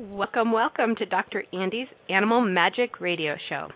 Welcome, 0.00 0.50
welcome 0.50 0.96
to 0.96 1.04
Dr. 1.04 1.44
Andy's 1.52 1.86
Animal 2.08 2.40
Magic 2.40 3.02
Radio 3.02 3.34
Show. 3.50 3.68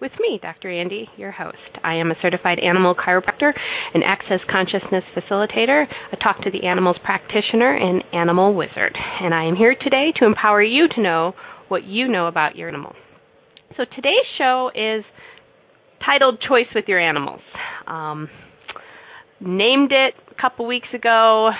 With 0.00 0.12
me, 0.20 0.38
Dr. 0.40 0.70
Andy, 0.70 1.08
your 1.16 1.32
host. 1.32 1.56
I 1.82 1.94
am 1.94 2.12
a 2.12 2.14
certified 2.22 2.60
animal 2.60 2.94
chiropractor, 2.94 3.50
an 3.92 4.04
access 4.04 4.38
consciousness 4.48 5.02
facilitator, 5.12 5.86
a 6.12 6.16
talk 6.18 6.40
to 6.44 6.52
the 6.52 6.68
animals 6.68 6.98
practitioner, 7.04 7.74
and 7.74 8.04
animal 8.12 8.54
wizard. 8.54 8.96
And 9.22 9.34
I 9.34 9.46
am 9.46 9.56
here 9.56 9.74
today 9.74 10.12
to 10.20 10.24
empower 10.24 10.62
you 10.62 10.86
to 10.86 11.02
know 11.02 11.32
what 11.66 11.82
you 11.82 12.06
know 12.06 12.28
about 12.28 12.54
your 12.54 12.68
animal. 12.68 12.92
So 13.76 13.82
today's 13.96 14.14
show 14.38 14.70
is 14.76 15.04
titled 16.06 16.38
Choice 16.48 16.72
with 16.76 16.84
Your 16.86 17.00
Animals. 17.00 17.40
Um, 17.88 18.28
named 19.40 19.90
it 19.90 20.14
a 20.30 20.40
couple 20.40 20.64
weeks 20.64 20.94
ago 20.94 21.50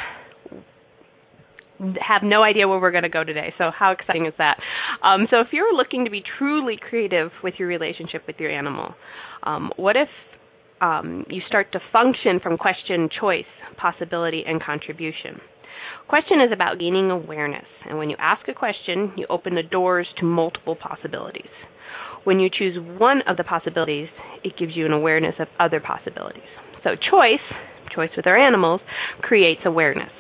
have 2.00 2.22
no 2.22 2.42
idea 2.42 2.68
where 2.68 2.80
we're 2.80 2.91
going 2.91 3.02
to 3.02 3.09
go 3.09 3.24
today. 3.24 3.52
So 3.59 3.70
how 3.77 3.92
exciting 3.92 4.27
is 4.27 4.34
that? 4.38 4.59
Um, 5.02 5.27
so 5.30 5.41
if 5.41 5.48
you're 5.52 5.74
looking 5.74 6.05
to 6.05 6.10
be 6.10 6.22
truly 6.38 6.77
creative 6.77 7.30
with 7.42 7.55
your 7.58 7.69
relationship 7.69 8.22
with 8.27 8.36
your 8.39 8.50
animal, 8.50 8.94
um, 9.42 9.70
what 9.77 9.97
if 9.97 10.08
um, 10.80 11.24
you 11.28 11.42
start 11.48 11.72
to 11.72 11.80
function 11.92 12.41
from 12.42 12.56
question, 12.56 13.08
choice, 13.20 13.44
possibility, 13.77 14.42
and 14.47 14.62
contribution? 14.62 15.41
Question 16.08 16.41
is 16.41 16.52
about 16.52 16.78
gaining 16.78 17.11
awareness, 17.11 17.64
and 17.89 17.96
when 17.96 18.11
you 18.11 18.17
ask 18.19 18.46
a 18.48 18.55
question, 18.55 19.12
you 19.17 19.27
open 19.30 19.55
the 19.55 19.62
doors 19.62 20.06
to 20.19 20.27
multiple 20.27 20.77
possibilities. 20.77 21.50
When 22.24 22.39
you 22.39 22.50
choose 22.50 22.77
one 22.98 23.22
of 23.27 23.36
the 23.36 23.44
possibilities, 23.44 24.08
it 24.44 24.52
gives 24.58 24.77
you 24.77 24.84
an 24.84 24.92
awareness 24.92 25.34
of 25.39 25.48
other 25.58 25.80
possibilities. 25.80 26.42
So 26.84 26.91
choice, 26.96 27.41
choice 27.94 28.11
with 28.17 28.27
our 28.27 28.36
animals, 28.36 28.80
creates 29.20 29.62
awareness. 29.64 30.11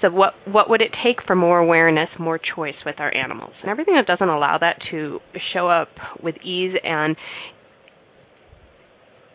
So 0.00 0.10
what 0.10 0.34
what 0.46 0.70
would 0.70 0.80
it 0.80 0.92
take 1.04 1.26
for 1.26 1.34
more 1.34 1.58
awareness, 1.58 2.08
more 2.18 2.38
choice 2.38 2.76
with 2.86 2.96
our 2.98 3.14
animals? 3.14 3.52
And 3.62 3.70
everything 3.70 3.94
that 3.94 4.06
doesn't 4.06 4.28
allow 4.28 4.58
that 4.58 4.78
to 4.90 5.18
show 5.52 5.68
up 5.68 5.88
with 6.22 6.36
ease 6.44 6.74
and 6.84 7.16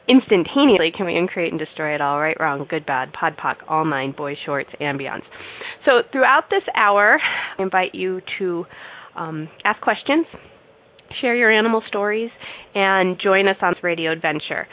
instantaneously 0.07 0.91
can 0.95 1.05
we 1.05 1.15
uncreate 1.15 1.51
and 1.51 1.59
destroy 1.59 1.95
it 1.95 2.01
all 2.01 2.19
right 2.19 2.35
wrong 2.39 2.65
good 2.69 2.85
bad 2.85 3.13
pod 3.13 3.37
poc 3.37 3.55
all 3.69 3.85
nine 3.85 4.11
boy 4.11 4.35
shorts 4.45 4.69
ambience 4.81 5.21
so 5.85 6.01
throughout 6.11 6.43
this 6.49 6.63
hour 6.75 7.17
i 7.57 7.61
invite 7.61 7.95
you 7.95 8.19
to 8.37 8.65
um, 9.15 9.47
ask 9.63 9.79
questions 9.79 10.25
share 11.21 11.35
your 11.35 11.49
animal 11.49 11.81
stories 11.87 12.29
and 12.75 13.17
join 13.23 13.47
us 13.47 13.55
on 13.61 13.73
this 13.73 13.83
radio 13.83 14.11
adventure 14.11 14.67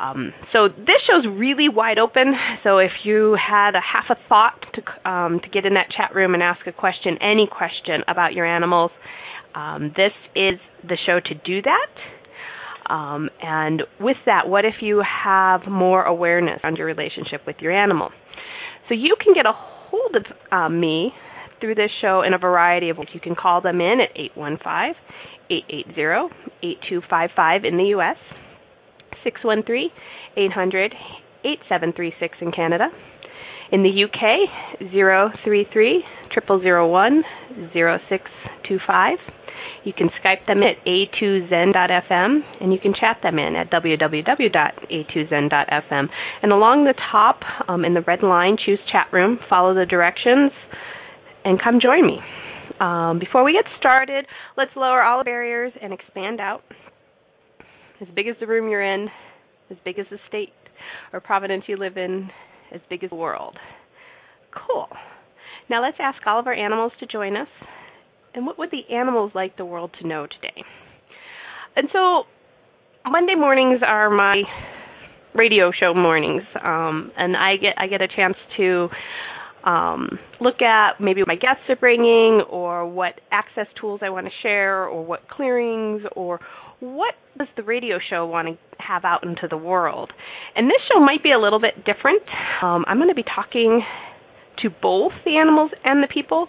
um, 0.00 0.32
so 0.52 0.68
this 0.68 1.00
show's 1.06 1.26
really 1.26 1.68
wide 1.68 1.98
open. 1.98 2.34
So 2.64 2.78
if 2.78 2.92
you 3.04 3.36
had 3.36 3.74
a 3.74 3.80
half 3.80 4.04
a 4.08 4.16
thought 4.28 4.58
to 4.74 5.10
um, 5.10 5.40
to 5.42 5.48
get 5.50 5.66
in 5.66 5.74
that 5.74 5.88
chat 5.94 6.14
room 6.14 6.34
and 6.34 6.42
ask 6.42 6.66
a 6.66 6.72
question, 6.72 7.18
any 7.20 7.46
question 7.50 8.02
about 8.08 8.32
your 8.32 8.46
animals, 8.46 8.90
um, 9.54 9.92
this 9.96 10.12
is 10.34 10.58
the 10.82 10.96
show 11.06 11.20
to 11.20 11.34
do 11.34 11.62
that. 11.62 12.92
Um, 12.92 13.30
and 13.40 13.82
with 14.00 14.16
that, 14.26 14.48
what 14.48 14.64
if 14.64 14.74
you 14.80 15.02
have 15.24 15.60
more 15.70 16.02
awareness 16.02 16.60
on 16.64 16.76
your 16.76 16.86
relationship 16.86 17.42
with 17.46 17.56
your 17.60 17.72
animal? 17.72 18.10
So 18.88 18.94
you 18.94 19.16
can 19.22 19.34
get 19.34 19.46
a 19.46 19.52
hold 19.54 20.16
of 20.16 20.24
uh, 20.50 20.68
me 20.68 21.12
through 21.60 21.76
this 21.76 21.90
show 22.00 22.22
in 22.26 22.32
a 22.32 22.38
variety 22.38 22.88
of 22.88 22.98
ways. 22.98 23.08
You 23.12 23.20
can 23.20 23.36
call 23.36 23.60
them 23.60 23.80
in 23.80 24.00
at 24.00 24.10
815 24.16 24.94
880 25.50 26.34
8255 26.62 27.64
in 27.64 27.76
the 27.76 27.84
U.S. 27.96 28.16
613 29.24 29.90
800 30.36 30.94
8736 31.44 32.38
in 32.40 32.52
Canada. 32.52 32.88
In 33.72 33.82
the 33.82 34.04
UK, 34.04 34.48
033 34.92 36.04
0001 36.34 37.22
0625. 37.72 39.18
You 39.84 39.92
can 39.94 40.10
Skype 40.22 40.46
them 40.46 40.62
at 40.62 40.76
a2zen.fm 40.86 42.40
and 42.60 42.72
you 42.72 42.78
can 42.78 42.92
chat 42.92 43.16
them 43.22 43.38
in 43.38 43.56
at 43.56 43.70
www.a2zen.fm. 43.70 46.08
And 46.42 46.52
along 46.52 46.84
the 46.84 46.94
top 47.10 47.40
um, 47.68 47.84
in 47.84 47.94
the 47.94 48.02
red 48.02 48.22
line, 48.22 48.56
choose 48.62 48.78
chat 48.92 49.06
room, 49.12 49.38
follow 49.48 49.74
the 49.74 49.86
directions, 49.86 50.52
and 51.44 51.58
come 51.62 51.80
join 51.80 52.06
me. 52.06 52.18
Um, 52.78 53.18
before 53.18 53.42
we 53.44 53.52
get 53.52 53.64
started, 53.78 54.26
let's 54.56 54.70
lower 54.76 55.02
all 55.02 55.24
barriers 55.24 55.72
and 55.82 55.92
expand 55.92 56.40
out 56.40 56.62
as 58.00 58.08
big 58.14 58.28
as 58.28 58.36
the 58.40 58.46
room 58.46 58.70
you're 58.70 58.82
in, 58.82 59.08
as 59.70 59.76
big 59.84 59.98
as 59.98 60.06
the 60.10 60.18
state 60.28 60.52
or 61.12 61.20
province 61.20 61.64
you 61.66 61.76
live 61.76 61.96
in, 61.96 62.30
as 62.74 62.80
big 62.88 63.04
as 63.04 63.10
the 63.10 63.16
world. 63.16 63.56
Cool. 64.54 64.88
Now 65.68 65.82
let's 65.82 65.98
ask 66.00 66.18
all 66.26 66.38
of 66.38 66.46
our 66.46 66.54
animals 66.54 66.92
to 67.00 67.06
join 67.06 67.36
us. 67.36 67.48
And 68.34 68.46
what 68.46 68.58
would 68.58 68.70
the 68.70 68.94
animals 68.94 69.32
like 69.34 69.56
the 69.56 69.64
world 69.64 69.90
to 70.00 70.06
know 70.06 70.26
today? 70.26 70.62
And 71.76 71.88
so 71.92 72.24
Monday 73.08 73.34
mornings 73.34 73.80
are 73.86 74.10
my 74.10 74.42
radio 75.34 75.70
show 75.78 75.94
mornings, 75.94 76.42
um, 76.62 77.12
and 77.16 77.36
I 77.36 77.56
get 77.56 77.74
I 77.76 77.86
get 77.86 78.02
a 78.02 78.08
chance 78.08 78.36
to 78.56 78.88
um, 79.64 80.18
look 80.40 80.62
at 80.62 81.00
maybe 81.00 81.20
what 81.20 81.28
my 81.28 81.36
guests 81.36 81.62
are 81.68 81.76
bringing, 81.76 82.42
or 82.50 82.86
what 82.86 83.20
access 83.30 83.66
tools 83.80 84.00
I 84.02 84.10
want 84.10 84.26
to 84.26 84.32
share, 84.42 84.86
or 84.86 85.04
what 85.04 85.28
clearings, 85.28 86.02
or 86.16 86.40
what 86.80 87.14
does 87.38 87.48
the 87.56 87.62
radio 87.62 87.98
show 88.10 88.26
want 88.26 88.48
to 88.48 88.82
have 88.82 89.04
out 89.04 89.22
into 89.22 89.46
the 89.48 89.56
world? 89.56 90.10
And 90.56 90.66
this 90.66 90.80
show 90.92 91.00
might 91.00 91.22
be 91.22 91.32
a 91.32 91.38
little 91.38 91.60
bit 91.60 91.84
different. 91.84 92.22
Um, 92.62 92.84
I'm 92.88 92.96
going 92.96 93.08
to 93.08 93.14
be 93.14 93.24
talking 93.24 93.82
to 94.62 94.70
both 94.82 95.12
the 95.24 95.36
animals 95.36 95.70
and 95.84 96.02
the 96.02 96.08
people, 96.12 96.48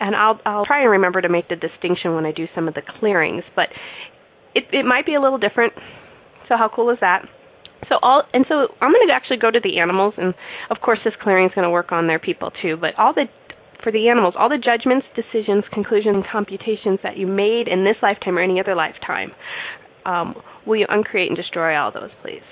and 0.00 0.14
I'll 0.14 0.40
I'll 0.44 0.66
try 0.66 0.82
and 0.82 0.90
remember 0.90 1.20
to 1.20 1.28
make 1.28 1.48
the 1.48 1.56
distinction 1.56 2.14
when 2.14 2.26
I 2.26 2.32
do 2.32 2.46
some 2.54 2.68
of 2.68 2.74
the 2.74 2.82
clearings. 2.98 3.44
But 3.54 3.68
it 4.54 4.64
it 4.72 4.84
might 4.84 5.06
be 5.06 5.14
a 5.14 5.20
little 5.20 5.38
different. 5.38 5.72
So 6.48 6.56
how 6.56 6.70
cool 6.74 6.90
is 6.90 6.98
that? 7.00 7.24
So 7.88 7.96
all 8.02 8.22
and 8.32 8.44
so 8.48 8.68
I'm 8.80 8.92
going 8.92 9.06
to 9.08 9.14
actually 9.14 9.38
go 9.38 9.50
to 9.50 9.60
the 9.62 9.78
animals, 9.78 10.14
and 10.16 10.34
of 10.70 10.78
course 10.80 10.98
this 11.04 11.14
clearing 11.22 11.46
is 11.46 11.52
going 11.54 11.64
to 11.64 11.70
work 11.70 11.92
on 11.92 12.06
their 12.06 12.18
people 12.18 12.50
too. 12.62 12.76
But 12.76 12.90
all 12.98 13.14
the 13.14 13.26
for 13.82 13.92
the 13.92 14.08
animals, 14.08 14.34
all 14.38 14.48
the 14.48 14.58
judgments, 14.58 15.06
decisions, 15.14 15.64
conclusions, 15.72 16.24
computations 16.30 16.98
that 17.02 17.16
you 17.16 17.26
made 17.26 17.68
in 17.68 17.84
this 17.84 17.96
lifetime 18.02 18.38
or 18.38 18.42
any 18.42 18.60
other 18.60 18.74
lifetime, 18.74 19.32
um, 20.04 20.34
will 20.66 20.76
you 20.76 20.86
uncreate 20.88 21.28
and 21.28 21.36
destroy 21.36 21.76
all 21.76 21.92
those, 21.92 22.10
please? 22.22 22.42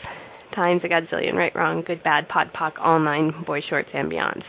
Times 0.54 0.82
a 0.84 0.88
godzillion, 0.88 1.34
right, 1.34 1.54
wrong, 1.54 1.82
good, 1.86 2.02
bad, 2.02 2.28
pod, 2.28 2.50
poc, 2.58 2.72
all 2.80 3.00
nine, 3.00 3.32
boy 3.46 3.60
shorts, 3.68 3.88
and 3.92 4.10
beyonds. 4.10 4.44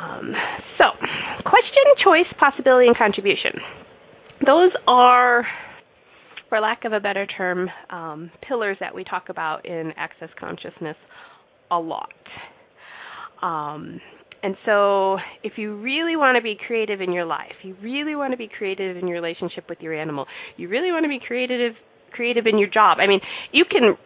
Um, 0.00 0.32
so, 0.78 0.84
question, 1.44 1.84
choice, 2.02 2.26
possibility, 2.38 2.86
and 2.86 2.96
contribution. 2.96 3.52
Those 4.44 4.72
are, 4.86 5.44
for 6.48 6.60
lack 6.60 6.84
of 6.84 6.92
a 6.92 7.00
better 7.00 7.26
term, 7.26 7.68
um, 7.90 8.30
pillars 8.46 8.76
that 8.80 8.94
we 8.94 9.04
talk 9.04 9.28
about 9.28 9.66
in 9.66 9.92
access 9.96 10.28
consciousness 10.38 10.96
a 11.70 11.78
lot. 11.78 12.12
Um, 13.42 14.00
and 14.42 14.56
so, 14.66 15.18
if 15.44 15.52
you 15.56 15.76
really 15.76 16.16
want 16.16 16.36
to 16.36 16.42
be 16.42 16.56
creative 16.66 17.00
in 17.00 17.12
your 17.12 17.24
life, 17.24 17.54
you 17.62 17.76
really 17.80 18.16
want 18.16 18.32
to 18.32 18.36
be 18.36 18.48
creative 18.48 18.96
in 18.96 19.06
your 19.06 19.20
relationship 19.20 19.68
with 19.68 19.80
your 19.80 19.94
animal, 19.94 20.26
you 20.56 20.68
really 20.68 20.90
want 20.90 21.04
to 21.04 21.08
be 21.08 21.20
creative 21.24 21.74
creative 22.10 22.46
in 22.46 22.58
your 22.58 22.68
job. 22.68 22.98
I 23.00 23.06
mean, 23.06 23.20
you 23.52 23.64
can 23.64 23.96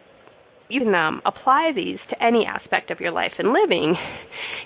you 0.69 0.81
can 0.81 0.95
um, 0.95 1.23
apply 1.25 1.73
these 1.75 1.99
to 2.11 2.23
any 2.23 2.45
aspect 2.45 2.91
of 2.91 3.01
your 3.01 3.13
life 3.13 3.33
and 3.39 3.53
living. 3.53 3.95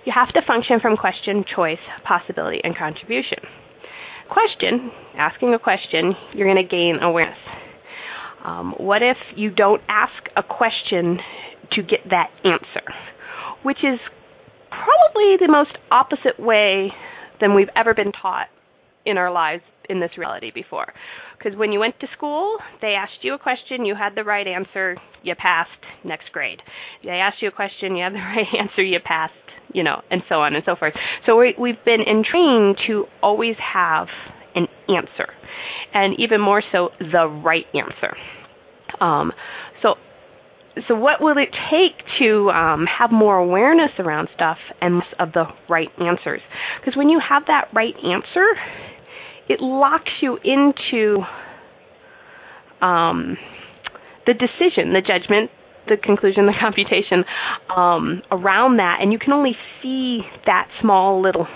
You 0.04 0.12
have 0.14 0.32
to 0.34 0.40
function 0.46 0.80
from 0.80 0.96
question, 0.96 1.44
choice, 1.54 1.82
possibility, 2.06 2.60
and 2.64 2.76
contribution. 2.76 3.38
Question, 4.30 4.90
asking 5.16 5.54
a 5.54 5.58
question, 5.58 6.14
you're 6.34 6.46
going 6.46 6.62
to 6.62 6.68
gain 6.68 6.98
awareness. 7.02 7.38
Um, 8.44 8.74
what 8.78 9.02
if 9.02 9.18
you 9.36 9.50
don't 9.50 9.82
ask 9.88 10.12
a 10.36 10.42
question 10.42 11.18
to 11.72 11.82
get 11.82 12.00
that 12.08 12.30
answer? 12.44 12.86
Which 13.62 13.78
is 13.84 14.00
probably 14.70 15.36
the 15.38 15.50
most 15.50 15.76
opposite 15.90 16.38
way 16.38 16.92
than 17.40 17.54
we've 17.54 17.70
ever 17.76 17.94
been 17.94 18.12
taught 18.12 18.46
in 19.04 19.18
our 19.18 19.32
lives 19.32 19.62
in 19.88 20.00
this 20.00 20.10
reality 20.16 20.50
before. 20.54 20.92
Because 21.36 21.58
when 21.58 21.72
you 21.72 21.80
went 21.80 21.98
to 22.00 22.06
school, 22.16 22.58
they 22.80 22.94
asked 22.98 23.22
you 23.22 23.34
a 23.34 23.38
question, 23.38 23.84
you 23.84 23.94
had 23.94 24.14
the 24.14 24.24
right 24.24 24.46
answer, 24.46 24.96
you 25.22 25.34
passed, 25.34 25.70
next 26.04 26.30
grade. 26.32 26.60
They 27.02 27.10
asked 27.10 27.42
you 27.42 27.48
a 27.48 27.52
question, 27.52 27.96
you 27.96 28.04
had 28.04 28.12
the 28.12 28.18
right 28.36 28.46
answer, 28.58 28.82
you 28.82 28.98
passed, 29.04 29.32
you 29.72 29.82
know, 29.82 30.02
and 30.10 30.22
so 30.28 30.36
on 30.36 30.54
and 30.54 30.62
so 30.64 30.76
forth. 30.76 30.94
So 31.26 31.36
we, 31.36 31.54
we've 31.58 31.82
been 31.84 32.00
entrained 32.00 32.76
to 32.86 33.04
always 33.22 33.56
have 33.74 34.08
an 34.54 34.66
answer, 34.88 35.32
and 35.94 36.18
even 36.18 36.40
more 36.40 36.62
so, 36.72 36.90
the 36.98 37.26
right 37.26 37.66
answer. 37.74 38.16
Um, 39.00 39.32
so, 39.82 39.94
so 40.86 40.94
what 40.94 41.20
will 41.20 41.36
it 41.36 41.50
take 41.70 42.04
to 42.20 42.50
um, 42.50 42.86
have 42.86 43.10
more 43.10 43.36
awareness 43.36 43.90
around 43.98 44.28
stuff 44.34 44.58
and 44.80 45.02
of 45.18 45.32
the 45.32 45.44
right 45.68 45.88
answers? 45.98 46.40
Because 46.80 46.96
when 46.96 47.08
you 47.08 47.20
have 47.26 47.44
that 47.46 47.68
right 47.74 47.94
answer, 47.96 48.46
it 49.48 49.60
locks 49.60 50.10
you 50.22 50.38
into 50.44 51.18
um, 52.80 53.36
the 54.26 54.34
decision, 54.34 54.92
the 54.92 55.00
judgment, 55.00 55.50
the 55.88 55.96
conclusion, 55.96 56.46
the 56.46 56.54
computation 56.60 57.24
um, 57.74 58.22
around 58.30 58.76
that, 58.76 58.98
and 59.00 59.12
you 59.12 59.18
can 59.18 59.32
only 59.32 59.56
see 59.82 60.20
that 60.46 60.68
small 60.80 61.20
little 61.20 61.46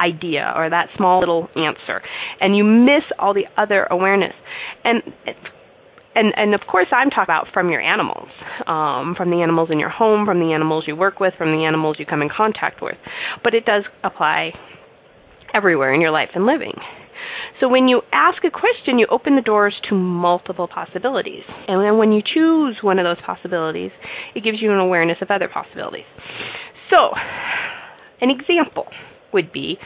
idea 0.00 0.52
or 0.56 0.68
that 0.68 0.88
small 0.96 1.20
little 1.20 1.48
answer, 1.56 2.02
and 2.40 2.56
you 2.56 2.64
miss 2.64 3.04
all 3.18 3.34
the 3.34 3.44
other 3.56 3.86
awareness. 3.90 4.34
And 4.84 5.02
and 6.16 6.32
and 6.36 6.54
of 6.54 6.62
course, 6.66 6.88
I'm 6.90 7.10
talking 7.10 7.24
about 7.24 7.46
from 7.52 7.70
your 7.70 7.80
animals, 7.80 8.28
um, 8.66 9.14
from 9.16 9.30
the 9.30 9.42
animals 9.42 9.68
in 9.70 9.78
your 9.78 9.90
home, 9.90 10.26
from 10.26 10.40
the 10.40 10.52
animals 10.52 10.84
you 10.86 10.96
work 10.96 11.20
with, 11.20 11.34
from 11.38 11.52
the 11.52 11.64
animals 11.64 11.96
you 11.98 12.06
come 12.06 12.22
in 12.22 12.28
contact 12.34 12.82
with. 12.82 12.96
But 13.44 13.54
it 13.54 13.64
does 13.64 13.84
apply 14.02 14.52
everywhere 15.54 15.94
in 15.94 16.00
your 16.00 16.10
life 16.10 16.30
and 16.34 16.46
living. 16.46 16.72
So 17.60 17.68
when 17.68 17.88
you 17.88 18.02
ask 18.12 18.44
a 18.44 18.50
question, 18.50 18.98
you 18.98 19.06
open 19.10 19.36
the 19.36 19.42
doors 19.42 19.74
to 19.88 19.94
multiple 19.94 20.68
possibilities. 20.68 21.44
And 21.68 21.82
then 21.82 21.96
when 21.96 22.12
you 22.12 22.20
choose 22.22 22.76
one 22.82 22.98
of 22.98 23.04
those 23.04 23.22
possibilities, 23.24 23.90
it 24.34 24.44
gives 24.44 24.58
you 24.60 24.72
an 24.72 24.78
awareness 24.78 25.16
of 25.22 25.30
other 25.30 25.48
possibilities. 25.48 26.04
So, 26.90 27.12
an 28.20 28.30
example 28.30 28.86
would 29.32 29.52
be 29.52 29.78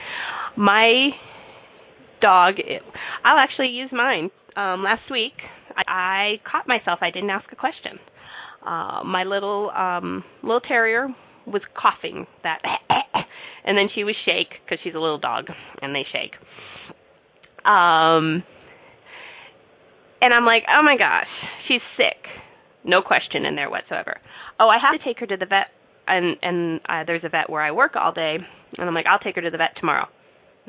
my 0.56 1.10
dog. 2.20 2.54
I'll 3.24 3.38
actually 3.38 3.68
use 3.68 3.90
mine. 3.92 4.30
Um, 4.56 4.82
last 4.82 5.10
week, 5.10 5.34
I, 5.86 5.92
I 5.92 6.50
caught 6.50 6.68
myself. 6.68 7.00
I 7.02 7.10
didn't 7.10 7.30
ask 7.30 7.50
a 7.52 7.56
question. 7.56 7.98
Uh, 8.64 9.02
my 9.04 9.24
little 9.24 9.70
um, 9.70 10.24
little 10.42 10.60
terrier 10.60 11.08
was 11.46 11.62
coughing 11.74 12.26
that, 12.42 12.58
and 13.64 13.76
then 13.76 13.88
she 13.94 14.04
would 14.04 14.16
shake 14.24 14.50
because 14.64 14.78
she's 14.84 14.94
a 14.94 14.98
little 14.98 15.18
dog, 15.18 15.46
and 15.80 15.94
they 15.94 16.04
shake. 16.12 16.34
Um, 17.64 18.42
and 20.20 20.34
I'm 20.34 20.44
like, 20.44 20.64
oh 20.68 20.82
my 20.82 20.96
gosh, 20.96 21.28
she's 21.68 21.80
sick. 21.96 22.24
No 22.84 23.02
question 23.02 23.44
in 23.44 23.56
there 23.56 23.70
whatsoever. 23.70 24.18
Oh, 24.58 24.68
I 24.68 24.78
have 24.80 24.98
to 24.98 25.04
take 25.04 25.18
her 25.20 25.26
to 25.26 25.36
the 25.36 25.46
vet, 25.46 25.68
and 26.06 26.36
and 26.42 26.80
uh, 26.88 27.04
there's 27.06 27.24
a 27.24 27.28
vet 27.28 27.48
where 27.48 27.62
I 27.62 27.70
work 27.70 27.92
all 27.96 28.12
day, 28.12 28.36
and 28.78 28.88
I'm 28.88 28.94
like, 28.94 29.06
I'll 29.06 29.18
take 29.18 29.36
her 29.36 29.42
to 29.42 29.50
the 29.50 29.58
vet 29.58 29.76
tomorrow. 29.78 30.06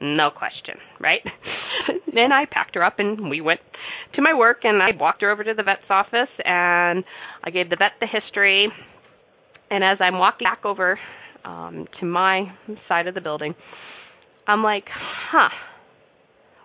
No 0.02 0.30
question, 0.32 0.76
right? 1.00 1.22
then 2.14 2.32
I 2.32 2.46
packed 2.50 2.76
her 2.76 2.84
up 2.84 3.00
and 3.00 3.30
we 3.30 3.42
went 3.42 3.62
to 4.16 4.22
my 4.22 4.34
work, 4.34 4.60
and 4.64 4.82
I 4.82 4.90
walked 4.98 5.22
her 5.22 5.32
over 5.32 5.44
to 5.44 5.54
the 5.56 5.64
vet's 5.64 5.90
office, 5.90 6.30
and 6.44 7.04
I 7.44 7.50
gave 7.50 7.70
the 7.70 7.78
vet 7.78 7.94
the 8.00 8.08
history. 8.08 8.68
And 9.70 9.84
as 9.84 9.98
I'm 10.02 10.18
walking 10.18 10.46
back 10.46 10.66
over 10.66 11.00
um, 11.46 11.88
to 12.00 12.06
my 12.06 12.52
side 12.88 13.08
of 13.08 13.16
the 13.16 13.22
building, 13.22 13.56
I'm 14.48 14.64
like, 14.64 14.86
huh 14.90 15.50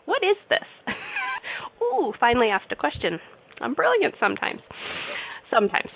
what 0.06 0.22
is 0.22 0.36
this? 0.48 0.66
Ooh, 1.82 2.12
finally 2.18 2.48
asked 2.48 2.72
a 2.72 2.76
question. 2.76 3.20
I'm 3.60 3.74
brilliant 3.74 4.14
sometimes. 4.18 4.60
Sometimes. 5.52 5.90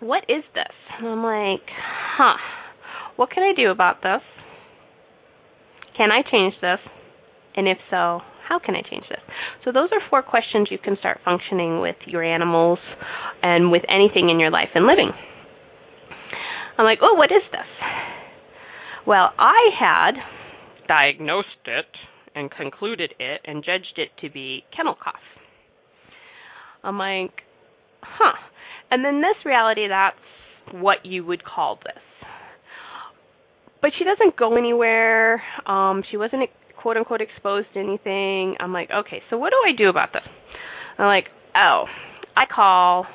What 0.00 0.24
is 0.28 0.42
this? 0.54 0.74
And 0.98 1.08
I'm 1.08 1.22
like, 1.22 1.66
huh. 2.16 2.36
What 3.16 3.30
can 3.30 3.42
I 3.42 3.52
do 3.54 3.70
about 3.70 4.02
this? 4.02 4.22
Can 5.96 6.10
I 6.10 6.22
change 6.30 6.54
this? 6.60 6.78
And 7.56 7.66
if 7.66 7.78
so, 7.90 8.20
how 8.48 8.58
can 8.64 8.76
I 8.76 8.82
change 8.82 9.04
this? 9.08 9.20
So 9.64 9.72
those 9.72 9.88
are 9.92 10.00
four 10.08 10.22
questions 10.22 10.68
you 10.70 10.78
can 10.78 10.96
start 10.98 11.20
functioning 11.24 11.80
with 11.80 11.96
your 12.06 12.22
animals 12.22 12.78
and 13.42 13.72
with 13.72 13.82
anything 13.88 14.30
in 14.30 14.38
your 14.38 14.50
life 14.50 14.68
and 14.74 14.86
living. 14.86 15.10
I'm 16.78 16.84
like, 16.84 16.98
oh, 17.02 17.14
what 17.14 17.32
is 17.32 17.42
this? 17.50 17.88
Well, 19.06 19.30
I 19.38 19.70
had 19.78 20.12
diagnosed 20.86 21.48
it 21.66 21.86
and 22.34 22.50
concluded 22.50 23.14
it 23.18 23.40
and 23.44 23.64
judged 23.64 23.94
it 23.96 24.10
to 24.20 24.30
be 24.30 24.64
kennel 24.76 24.96
cough. 25.02 25.14
I'm 26.84 26.98
like, 26.98 27.32
huh. 28.02 28.34
And 28.90 29.04
then 29.04 29.20
this 29.20 29.44
reality, 29.44 29.88
that's 29.88 30.16
what 30.72 31.04
you 31.04 31.24
would 31.24 31.44
call 31.44 31.76
this. 31.76 32.02
But 33.80 33.90
she 33.98 34.04
doesn't 34.04 34.36
go 34.36 34.56
anywhere. 34.56 35.42
Um, 35.66 36.02
she 36.10 36.16
wasn't 36.16 36.44
quote 36.86 36.96
unquote 36.98 37.20
exposed 37.20 37.66
to 37.74 37.80
anything. 37.80 38.54
I'm 38.60 38.72
like, 38.72 38.90
okay, 38.96 39.20
so 39.28 39.36
what 39.36 39.50
do 39.50 39.56
I 39.66 39.76
do 39.76 39.88
about 39.88 40.12
this? 40.12 40.22
I'm 40.96 41.06
like, 41.06 41.24
oh, 41.56 41.86
I 42.36 42.44
call 42.46 43.06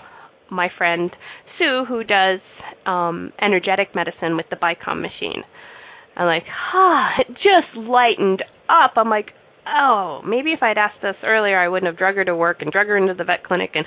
my 0.50 0.68
friend 0.78 1.10
Sue 1.58 1.86
who 1.88 2.04
does 2.04 2.42
um 2.86 3.32
energetic 3.42 3.96
medicine 3.96 4.36
with 4.36 4.48
the 4.50 4.58
Bicom 4.58 5.02
machine. 5.02 5.44
I'm 6.18 6.26
like, 6.26 6.44
ah, 6.74 7.12
it 7.22 7.28
just 7.36 7.74
lightened 7.78 8.44
up. 8.68 8.92
I'm 8.98 9.10
like, 9.10 9.28
oh, 9.66 10.20
maybe 10.28 10.52
if 10.52 10.62
I'd 10.62 10.78
asked 10.78 11.02
this 11.02 11.16
earlier, 11.24 11.58
I 11.58 11.70
wouldn't 11.70 11.90
have 11.90 11.98
drug 11.98 12.16
her 12.16 12.26
to 12.26 12.36
work 12.36 12.58
and 12.62 12.74
drug 12.74 12.88
her 12.88 12.98
into 12.98 13.14
the 13.14 13.24
vet 13.24 13.46
clinic 13.46 13.70
and, 13.76 13.86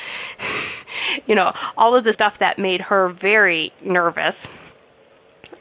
you 1.26 1.34
know, 1.34 1.52
all 1.76 1.94
of 1.94 2.04
the 2.04 2.12
stuff 2.14 2.32
that 2.40 2.58
made 2.58 2.81
her 2.81 3.14
very 3.20 3.70
nervous. 3.84 4.32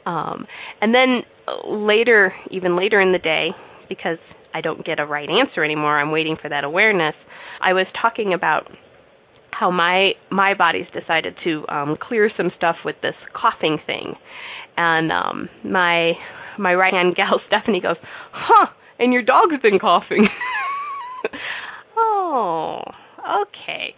Um, 0.06 0.46
and 0.80 0.94
then 0.94 1.24
later, 1.68 2.32
even 2.50 2.74
later 2.74 3.02
in 3.02 3.12
the 3.12 3.18
day, 3.18 3.50
because 3.88 4.18
I 4.52 4.60
don't 4.60 4.84
get 4.84 5.00
a 5.00 5.06
right 5.06 5.28
answer 5.28 5.64
anymore, 5.64 5.98
I'm 5.98 6.10
waiting 6.10 6.36
for 6.40 6.48
that 6.48 6.64
awareness. 6.64 7.14
I 7.60 7.72
was 7.72 7.86
talking 8.00 8.32
about 8.34 8.70
how 9.50 9.70
my 9.70 10.12
my 10.30 10.54
body's 10.54 10.86
decided 10.92 11.34
to 11.44 11.64
um 11.68 11.96
clear 12.00 12.30
some 12.36 12.50
stuff 12.56 12.76
with 12.84 12.96
this 13.02 13.14
coughing 13.34 13.78
thing 13.86 14.14
and 14.76 15.12
um 15.12 15.48
my 15.62 16.12
my 16.58 16.74
right 16.74 16.92
hand 16.92 17.14
gal 17.16 17.40
Stephanie 17.46 17.80
goes, 17.80 17.96
"Huh, 18.32 18.66
and 18.98 19.12
your 19.12 19.22
dog's 19.22 19.60
been 19.62 19.78
coughing." 19.78 20.28
oh, 21.96 22.82
okay. 23.42 23.94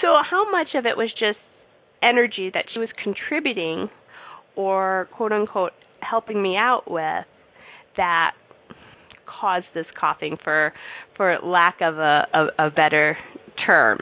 So 0.00 0.08
how 0.28 0.50
much 0.50 0.68
of 0.74 0.86
it 0.86 0.96
was 0.96 1.10
just 1.18 1.38
energy 2.02 2.50
that 2.54 2.66
she 2.72 2.78
was 2.78 2.88
contributing 3.02 3.88
or 4.56 5.08
quote 5.16 5.32
unquote 5.32 5.72
helping 6.00 6.42
me 6.42 6.56
out 6.56 6.90
with 6.90 7.24
that 7.96 8.32
caused 9.40 9.66
this 9.74 9.86
coughing 9.98 10.36
for 10.42 10.72
for 11.16 11.38
lack 11.42 11.80
of 11.80 11.98
a, 11.98 12.26
a, 12.32 12.66
a 12.66 12.70
better 12.70 13.16
term. 13.66 13.98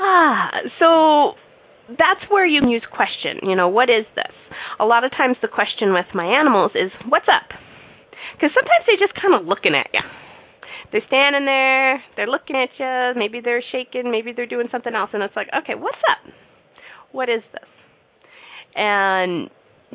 Ah, 0.00 0.50
so 0.78 1.32
that's 1.88 2.20
where 2.28 2.46
you 2.46 2.60
can 2.60 2.70
use 2.70 2.82
question. 2.90 3.48
You 3.48 3.56
know, 3.56 3.68
what 3.68 3.88
is 3.90 4.06
this? 4.16 4.32
A 4.80 4.84
lot 4.84 5.04
of 5.04 5.10
times 5.12 5.36
the 5.42 5.48
question 5.48 5.92
with 5.92 6.06
my 6.14 6.24
animals 6.24 6.72
is, 6.74 6.90
what's 7.08 7.26
up? 7.28 7.48
Because 8.34 8.50
sometimes 8.54 8.84
they 8.86 8.96
just 8.98 9.14
kind 9.20 9.34
of 9.34 9.46
looking 9.46 9.74
at 9.74 9.86
you. 9.92 10.00
They're 10.90 11.06
standing 11.06 11.46
there, 11.46 12.02
they're 12.16 12.26
looking 12.26 12.56
at 12.56 12.68
you, 12.78 13.18
maybe 13.18 13.40
they're 13.40 13.62
shaking, 13.72 14.10
maybe 14.10 14.32
they're 14.34 14.46
doing 14.46 14.68
something 14.70 14.94
else, 14.94 15.10
and 15.12 15.22
it's 15.22 15.36
like, 15.36 15.48
okay, 15.62 15.74
what's 15.74 16.02
up? 16.10 16.32
What 17.12 17.28
is 17.28 17.42
this? 17.52 17.68
And 18.74 19.48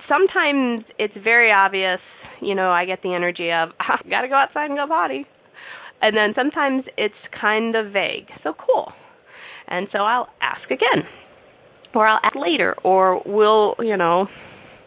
sometimes 0.10 0.86
it's 0.98 1.13
very 1.24 1.51
obvious, 1.51 2.00
you 2.41 2.56
know, 2.56 2.70
I 2.72 2.86
get 2.86 3.01
the 3.03 3.13
energy 3.13 3.51
of, 3.51 3.70
I 3.79 3.98
gotta 4.10 4.27
go 4.27 4.36
outside 4.36 4.70
and 4.70 4.77
go 4.77 4.88
potty. 4.88 5.25
And 6.01 6.15
then 6.15 6.34
sometimes 6.36 6.84
it's 6.98 7.15
kind 7.39 7.75
of 7.75 7.91
vague. 7.91 8.27
So 8.44 8.53
cool. 8.53 8.91
And 9.67 9.88
so 9.91 10.00
I'll 10.00 10.29
ask 10.41 10.70
again 10.70 11.03
or 11.94 12.08
I'll 12.08 12.20
ask 12.24 12.36
later, 12.36 12.75
or 12.84 13.22
will, 13.25 13.75
you 13.79 13.98
know, 13.98 14.27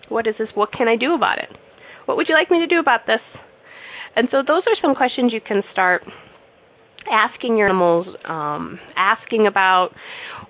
what 0.09 0.27
is 0.27 0.35
this? 0.39 0.49
What 0.55 0.71
can 0.73 0.87
I 0.87 0.97
do 0.97 1.15
about 1.15 1.39
it? 1.39 1.49
What 2.07 2.17
would 2.17 2.27
you 2.29 2.35
like 2.35 2.51
me 2.51 2.61
to 2.61 2.67
do 2.67 2.79
about 2.79 3.01
this? 3.07 3.21
And 4.17 4.29
so 4.31 4.39
those 4.47 4.63
are 4.67 4.77
some 4.83 4.95
questions 4.95 5.33
you 5.33 5.41
can 5.41 5.63
start 5.73 6.03
asking 7.11 7.57
your 7.57 7.69
animals, 7.69 8.07
um, 8.29 8.79
asking 8.97 9.47
about 9.47 9.91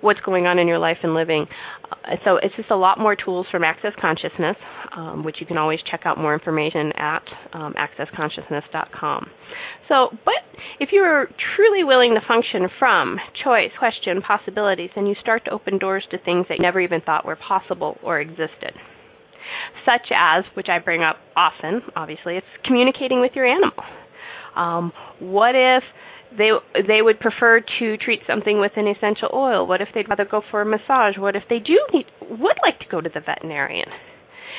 what's 0.01 0.19
going 0.21 0.47
on 0.47 0.59
in 0.59 0.67
your 0.67 0.79
life 0.79 0.97
and 1.03 1.13
living. 1.13 1.45
Uh, 1.91 2.15
so 2.25 2.37
it's 2.41 2.55
just 2.55 2.71
a 2.71 2.75
lot 2.75 2.99
more 2.99 3.15
tools 3.15 3.45
from 3.51 3.63
Access 3.63 3.93
Consciousness, 3.99 4.55
um, 4.95 5.23
which 5.23 5.37
you 5.39 5.45
can 5.45 5.57
always 5.57 5.79
check 5.89 6.01
out 6.05 6.17
more 6.17 6.33
information 6.33 6.91
at 6.95 7.23
um, 7.53 7.73
accessconsciousness.com. 7.73 9.27
So, 9.87 10.09
but 10.25 10.41
if 10.79 10.89
you 10.91 11.01
are 11.01 11.27
truly 11.55 11.83
willing 11.83 12.15
to 12.15 12.21
function 12.27 12.67
from 12.79 13.17
choice, 13.43 13.71
question, 13.77 14.21
possibilities, 14.21 14.89
then 14.95 15.05
you 15.05 15.15
start 15.21 15.45
to 15.45 15.51
open 15.51 15.77
doors 15.77 16.05
to 16.11 16.17
things 16.17 16.45
that 16.49 16.57
you 16.57 16.63
never 16.63 16.81
even 16.81 17.01
thought 17.01 17.25
were 17.25 17.37
possible 17.37 17.97
or 18.03 18.19
existed. 18.19 18.73
Such 19.85 20.07
as, 20.15 20.43
which 20.55 20.67
I 20.69 20.79
bring 20.79 21.03
up 21.03 21.17
often, 21.35 21.81
obviously, 21.95 22.37
it's 22.37 22.47
communicating 22.65 23.19
with 23.19 23.31
your 23.35 23.45
animal. 23.45 23.83
Um, 24.55 24.91
what 25.19 25.55
if 25.55 25.83
they 26.37 26.49
they 26.87 27.01
would 27.01 27.19
prefer 27.19 27.61
to 27.79 27.97
treat 27.97 28.21
something 28.27 28.59
with 28.59 28.73
an 28.75 28.87
essential 28.87 29.29
oil? 29.33 29.67
What 29.67 29.81
if 29.81 29.89
they'd 29.93 30.09
rather 30.09 30.25
go 30.25 30.41
for 30.49 30.61
a 30.61 30.65
massage? 30.65 31.17
What 31.17 31.35
if 31.35 31.43
they 31.49 31.59
do 31.59 31.77
need, 31.93 32.05
would 32.29 32.57
like 32.65 32.79
to 32.79 32.85
go 32.89 33.01
to 33.01 33.09
the 33.09 33.19
veterinarian, 33.19 33.87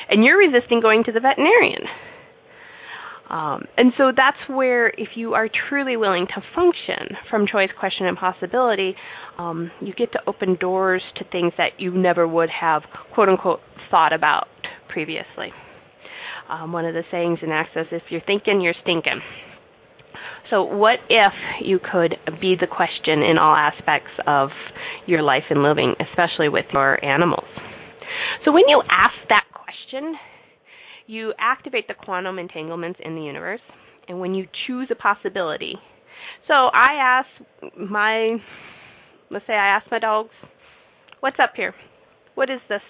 and 0.09 0.23
you're 0.23 0.37
resisting 0.37 0.81
going 0.81 1.03
to 1.05 1.11
the 1.11 1.19
veterinarian? 1.19 1.83
Um, 3.29 3.63
and 3.77 3.93
so 3.97 4.11
that's 4.15 4.37
where, 4.47 4.89
if 4.89 5.09
you 5.15 5.33
are 5.33 5.49
truly 5.69 5.97
willing 5.97 6.27
to 6.35 6.41
function 6.53 7.17
from 7.31 7.47
choice, 7.47 7.69
question, 7.79 8.05
and 8.05 8.15
possibility, 8.15 8.95
um, 9.39 9.71
you 9.81 9.93
get 9.93 10.11
to 10.11 10.19
open 10.27 10.55
doors 10.59 11.01
to 11.17 11.25
things 11.31 11.53
that 11.57 11.79
you 11.79 11.91
never 11.91 12.27
would 12.27 12.49
have, 12.49 12.83
quote 13.15 13.29
unquote, 13.29 13.61
thought 13.89 14.13
about 14.13 14.47
previously. 14.89 15.51
Um, 16.47 16.73
one 16.73 16.85
of 16.85 16.93
the 16.93 17.03
sayings 17.09 17.39
in 17.41 17.49
Access 17.49 17.87
if 17.91 18.03
you're 18.09 18.21
thinking, 18.27 18.61
you're 18.61 18.75
stinking. 18.83 19.21
So, 20.49 20.63
what 20.63 20.99
if 21.09 21.33
you 21.61 21.79
could 21.79 22.15
be 22.41 22.55
the 22.59 22.67
question 22.67 23.21
in 23.21 23.37
all 23.37 23.55
aspects 23.55 24.11
of 24.27 24.49
your 25.05 25.21
life 25.21 25.43
and 25.49 25.63
living, 25.63 25.95
especially 25.99 26.49
with 26.49 26.65
your 26.73 27.03
animals? 27.03 27.47
So, 28.45 28.51
when 28.51 28.67
you 28.67 28.81
ask 28.91 29.15
that 29.29 29.45
question, 29.53 30.15
you 31.07 31.33
activate 31.39 31.87
the 31.87 31.93
quantum 31.93 32.39
entanglements 32.39 32.99
in 33.03 33.15
the 33.15 33.21
universe, 33.21 33.61
and 34.07 34.19
when 34.19 34.33
you 34.33 34.47
choose 34.67 34.89
a 34.91 34.95
possibility, 34.95 35.75
so 36.47 36.53
I 36.53 37.21
ask 37.21 37.27
my, 37.77 38.37
let's 39.29 39.47
say 39.47 39.53
I 39.53 39.77
ask 39.77 39.89
my 39.89 39.99
dogs, 39.99 40.31
what's 41.21 41.37
up 41.41 41.53
here? 41.55 41.73
What 42.35 42.49
is 42.49 42.59
this? 42.67 42.81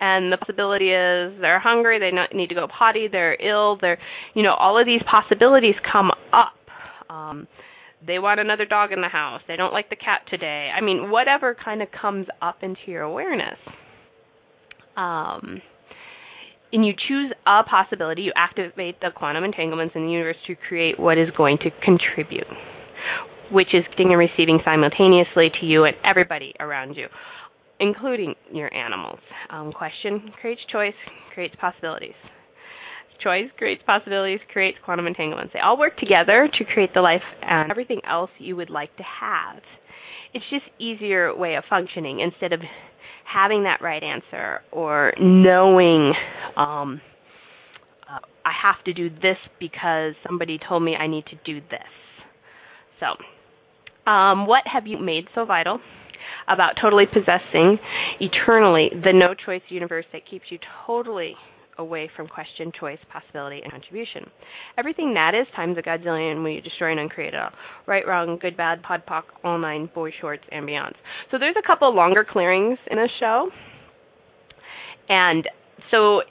And 0.00 0.30
the 0.30 0.36
possibility 0.36 0.90
is 0.90 1.40
they're 1.40 1.58
hungry, 1.58 1.98
they 1.98 2.10
need 2.36 2.48
to 2.48 2.54
go 2.54 2.66
potty, 2.68 3.08
they're 3.10 3.34
ill, 3.34 3.78
they're, 3.80 3.98
you 4.34 4.42
know, 4.42 4.54
all 4.54 4.78
of 4.78 4.86
these 4.86 5.00
possibilities 5.10 5.74
come. 5.90 6.10
Um, 7.08 7.46
they 8.06 8.18
want 8.18 8.40
another 8.40 8.66
dog 8.66 8.92
in 8.92 9.00
the 9.00 9.08
house. 9.08 9.40
They 9.48 9.56
don't 9.56 9.72
like 9.72 9.88
the 9.90 9.96
cat 9.96 10.22
today. 10.28 10.70
I 10.76 10.80
mean, 10.80 11.10
whatever 11.10 11.56
kind 11.62 11.82
of 11.82 11.88
comes 11.90 12.26
up 12.42 12.58
into 12.62 12.80
your 12.86 13.02
awareness. 13.02 13.58
Um, 14.96 15.62
and 16.72 16.84
you 16.84 16.92
choose 17.08 17.32
a 17.46 17.62
possibility, 17.62 18.22
you 18.22 18.32
activate 18.36 19.00
the 19.00 19.10
quantum 19.14 19.44
entanglements 19.44 19.94
in 19.94 20.06
the 20.06 20.12
universe 20.12 20.36
to 20.46 20.56
create 20.68 20.98
what 20.98 21.16
is 21.16 21.28
going 21.36 21.58
to 21.58 21.70
contribute, 21.82 22.46
which 23.50 23.68
is 23.72 23.84
getting 23.92 24.10
and 24.10 24.18
receiving 24.18 24.58
simultaneously 24.64 25.50
to 25.60 25.66
you 25.66 25.84
and 25.84 25.96
everybody 26.04 26.54
around 26.60 26.94
you, 26.94 27.06
including 27.80 28.34
your 28.52 28.72
animals. 28.74 29.20
Um, 29.50 29.72
question 29.72 30.32
creates 30.40 30.60
choice, 30.70 30.94
creates 31.34 31.54
possibilities. 31.60 32.14
Choice 33.22 33.50
creates 33.56 33.82
possibilities, 33.86 34.40
creates 34.52 34.78
quantum 34.84 35.06
entanglements. 35.06 35.52
They 35.52 35.60
all 35.60 35.78
work 35.78 35.96
together 35.98 36.48
to 36.58 36.64
create 36.64 36.90
the 36.94 37.00
life 37.00 37.22
and 37.42 37.70
everything 37.70 38.00
else 38.08 38.30
you 38.38 38.56
would 38.56 38.70
like 38.70 38.94
to 38.96 39.02
have. 39.02 39.62
It's 40.34 40.44
just 40.50 40.64
easier 40.78 41.34
way 41.34 41.54
of 41.56 41.64
functioning 41.68 42.20
instead 42.20 42.52
of 42.52 42.60
having 43.24 43.64
that 43.64 43.80
right 43.82 44.02
answer 44.02 44.60
or 44.70 45.12
knowing 45.20 46.12
um, 46.56 47.00
uh, 48.08 48.18
I 48.44 48.52
have 48.62 48.84
to 48.84 48.92
do 48.92 49.10
this 49.10 49.36
because 49.58 50.14
somebody 50.26 50.58
told 50.68 50.82
me 50.82 50.94
I 50.94 51.06
need 51.06 51.24
to 51.26 51.36
do 51.44 51.60
this. 51.60 51.80
So, 53.00 54.10
um, 54.10 54.46
what 54.46 54.62
have 54.72 54.86
you 54.86 54.98
made 54.98 55.24
so 55.34 55.44
vital 55.44 55.80
about 56.48 56.74
totally 56.80 57.04
possessing 57.06 57.78
eternally 58.20 58.90
the 58.92 59.12
no 59.12 59.34
choice 59.34 59.62
universe 59.68 60.04
that 60.12 60.22
keeps 60.28 60.44
you 60.50 60.58
totally 60.86 61.34
away 61.78 62.10
from 62.16 62.26
question, 62.26 62.72
choice, 62.78 62.98
possibility, 63.12 63.60
and 63.62 63.70
contribution. 63.70 64.28
Everything 64.78 65.14
that 65.14 65.34
is 65.34 65.46
times 65.54 65.76
a 65.78 65.82
godzillion 65.82 66.44
we 66.44 66.60
destroy 66.60 66.90
and 66.90 67.00
uncreate 67.00 67.34
it 67.34 67.38
all. 67.38 67.50
Right, 67.86 68.06
wrong, 68.06 68.38
good, 68.40 68.56
bad, 68.56 68.82
pod, 68.82 69.02
poc, 69.08 69.24
all 69.44 69.58
nine, 69.58 69.90
boy 69.94 70.10
shorts, 70.20 70.44
and 70.50 70.66
beyond. 70.66 70.94
So 71.30 71.38
there's 71.38 71.56
a 71.58 71.66
couple 71.66 71.94
longer 71.94 72.24
clearings 72.28 72.78
in 72.90 72.98
a 72.98 73.06
show. 73.20 73.50
And 75.08 75.48
so 75.90 76.22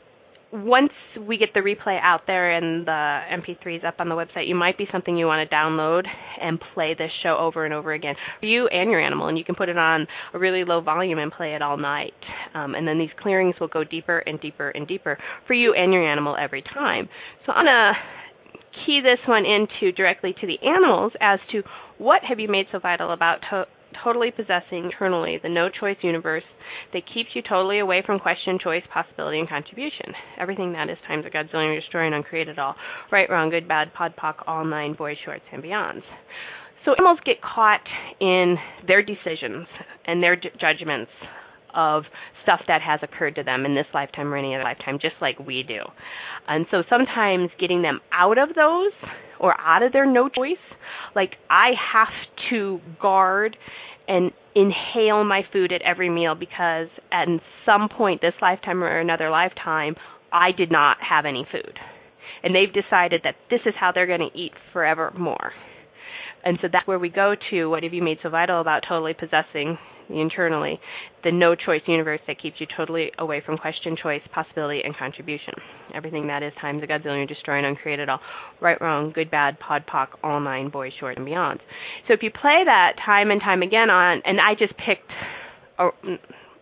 once 0.63 0.93
we 1.27 1.37
get 1.37 1.49
the 1.53 1.59
replay 1.59 1.99
out 2.01 2.21
there 2.27 2.51
and 2.51 2.87
the 2.87 2.91
MP3s 2.91 3.83
up 3.83 3.95
on 3.99 4.09
the 4.09 4.15
website, 4.15 4.47
you 4.47 4.55
might 4.55 4.77
be 4.77 4.87
something 4.91 5.17
you 5.17 5.25
want 5.25 5.47
to 5.47 5.55
download 5.55 6.03
and 6.41 6.59
play 6.73 6.95
this 6.97 7.11
show 7.23 7.37
over 7.37 7.65
and 7.65 7.73
over 7.73 7.93
again 7.93 8.15
for 8.39 8.45
you 8.45 8.67
and 8.67 8.89
your 8.89 8.99
animal. 8.99 9.27
And 9.27 9.37
you 9.37 9.43
can 9.43 9.55
put 9.55 9.69
it 9.69 9.77
on 9.77 10.07
a 10.33 10.39
really 10.39 10.63
low 10.63 10.81
volume 10.81 11.19
and 11.19 11.31
play 11.31 11.55
it 11.55 11.61
all 11.61 11.77
night. 11.77 12.13
Um, 12.53 12.75
and 12.75 12.87
then 12.87 12.97
these 12.97 13.09
clearings 13.21 13.55
will 13.59 13.67
go 13.67 13.83
deeper 13.83 14.19
and 14.19 14.39
deeper 14.39 14.69
and 14.69 14.87
deeper 14.87 15.17
for 15.45 15.53
you 15.53 15.73
and 15.73 15.91
your 15.91 16.09
animal 16.09 16.35
every 16.39 16.61
time. 16.61 17.09
So 17.45 17.51
I'm 17.51 17.65
to 17.65 17.93
key 18.85 19.01
this 19.01 19.19
one 19.27 19.45
into 19.45 19.91
directly 19.91 20.33
to 20.39 20.47
the 20.47 20.57
animals 20.67 21.13
as 21.21 21.39
to 21.51 21.63
what 21.97 22.21
have 22.27 22.39
you 22.39 22.49
made 22.49 22.65
so 22.71 22.79
vital 22.79 23.11
about 23.11 23.39
to- 23.49 23.67
totally 24.03 24.31
possessing 24.31 24.91
eternally 24.93 25.39
the 25.41 25.49
no 25.49 25.69
choice 25.69 25.97
universe 26.01 26.43
that 26.93 27.03
keeps 27.13 27.29
you 27.33 27.41
totally 27.41 27.79
away 27.79 28.03
from 28.05 28.19
question, 28.19 28.59
choice, 28.61 28.83
possibility, 28.93 29.39
and 29.39 29.49
contribution. 29.49 30.13
Everything 30.39 30.73
that 30.73 30.89
is 30.89 30.97
times 31.07 31.25
a 31.25 31.29
godzillion, 31.29 31.79
destroy, 31.79 32.05
and 32.05 32.15
uncreate 32.15 32.47
it 32.47 32.59
all. 32.59 32.75
Right, 33.11 33.29
wrong, 33.29 33.49
good, 33.49 33.67
bad, 33.67 33.93
pod, 33.93 34.13
poc, 34.21 34.35
all 34.47 34.65
nine, 34.65 34.93
boys, 34.93 35.17
shorts, 35.23 35.43
and 35.51 35.63
beyonds. 35.63 36.03
So 36.85 36.93
animals 36.93 37.19
get 37.25 37.41
caught 37.41 37.81
in 38.19 38.57
their 38.87 39.01
decisions 39.01 39.67
and 40.05 40.21
their 40.21 40.35
d- 40.35 40.49
judgments 40.59 41.11
of 41.75 42.03
stuff 42.43 42.61
that 42.67 42.81
has 42.81 42.99
occurred 43.03 43.35
to 43.35 43.43
them 43.43 43.65
in 43.65 43.75
this 43.75 43.85
lifetime 43.93 44.33
or 44.33 44.37
any 44.37 44.55
other 44.55 44.63
lifetime, 44.63 44.99
just 45.01 45.15
like 45.21 45.37
we 45.39 45.63
do. 45.63 45.79
And 46.47 46.65
so 46.71 46.83
sometimes 46.89 47.49
getting 47.59 47.81
them 47.81 47.99
out 48.13 48.37
of 48.37 48.49
those 48.49 48.91
or 49.39 49.59
out 49.59 49.83
of 49.83 49.91
their 49.91 50.05
no 50.05 50.29
choice, 50.29 50.57
like 51.15 51.33
I 51.49 51.71
have 51.93 52.13
to 52.49 52.79
guard 53.01 53.57
and 54.07 54.31
inhale 54.55 55.23
my 55.23 55.41
food 55.51 55.71
at 55.71 55.81
every 55.81 56.09
meal 56.09 56.35
because 56.35 56.87
at 57.11 57.27
some 57.65 57.89
point 57.89 58.21
this 58.21 58.33
lifetime 58.41 58.83
or 58.83 58.99
another 58.99 59.29
lifetime 59.29 59.95
I 60.31 60.51
did 60.51 60.71
not 60.71 60.97
have 61.07 61.25
any 61.25 61.47
food. 61.51 61.79
And 62.43 62.53
they've 62.53 62.71
decided 62.71 63.21
that 63.23 63.35
this 63.49 63.61
is 63.65 63.73
how 63.79 63.91
they're 63.91 64.05
going 64.05 64.29
to 64.31 64.37
eat 64.37 64.51
forevermore. 64.71 65.51
And 66.43 66.59
so 66.61 66.67
that's 66.71 66.87
where 66.87 66.99
we 66.99 67.09
go 67.09 67.33
to 67.49 67.65
what 67.65 67.81
have 67.81 67.93
you 67.93 68.03
made 68.03 68.19
so 68.21 68.29
vital 68.29 68.61
about 68.61 68.83
totally 68.87 69.15
possessing 69.15 69.79
internally 70.09 70.79
the 71.25 71.31
no 71.31 71.55
choice 71.55 71.81
universe 71.87 72.21
that 72.27 72.39
keeps 72.39 72.55
you 72.59 72.67
totally 72.77 73.11
away 73.17 73.41
from 73.43 73.57
question, 73.57 73.97
choice, 74.01 74.21
possibility, 74.31 74.81
and 74.83 74.95
contribution. 74.95 75.53
Everything 75.93 76.27
that 76.27 76.43
is 76.43 76.53
times 76.61 76.83
a 76.83 76.87
godzillion, 76.87 77.27
destroy 77.27 77.57
and 77.57 77.65
uncreate 77.65 77.99
it 77.99 78.07
all. 78.07 78.19
Right, 78.61 78.79
wrong, 78.79 79.11
good, 79.13 79.31
bad, 79.31 79.59
pod, 79.59 79.85
poc, 79.91 80.09
all 80.23 80.39
nine, 80.39 80.69
boys, 80.69 80.91
short, 80.99 81.17
and 81.17 81.25
beyond. 81.25 81.59
So 82.07 82.13
if 82.13 82.19
you 82.21 82.29
play 82.29 82.61
that 82.63 82.93
time 83.03 83.31
and 83.31 83.41
time 83.41 83.63
again 83.63 83.89
on, 83.89 84.21
and 84.23 84.39
I 84.39 84.53
just 84.53 84.73
picked 84.77 85.11
a, 85.79 85.89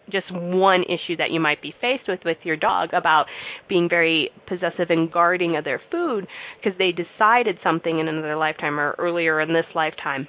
just 0.10 0.32
one 0.32 0.84
issue 0.84 1.18
that 1.18 1.32
you 1.32 1.40
might 1.42 1.62
be 1.62 1.74
faced 1.82 2.08
with 2.08 2.20
with 2.24 2.38
your 2.44 2.56
dog 2.56 2.90
about 2.94 3.26
being 3.68 3.90
very 3.90 4.30
possessive 4.48 4.90
and 4.90 5.12
guarding 5.12 5.58
of 5.58 5.66
their 5.66 5.82
food 5.92 6.26
because 6.62 6.78
they 6.78 6.92
decided 6.92 7.58
something 7.64 8.00
in 8.00 8.08
another 8.08 8.36
lifetime 8.36 8.80
or 8.80 8.96
earlier 8.98 9.42
in 9.42 9.54
this 9.54 9.66
lifetime 9.76 10.28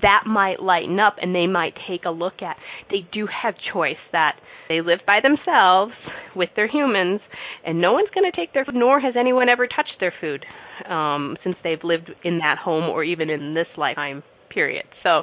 that 0.00 0.24
might 0.26 0.60
lighten 0.60 0.98
up 0.98 1.16
and 1.20 1.34
they 1.34 1.46
might 1.46 1.74
take 1.88 2.04
a 2.04 2.10
look 2.10 2.42
at 2.42 2.56
they 2.90 3.06
do 3.12 3.26
have 3.26 3.54
choice 3.72 4.00
that 4.12 4.36
they 4.68 4.80
live 4.80 5.00
by 5.06 5.18
themselves 5.20 5.92
with 6.34 6.48
their 6.56 6.68
humans 6.68 7.20
and 7.64 7.80
no 7.80 7.92
one's 7.92 8.08
going 8.14 8.30
to 8.30 8.36
take 8.36 8.52
their 8.54 8.64
food 8.64 8.74
nor 8.74 9.00
has 9.00 9.14
anyone 9.18 9.48
ever 9.48 9.66
touched 9.66 9.96
their 10.00 10.14
food 10.20 10.44
um 10.88 11.36
since 11.44 11.56
they've 11.62 11.84
lived 11.84 12.10
in 12.24 12.38
that 12.38 12.56
home 12.58 12.84
or 12.84 13.04
even 13.04 13.28
in 13.28 13.54
this 13.54 13.66
lifetime 13.76 14.22
period 14.50 14.84
so 15.02 15.22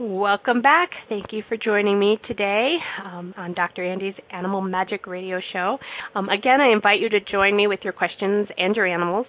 Welcome 0.00 0.60
back. 0.60 0.90
Thank 1.08 1.26
you 1.32 1.44
for 1.48 1.56
joining 1.56 2.00
me 2.00 2.18
today 2.26 2.78
um, 3.04 3.32
on 3.36 3.54
Dr. 3.54 3.84
Andy's 3.84 4.14
Animal 4.30 4.60
Magic 4.60 5.06
Radio 5.06 5.40
Show. 5.52 5.78
Um, 6.16 6.28
again, 6.28 6.60
I 6.60 6.72
invite 6.72 6.98
you 7.00 7.08
to 7.10 7.20
join 7.20 7.56
me 7.56 7.68
with 7.68 7.78
your 7.84 7.92
questions 7.92 8.48
and 8.58 8.74
your 8.74 8.86
animals. 8.86 9.26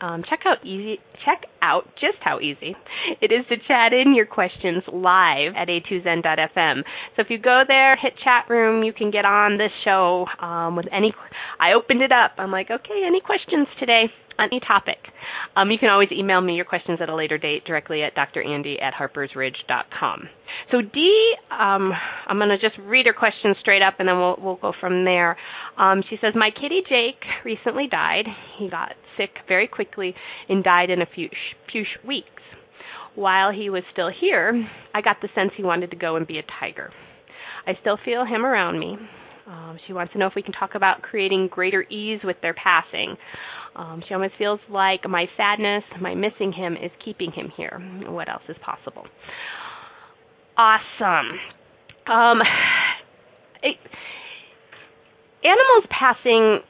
Um, 0.00 0.22
check 0.28 0.40
out 0.46 0.64
easy. 0.64 0.98
Check 1.24 1.46
out 1.60 1.84
just 2.00 2.18
how 2.20 2.38
easy 2.38 2.76
it 3.20 3.32
is 3.32 3.44
to 3.48 3.56
chat 3.66 3.92
in 3.92 4.14
your 4.14 4.26
questions 4.26 4.82
live 4.92 5.54
at 5.56 5.68
a2zen.fm. 5.68 6.82
So 7.16 7.22
if 7.22 7.26
you 7.30 7.38
go 7.38 7.62
there, 7.66 7.96
hit 7.96 8.14
chat 8.22 8.48
room, 8.48 8.84
you 8.84 8.92
can 8.92 9.10
get 9.10 9.24
on 9.24 9.58
this 9.58 9.72
show 9.84 10.26
um, 10.40 10.76
with 10.76 10.86
any. 10.92 11.12
I 11.58 11.72
opened 11.72 12.02
it 12.02 12.12
up. 12.12 12.32
I'm 12.38 12.52
like, 12.52 12.70
okay, 12.70 13.02
any 13.06 13.20
questions 13.20 13.66
today 13.80 14.04
on 14.38 14.48
any 14.52 14.60
topic? 14.60 14.98
Um, 15.56 15.70
you 15.70 15.78
can 15.78 15.90
always 15.90 16.10
email 16.12 16.40
me 16.40 16.54
your 16.54 16.64
questions 16.64 17.00
at 17.02 17.08
a 17.08 17.14
later 17.14 17.38
date 17.38 17.64
directly 17.64 18.02
at 18.02 18.14
drandy 18.14 18.80
at 18.80 18.94
harpersridge.com. 18.94 20.28
So 20.70 20.80
Dee, 20.80 21.34
um, 21.50 21.92
I'm 22.26 22.38
going 22.38 22.48
to 22.50 22.58
just 22.58 22.78
read 22.86 23.06
her 23.06 23.12
question 23.12 23.54
straight 23.60 23.82
up, 23.82 23.94
and 23.98 24.08
then 24.08 24.18
we'll 24.18 24.36
we'll 24.40 24.56
go 24.56 24.72
from 24.78 25.04
there. 25.04 25.36
Um, 25.78 26.02
she 26.10 26.16
says, 26.20 26.34
"My 26.34 26.50
kitty 26.50 26.82
Jake 26.88 27.22
recently 27.44 27.86
died. 27.86 28.26
He 28.58 28.68
got 28.68 28.92
sick 29.16 29.30
very 29.46 29.66
quickly 29.68 30.14
and 30.48 30.62
died 30.64 30.90
in 30.90 31.00
a 31.00 31.06
few 31.06 31.28
few 31.70 31.84
weeks. 32.04 32.42
While 33.14 33.52
he 33.52 33.70
was 33.70 33.82
still 33.92 34.10
here, 34.10 34.68
I 34.94 35.00
got 35.00 35.16
the 35.20 35.28
sense 35.34 35.50
he 35.56 35.62
wanted 35.62 35.90
to 35.90 35.96
go 35.96 36.16
and 36.16 36.26
be 36.26 36.38
a 36.38 36.44
tiger. 36.60 36.92
I 37.66 37.72
still 37.80 37.98
feel 38.04 38.24
him 38.24 38.44
around 38.44 38.78
me. 38.78 38.96
Um, 39.46 39.78
she 39.86 39.92
wants 39.92 40.12
to 40.12 40.18
know 40.18 40.26
if 40.26 40.34
we 40.36 40.42
can 40.42 40.52
talk 40.52 40.74
about 40.74 41.02
creating 41.02 41.48
greater 41.50 41.82
ease 41.84 42.20
with 42.22 42.36
their 42.42 42.54
passing. 42.54 43.16
Um, 43.74 44.02
she 44.06 44.14
almost 44.14 44.34
feels 44.36 44.60
like 44.70 45.08
my 45.08 45.26
sadness, 45.36 45.84
my 46.00 46.14
missing 46.14 46.52
him, 46.52 46.74
is 46.74 46.90
keeping 47.04 47.32
him 47.32 47.50
here. 47.56 47.78
What 48.06 48.28
else 48.28 48.42
is 48.48 48.56
possible? 48.64 49.06
Awesome. 50.56 51.38
Um, 52.06 52.38
it, 53.62 53.76
animals 55.44 55.84
passing 55.90 56.60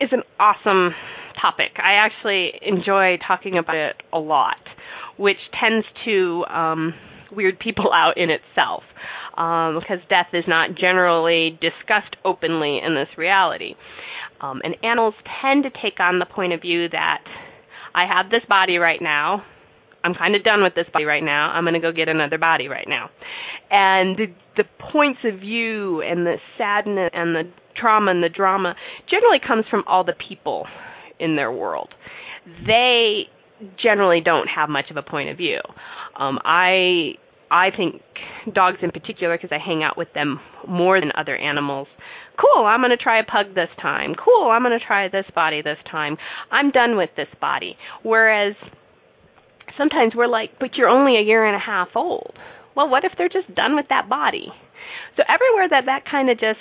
is 0.00 0.10
an 0.12 0.22
awesome 0.38 0.94
topic. 1.40 1.72
I 1.76 1.94
actually 1.94 2.52
enjoy 2.62 3.18
talking 3.26 3.58
about 3.58 3.76
it 3.76 3.96
a 4.12 4.18
lot, 4.18 4.56
which 5.16 5.38
tends 5.58 5.86
to 6.04 6.44
um, 6.48 6.94
weird 7.32 7.58
people 7.58 7.92
out 7.94 8.16
in 8.16 8.30
itself 8.30 8.82
um, 9.36 9.78
because 9.80 9.98
death 10.08 10.28
is 10.32 10.44
not 10.46 10.70
generally 10.74 11.58
discussed 11.60 12.16
openly 12.24 12.80
in 12.84 12.94
this 12.94 13.08
reality. 13.16 13.74
Um, 14.40 14.60
and 14.64 14.74
animals 14.82 15.14
tend 15.42 15.64
to 15.64 15.70
take 15.70 16.00
on 16.00 16.18
the 16.18 16.26
point 16.26 16.52
of 16.52 16.62
view 16.62 16.88
that 16.88 17.24
I 17.94 18.06
have 18.06 18.30
this 18.30 18.42
body 18.48 18.78
right 18.78 19.00
now. 19.02 19.44
I'm 20.04 20.14
kind 20.14 20.34
of 20.34 20.44
done 20.44 20.62
with 20.62 20.74
this 20.74 20.86
body 20.92 21.04
right 21.04 21.22
now. 21.22 21.50
I'm 21.50 21.64
going 21.64 21.74
to 21.74 21.80
go 21.80 21.92
get 21.92 22.08
another 22.08 22.38
body 22.38 22.68
right 22.68 22.86
now. 22.88 23.10
And 23.70 24.16
the, 24.16 24.26
the 24.56 24.64
points 24.92 25.20
of 25.24 25.40
view 25.40 26.02
and 26.02 26.26
the 26.26 26.36
sadness 26.58 27.10
and 27.12 27.34
the 27.34 27.50
trauma 27.76 28.10
and 28.10 28.22
the 28.22 28.28
drama 28.28 28.74
generally 29.08 29.38
comes 29.46 29.64
from 29.70 29.84
all 29.86 30.04
the 30.04 30.14
people 30.28 30.66
in 31.18 31.36
their 31.36 31.52
world. 31.52 31.90
They 32.66 33.24
generally 33.82 34.20
don't 34.20 34.48
have 34.48 34.68
much 34.68 34.90
of 34.90 34.96
a 34.96 35.02
point 35.02 35.28
of 35.28 35.36
view. 35.36 35.60
Um, 36.18 36.38
I 36.44 37.12
I 37.50 37.68
think 37.76 38.02
dogs 38.54 38.78
in 38.82 38.90
particular 38.90 39.36
because 39.36 39.50
I 39.52 39.58
hang 39.64 39.82
out 39.82 39.98
with 39.98 40.08
them 40.14 40.40
more 40.66 41.00
than 41.00 41.10
other 41.16 41.36
animals 41.36 41.88
cool, 42.40 42.64
I'm 42.64 42.80
going 42.80 42.90
to 42.90 42.96
try 42.96 43.20
a 43.20 43.24
pug 43.24 43.54
this 43.54 43.68
time. 43.80 44.14
Cool, 44.14 44.50
I'm 44.50 44.62
going 44.62 44.78
to 44.78 44.84
try 44.84 45.08
this 45.08 45.26
body 45.34 45.62
this 45.62 45.78
time. 45.90 46.16
I'm 46.50 46.70
done 46.70 46.96
with 46.96 47.10
this 47.16 47.28
body. 47.40 47.76
Whereas 48.02 48.54
sometimes 49.76 50.14
we're 50.14 50.28
like, 50.28 50.50
but 50.58 50.76
you're 50.76 50.88
only 50.88 51.16
a 51.16 51.22
year 51.22 51.44
and 51.44 51.56
a 51.56 51.64
half 51.64 51.88
old. 51.94 52.32
Well, 52.76 52.88
what 52.88 53.04
if 53.04 53.12
they're 53.18 53.28
just 53.28 53.54
done 53.54 53.76
with 53.76 53.86
that 53.88 54.08
body? 54.08 54.46
So 55.16 55.22
everywhere 55.28 55.68
that 55.68 55.86
that 55.86 56.04
kind 56.10 56.30
of 56.30 56.38
just 56.38 56.58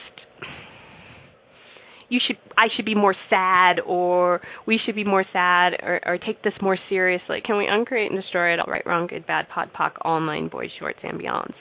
you 2.10 2.20
should 2.26 2.38
I 2.58 2.68
should 2.76 2.86
be 2.86 2.96
more 2.96 3.16
sad 3.30 3.80
or 3.86 4.42
we 4.66 4.80
should 4.84 4.96
be 4.96 5.04
more 5.04 5.24
sad 5.32 5.74
or, 5.82 6.02
or 6.06 6.18
take 6.18 6.42
this 6.44 6.54
more 6.62 6.78
seriously. 6.90 7.42
Can 7.46 7.58
we 7.58 7.68
uncreate 7.68 8.12
and 8.12 8.20
destroy 8.20 8.54
it 8.54 8.60
all 8.60 8.72
right, 8.72 8.86
wrong, 8.86 9.08
good, 9.08 9.26
bad, 9.28 9.48
pod, 9.50 9.70
poc, 9.78 9.92
all 10.02 10.20
nine 10.20 10.50
boys, 10.50 10.70
shorts, 10.80 11.00
and 11.04 11.20
beyonds? 11.20 11.54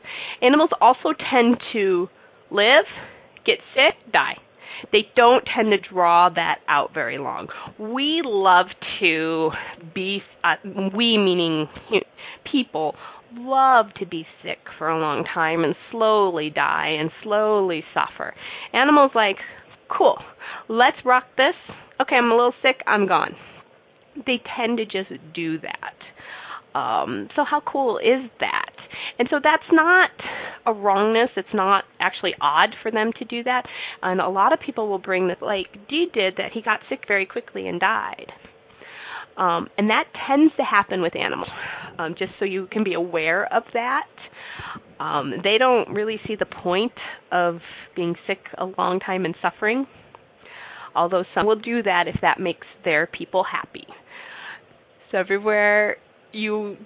Animals 0.42 0.70
also 0.80 1.12
tend 1.30 1.58
to 1.74 2.08
live 2.50 2.84
get 3.44 3.58
sick, 3.74 4.12
die. 4.12 4.36
They 4.92 5.06
don't 5.16 5.44
tend 5.54 5.70
to 5.70 5.78
draw 5.92 6.28
that 6.30 6.58
out 6.68 6.92
very 6.94 7.18
long. 7.18 7.48
We 7.78 8.22
love 8.24 8.66
to 9.00 9.50
be, 9.94 10.22
uh, 10.44 10.54
we 10.96 11.18
meaning 11.18 11.68
people, 12.50 12.94
love 13.34 13.86
to 13.98 14.06
be 14.06 14.26
sick 14.42 14.58
for 14.78 14.88
a 14.88 14.98
long 14.98 15.24
time 15.34 15.64
and 15.64 15.74
slowly 15.90 16.50
die 16.50 16.96
and 16.98 17.10
slowly 17.22 17.84
suffer. 17.92 18.34
Animals 18.72 19.10
like, 19.14 19.36
cool, 19.88 20.18
let's 20.68 20.96
rock 21.04 21.24
this. 21.36 21.54
Okay, 22.00 22.16
I'm 22.16 22.30
a 22.30 22.36
little 22.36 22.54
sick, 22.62 22.76
I'm 22.86 23.06
gone. 23.06 23.34
They 24.26 24.40
tend 24.56 24.78
to 24.78 24.84
just 24.84 25.10
do 25.34 25.58
that. 25.60 26.78
Um, 26.78 27.28
so 27.34 27.44
how 27.44 27.60
cool 27.60 27.98
is 27.98 28.30
that? 28.40 28.67
And 29.18 29.28
so 29.30 29.40
that's 29.42 29.62
not 29.72 30.10
a 30.66 30.72
wrongness. 30.72 31.30
It's 31.36 31.48
not 31.54 31.84
actually 32.00 32.34
odd 32.40 32.70
for 32.82 32.90
them 32.90 33.12
to 33.18 33.24
do 33.24 33.42
that. 33.44 33.62
And 34.02 34.20
a 34.20 34.28
lot 34.28 34.52
of 34.52 34.60
people 34.64 34.88
will 34.88 34.98
bring 34.98 35.28
this, 35.28 35.38
like 35.40 35.66
Dee 35.88 36.06
did, 36.12 36.34
that 36.36 36.52
he 36.52 36.62
got 36.62 36.80
sick 36.88 37.00
very 37.08 37.26
quickly 37.26 37.66
and 37.68 37.80
died. 37.80 38.32
Um, 39.36 39.68
and 39.78 39.88
that 39.90 40.04
tends 40.26 40.52
to 40.56 40.64
happen 40.64 41.00
with 41.00 41.14
animals, 41.14 41.48
um, 41.98 42.14
just 42.18 42.32
so 42.38 42.44
you 42.44 42.66
can 42.72 42.82
be 42.82 42.94
aware 42.94 43.52
of 43.54 43.62
that. 43.72 44.06
Um, 44.98 45.34
they 45.44 45.58
don't 45.58 45.90
really 45.90 46.18
see 46.26 46.34
the 46.36 46.46
point 46.46 46.92
of 47.30 47.60
being 47.94 48.16
sick 48.26 48.40
a 48.58 48.64
long 48.64 48.98
time 48.98 49.24
and 49.24 49.36
suffering, 49.40 49.86
although 50.96 51.22
some 51.34 51.46
will 51.46 51.60
do 51.60 51.84
that 51.84 52.08
if 52.08 52.16
that 52.20 52.40
makes 52.40 52.66
their 52.84 53.06
people 53.06 53.44
happy. 53.44 53.86
So 55.12 55.18
everywhere 55.18 55.98
you 56.32 56.76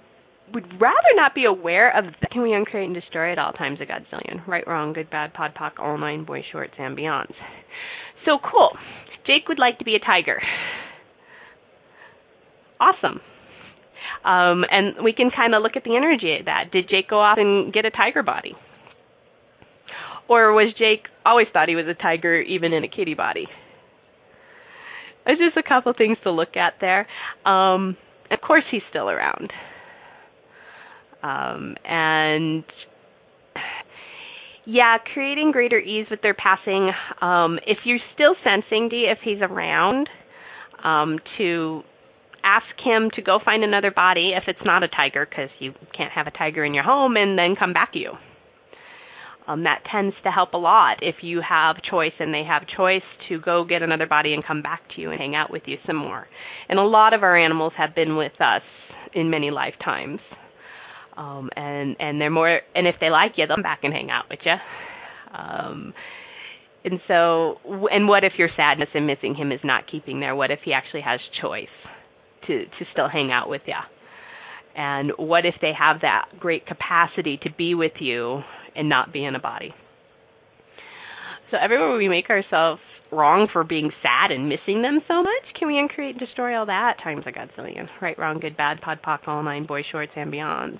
would 0.51 0.65
rather 0.79 1.13
not 1.15 1.33
be 1.33 1.45
aware 1.45 1.95
of 1.97 2.05
that. 2.21 2.31
Can 2.31 2.41
we 2.41 2.53
uncreate 2.53 2.85
and 2.85 2.93
destroy 2.93 3.31
at 3.31 3.39
all 3.39 3.53
times 3.53 3.79
a 3.81 3.85
godzillion? 3.85 4.45
Right, 4.47 4.65
wrong, 4.67 4.93
good, 4.93 5.09
bad, 5.09 5.33
pod, 5.33 5.53
poc, 5.55 5.79
all 5.79 5.97
nine, 5.97 6.25
boy 6.25 6.43
shorts, 6.51 6.73
and 6.77 6.97
beyonds. 6.97 7.33
So 8.25 8.37
cool. 8.51 8.71
Jake 9.25 9.47
would 9.47 9.59
like 9.59 9.79
to 9.79 9.85
be 9.85 9.95
a 9.95 9.99
tiger. 9.99 10.41
Awesome. 12.79 13.21
Um, 14.25 14.63
and 14.69 15.03
we 15.03 15.13
can 15.13 15.31
kind 15.35 15.55
of 15.55 15.63
look 15.63 15.73
at 15.75 15.83
the 15.83 15.95
energy 15.95 16.37
of 16.39 16.45
that. 16.45 16.71
Did 16.71 16.89
Jake 16.89 17.09
go 17.09 17.19
off 17.19 17.37
and 17.37 17.73
get 17.73 17.85
a 17.85 17.91
tiger 17.91 18.23
body? 18.23 18.53
Or 20.29 20.53
was 20.53 20.73
Jake 20.77 21.07
always 21.25 21.47
thought 21.51 21.67
he 21.69 21.75
was 21.75 21.85
a 21.87 21.93
tiger 21.93 22.39
even 22.41 22.73
in 22.73 22.83
a 22.83 22.87
kitty 22.87 23.13
body? 23.13 23.47
There's 25.25 25.39
just 25.39 25.57
a 25.57 25.67
couple 25.67 25.93
things 25.97 26.17
to 26.23 26.31
look 26.31 26.55
at 26.57 26.73
there. 26.81 27.07
Um, 27.45 27.97
of 28.31 28.39
course, 28.41 28.63
he's 28.71 28.81
still 28.89 29.09
around. 29.09 29.51
Um, 31.23 31.75
and 31.85 32.65
yeah, 34.65 34.97
creating 35.13 35.51
greater 35.51 35.79
ease 35.79 36.05
with 36.11 36.21
their 36.21 36.33
passing. 36.33 36.91
Um, 37.21 37.59
if 37.65 37.79
you're 37.85 37.99
still 38.13 38.35
sensing 38.43 38.89
D, 38.89 39.07
if 39.09 39.19
he's 39.23 39.41
around, 39.41 40.09
um, 40.83 41.19
to 41.37 41.81
ask 42.43 42.65
him 42.83 43.09
to 43.15 43.21
go 43.21 43.39
find 43.43 43.63
another 43.63 43.91
body 43.91 44.33
if 44.35 44.43
it's 44.47 44.59
not 44.65 44.83
a 44.83 44.87
tiger, 44.89 45.25
because 45.25 45.49
you 45.59 45.73
can't 45.95 46.11
have 46.11 46.27
a 46.27 46.31
tiger 46.31 46.65
in 46.65 46.73
your 46.73 46.83
home, 46.83 47.15
and 47.15 47.37
then 47.37 47.55
come 47.57 47.71
back 47.71 47.93
to 47.93 47.99
you. 47.99 48.11
Um, 49.47 49.63
that 49.63 49.83
tends 49.89 50.15
to 50.23 50.31
help 50.31 50.53
a 50.53 50.57
lot 50.57 50.97
if 51.01 51.15
you 51.21 51.41
have 51.47 51.77
choice 51.89 52.13
and 52.19 52.33
they 52.33 52.43
have 52.47 52.63
choice 52.77 53.03
to 53.27 53.41
go 53.41 53.65
get 53.67 53.81
another 53.81 54.07
body 54.07 54.33
and 54.33 54.45
come 54.45 54.61
back 54.61 54.81
to 54.95 55.01
you 55.01 55.11
and 55.11 55.19
hang 55.19 55.35
out 55.35 55.51
with 55.51 55.63
you 55.65 55.75
some 55.85 55.97
more. 55.97 56.27
And 56.69 56.79
a 56.79 56.83
lot 56.83 57.13
of 57.13 57.23
our 57.23 57.37
animals 57.37 57.73
have 57.77 57.93
been 57.93 58.15
with 58.15 58.39
us 58.39 58.61
in 59.13 59.29
many 59.29 59.51
lifetimes 59.51 60.21
um, 61.17 61.49
and 61.55 61.95
and 61.99 62.19
they're 62.19 62.29
more 62.29 62.61
and 62.75 62.87
if 62.87 62.95
they 62.99 63.09
like 63.09 63.33
you, 63.37 63.47
they'll 63.47 63.57
come 63.57 63.63
back 63.63 63.79
and 63.83 63.93
hang 63.93 64.09
out 64.09 64.25
with 64.29 64.39
you. 64.45 64.55
Um, 65.37 65.93
and 66.85 66.99
so 67.07 67.57
and 67.91 68.07
what 68.07 68.23
if 68.23 68.33
your 68.37 68.49
sadness 68.55 68.89
and 68.93 69.07
missing 69.07 69.35
him 69.35 69.51
is 69.51 69.61
not 69.63 69.89
keeping 69.89 70.19
there? 70.19 70.35
What 70.35 70.51
if 70.51 70.59
he 70.65 70.73
actually 70.73 71.01
has 71.01 71.19
choice 71.41 71.67
to 72.47 72.65
to 72.65 72.85
still 72.91 73.09
hang 73.09 73.31
out 73.31 73.49
with 73.49 73.61
you 73.65 73.75
and 74.75 75.11
what 75.17 75.45
if 75.45 75.55
they 75.61 75.71
have 75.77 76.01
that 76.01 76.25
great 76.39 76.65
capacity 76.65 77.39
to 77.43 77.49
be 77.57 77.75
with 77.75 77.93
you 77.99 78.41
and 78.75 78.89
not 78.89 79.13
be 79.13 79.23
in 79.23 79.35
a 79.35 79.39
body? 79.39 79.73
So 81.51 81.57
everywhere 81.63 81.95
we 81.95 82.09
make 82.09 82.29
ourselves 82.29 82.81
wrong 83.11 83.47
for 83.53 83.63
being 83.63 83.91
sad 84.01 84.31
and 84.31 84.49
missing 84.49 84.81
them 84.81 84.99
so 85.07 85.21
much 85.21 85.43
can 85.59 85.67
we 85.67 85.77
uncreate 85.77 86.15
and 86.15 86.19
destroy 86.19 86.57
all 86.57 86.65
that? 86.65 86.95
Times 87.03 87.25
a 87.27 87.31
godzillion. 87.31 87.87
Right 88.01 88.17
wrong 88.17 88.39
good 88.39 88.57
bad 88.57 88.81
pod 88.81 88.99
poc 89.05 89.27
all 89.27 89.43
nine 89.43 89.65
boy 89.65 89.83
shorts 89.91 90.13
and 90.15 90.33
beyonds 90.33 90.79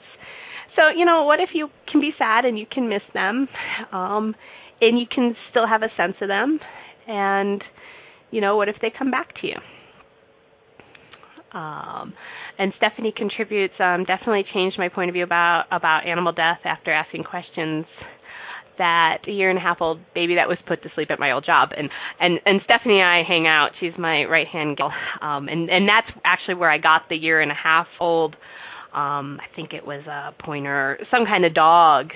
so 0.75 0.89
you 0.95 1.05
know 1.05 1.23
what 1.23 1.39
if 1.39 1.49
you 1.53 1.69
can 1.91 2.01
be 2.01 2.11
sad 2.17 2.45
and 2.45 2.57
you 2.57 2.65
can 2.69 2.89
miss 2.89 3.01
them 3.13 3.47
um 3.91 4.35
and 4.81 4.99
you 4.99 5.05
can 5.13 5.35
still 5.49 5.67
have 5.67 5.81
a 5.83 5.89
sense 5.95 6.15
of 6.21 6.27
them? 6.27 6.59
And 7.07 7.63
you 8.31 8.41
know 8.41 8.57
what 8.57 8.69
if 8.69 8.75
they 8.81 8.91
come 8.97 9.11
back 9.11 9.33
to 9.41 9.47
you? 9.47 9.55
Um 11.57 12.13
and 12.57 12.73
Stephanie 12.77 13.13
contributes 13.15 13.75
um 13.79 14.03
definitely 14.05 14.45
changed 14.53 14.77
my 14.77 14.89
point 14.89 15.09
of 15.09 15.13
view 15.13 15.23
about 15.23 15.65
about 15.71 16.05
animal 16.07 16.33
death 16.33 16.59
after 16.65 16.91
asking 16.91 17.23
questions 17.23 17.85
that 18.79 19.19
a 19.27 19.31
year 19.31 19.51
and 19.51 19.59
a 19.59 19.61
half 19.61 19.77
old 19.81 19.99
baby 20.15 20.35
that 20.35 20.47
was 20.47 20.57
put 20.67 20.81
to 20.81 20.89
sleep 20.95 21.11
at 21.11 21.19
my 21.19 21.31
old 21.31 21.45
job. 21.45 21.69
And 21.77 21.89
and 22.19 22.39
and 22.45 22.61
Stephanie 22.65 22.99
and 22.99 23.07
I 23.09 23.21
hang 23.23 23.45
out. 23.47 23.69
She's 23.79 23.93
my 23.97 24.23
right 24.25 24.47
hand 24.47 24.77
girl 24.77 24.91
um 25.21 25.47
and 25.47 25.69
and 25.69 25.87
that's 25.87 26.07
actually 26.25 26.55
where 26.55 26.71
I 26.71 26.77
got 26.79 27.03
the 27.09 27.15
year 27.15 27.41
and 27.41 27.51
a 27.51 27.55
half 27.55 27.87
old 27.99 28.35
um 28.93 29.39
I 29.41 29.55
think 29.55 29.73
it 29.73 29.85
was 29.85 30.05
a 30.07 30.33
pointer 30.43 30.99
some 31.11 31.25
kind 31.25 31.45
of 31.45 31.53
dog. 31.53 32.11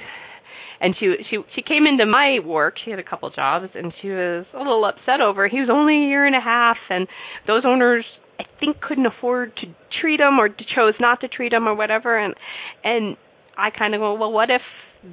And 0.79 0.95
she 0.99 1.15
she 1.29 1.37
she 1.55 1.61
came 1.63 1.87
into 1.87 2.05
my 2.05 2.37
work. 2.43 2.75
She 2.83 2.91
had 2.91 2.99
a 2.99 3.03
couple 3.03 3.29
jobs 3.31 3.69
and 3.73 3.91
she 4.01 4.09
was 4.09 4.45
a 4.53 4.57
little 4.57 4.85
upset 4.85 5.21
over 5.21 5.47
he 5.47 5.59
was 5.59 5.69
only 5.71 6.05
a 6.05 6.07
year 6.07 6.25
and 6.25 6.35
a 6.35 6.41
half 6.41 6.77
and 6.89 7.07
those 7.47 7.63
owners 7.65 8.05
I 8.39 8.43
think 8.59 8.79
couldn't 8.81 9.07
afford 9.07 9.55
to 9.57 9.67
treat 9.99 10.19
him 10.19 10.39
or 10.39 10.49
chose 10.49 10.93
not 10.99 11.21
to 11.21 11.27
treat 11.27 11.51
him 11.53 11.67
or 11.67 11.75
whatever. 11.75 12.17
And 12.17 12.35
and 12.83 13.17
I 13.57 13.69
kind 13.71 13.95
of 13.95 14.01
go 14.01 14.13
well 14.13 14.31
what 14.31 14.49
if 14.51 14.61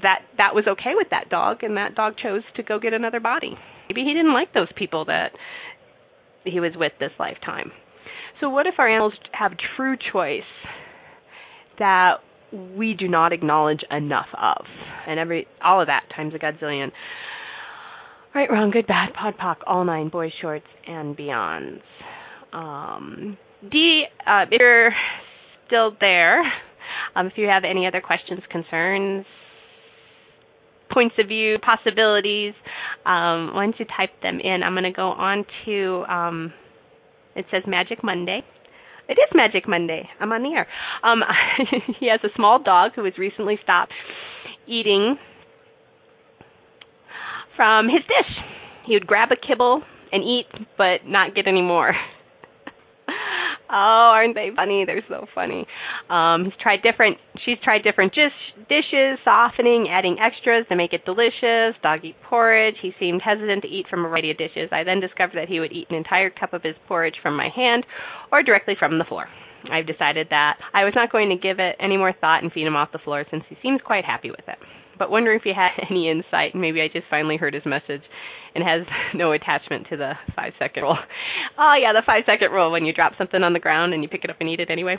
that 0.02 0.20
that 0.36 0.54
was 0.54 0.64
okay 0.66 0.92
with 0.94 1.08
that 1.10 1.30
dog 1.30 1.62
and 1.62 1.76
that 1.76 1.94
dog 1.94 2.14
chose 2.22 2.42
to 2.56 2.62
go 2.62 2.78
get 2.78 2.92
another 2.92 3.20
body? 3.20 3.56
Maybe 3.88 4.02
he 4.02 4.12
didn't 4.12 4.32
like 4.32 4.52
those 4.52 4.72
people 4.76 5.06
that 5.06 5.32
he 6.44 6.60
was 6.60 6.72
with 6.76 6.92
this 7.00 7.12
lifetime. 7.18 7.72
So 8.40 8.48
what 8.48 8.66
if 8.66 8.74
our 8.78 8.88
animals 8.88 9.14
have 9.32 9.52
true 9.76 9.96
choice 10.12 10.42
that 11.78 12.16
we 12.76 12.94
do 12.94 13.08
not 13.08 13.32
acknowledge 13.32 13.80
enough 13.90 14.28
of. 14.40 14.64
And 15.06 15.18
every 15.18 15.46
all 15.62 15.80
of 15.80 15.88
that 15.88 16.04
times 16.14 16.34
a 16.34 16.38
godzillion. 16.38 16.90
Right, 18.34 18.50
wrong, 18.50 18.70
good, 18.70 18.86
bad, 18.86 19.14
pod, 19.14 19.34
poc, 19.40 19.56
all 19.66 19.84
nine, 19.84 20.08
boys, 20.08 20.32
shorts, 20.42 20.66
and 20.86 21.16
beyonds. 21.16 21.82
Um, 22.52 23.38
D, 23.70 24.04
uh, 24.26 24.42
if 24.50 24.58
you're 24.58 24.90
still 25.66 25.96
there, 26.00 26.40
um, 27.14 27.26
if 27.26 27.34
you 27.36 27.46
have 27.46 27.62
any 27.64 27.86
other 27.86 28.00
questions, 28.00 28.40
concerns, 28.50 29.24
points 30.92 31.14
of 31.18 31.28
view, 31.28 31.58
possibilities, 31.58 32.54
um, 33.06 33.50
don't 33.54 33.74
you 33.78 33.86
type 33.96 34.10
them 34.22 34.40
in? 34.40 34.62
I'm 34.64 34.74
going 34.74 34.84
to 34.84 34.90
go 34.90 35.08
on 35.08 35.44
to, 35.66 36.04
um, 36.12 36.52
it 37.36 37.46
says 37.50 37.62
Magic 37.66 38.02
Monday. 38.02 38.42
It 39.08 39.12
is 39.14 39.28
Magic 39.34 39.68
Monday. 39.68 40.08
I'm 40.18 40.32
on 40.32 40.42
the 40.42 40.50
air. 40.50 40.66
Um, 41.02 41.20
he 42.00 42.08
has 42.08 42.20
a 42.24 42.34
small 42.34 42.58
dog 42.62 42.92
who 42.94 43.04
has 43.04 43.18
recently 43.18 43.58
stopped 43.62 43.92
eating 44.66 45.16
from 47.56 47.88
his 47.88 48.00
dish. 48.02 48.34
He 48.86 48.94
would 48.94 49.06
grab 49.06 49.30
a 49.30 49.36
kibble 49.36 49.82
and 50.12 50.22
eat, 50.22 50.46
but 50.78 51.06
not 51.06 51.34
get 51.34 51.46
any 51.46 51.62
more. 51.62 51.94
Oh, 53.74 54.14
aren't 54.14 54.36
they 54.36 54.50
funny? 54.54 54.84
They're 54.86 55.02
so 55.08 55.26
funny. 55.34 55.66
Um, 56.08 56.44
he's 56.44 56.54
tried 56.62 56.82
different. 56.82 57.18
She's 57.44 57.58
tried 57.64 57.82
different 57.82 58.14
dish, 58.14 58.30
dishes, 58.68 59.18
softening, 59.24 59.88
adding 59.90 60.16
extras 60.22 60.64
to 60.68 60.76
make 60.76 60.92
it 60.92 61.04
delicious. 61.04 61.74
Dog 61.82 62.04
eat 62.04 62.14
porridge. 62.22 62.76
He 62.80 62.92
seemed 63.00 63.20
hesitant 63.20 63.62
to 63.62 63.68
eat 63.68 63.86
from 63.90 64.04
a 64.04 64.08
variety 64.08 64.30
of 64.30 64.38
dishes. 64.38 64.70
I 64.70 64.84
then 64.84 65.00
discovered 65.00 65.34
that 65.34 65.48
he 65.48 65.58
would 65.58 65.72
eat 65.72 65.88
an 65.90 65.96
entire 65.96 66.30
cup 66.30 66.52
of 66.52 66.62
his 66.62 66.76
porridge 66.86 67.16
from 67.20 67.36
my 67.36 67.48
hand, 67.48 67.84
or 68.30 68.44
directly 68.44 68.76
from 68.78 69.00
the 69.00 69.04
floor. 69.04 69.26
I've 69.72 69.88
decided 69.88 70.28
that 70.30 70.58
I 70.72 70.84
was 70.84 70.92
not 70.94 71.10
going 71.10 71.30
to 71.30 71.36
give 71.36 71.58
it 71.58 71.74
any 71.80 71.96
more 71.96 72.12
thought 72.12 72.44
and 72.44 72.52
feed 72.52 72.68
him 72.68 72.76
off 72.76 72.92
the 72.92 72.98
floor 72.98 73.24
since 73.28 73.42
he 73.48 73.56
seems 73.60 73.80
quite 73.84 74.04
happy 74.04 74.30
with 74.30 74.46
it. 74.46 74.58
But 74.98 75.10
wondering 75.10 75.38
if 75.38 75.46
you 75.46 75.54
had 75.54 75.70
any 75.90 76.10
insight. 76.10 76.54
Maybe 76.54 76.80
I 76.80 76.88
just 76.88 77.06
finally 77.10 77.36
heard 77.36 77.54
his 77.54 77.64
message 77.66 78.02
and 78.54 78.64
has 78.64 78.86
no 79.14 79.32
attachment 79.32 79.86
to 79.90 79.96
the 79.96 80.12
five 80.34 80.52
second 80.58 80.82
rule. 80.82 80.98
Oh 81.58 81.74
yeah, 81.80 81.92
the 81.92 82.02
five 82.04 82.24
second 82.26 82.52
rule 82.52 82.70
when 82.70 82.84
you 82.84 82.92
drop 82.92 83.12
something 83.18 83.42
on 83.42 83.52
the 83.52 83.60
ground 83.60 83.94
and 83.94 84.02
you 84.02 84.08
pick 84.08 84.24
it 84.24 84.30
up 84.30 84.36
and 84.40 84.48
eat 84.48 84.60
it 84.60 84.70
anyway. 84.70 84.96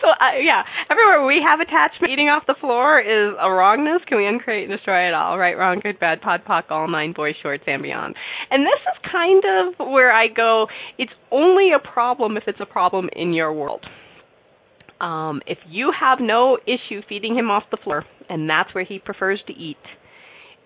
so 0.00 0.08
uh, 0.08 0.38
yeah, 0.40 0.62
everywhere 0.90 1.26
we 1.26 1.40
have 1.46 1.60
attachment, 1.60 2.12
eating 2.12 2.28
off 2.28 2.44
the 2.46 2.56
floor 2.60 3.00
is 3.00 3.34
a 3.40 3.50
wrongness. 3.50 4.02
Can 4.08 4.18
we 4.18 4.26
uncreate 4.26 4.68
and 4.68 4.76
destroy 4.76 5.08
it 5.08 5.14
all? 5.14 5.38
Right, 5.38 5.56
wrong, 5.56 5.80
good, 5.82 6.00
bad, 6.00 6.20
pod, 6.20 6.42
poc, 6.48 6.64
all 6.70 6.88
nine, 6.88 7.12
boys, 7.12 7.34
shorts, 7.42 7.64
and 7.66 7.82
beyond. 7.82 8.14
And 8.50 8.64
this 8.64 8.80
is 8.90 9.10
kind 9.10 9.42
of 9.44 9.88
where 9.92 10.12
I 10.12 10.28
go. 10.28 10.66
It's 10.98 11.12
only 11.30 11.70
a 11.72 11.78
problem 11.78 12.36
if 12.36 12.44
it's 12.46 12.60
a 12.60 12.66
problem 12.66 13.08
in 13.14 13.32
your 13.32 13.52
world. 13.52 13.84
Um, 15.02 15.42
if 15.46 15.58
you 15.68 15.92
have 15.98 16.18
no 16.20 16.58
issue 16.64 17.02
feeding 17.08 17.36
him 17.36 17.50
off 17.50 17.64
the 17.70 17.76
floor, 17.76 18.04
and 18.28 18.48
that's 18.48 18.72
where 18.72 18.84
he 18.84 19.00
prefers 19.00 19.40
to 19.48 19.52
eat, 19.52 19.76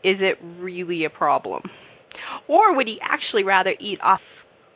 is 0.04 0.18
it 0.20 0.36
really 0.60 1.04
a 1.04 1.10
problem? 1.10 1.62
Or 2.46 2.76
would 2.76 2.86
he 2.86 2.98
actually 3.02 3.44
rather 3.44 3.74
eat 3.80 3.98
off 4.02 4.20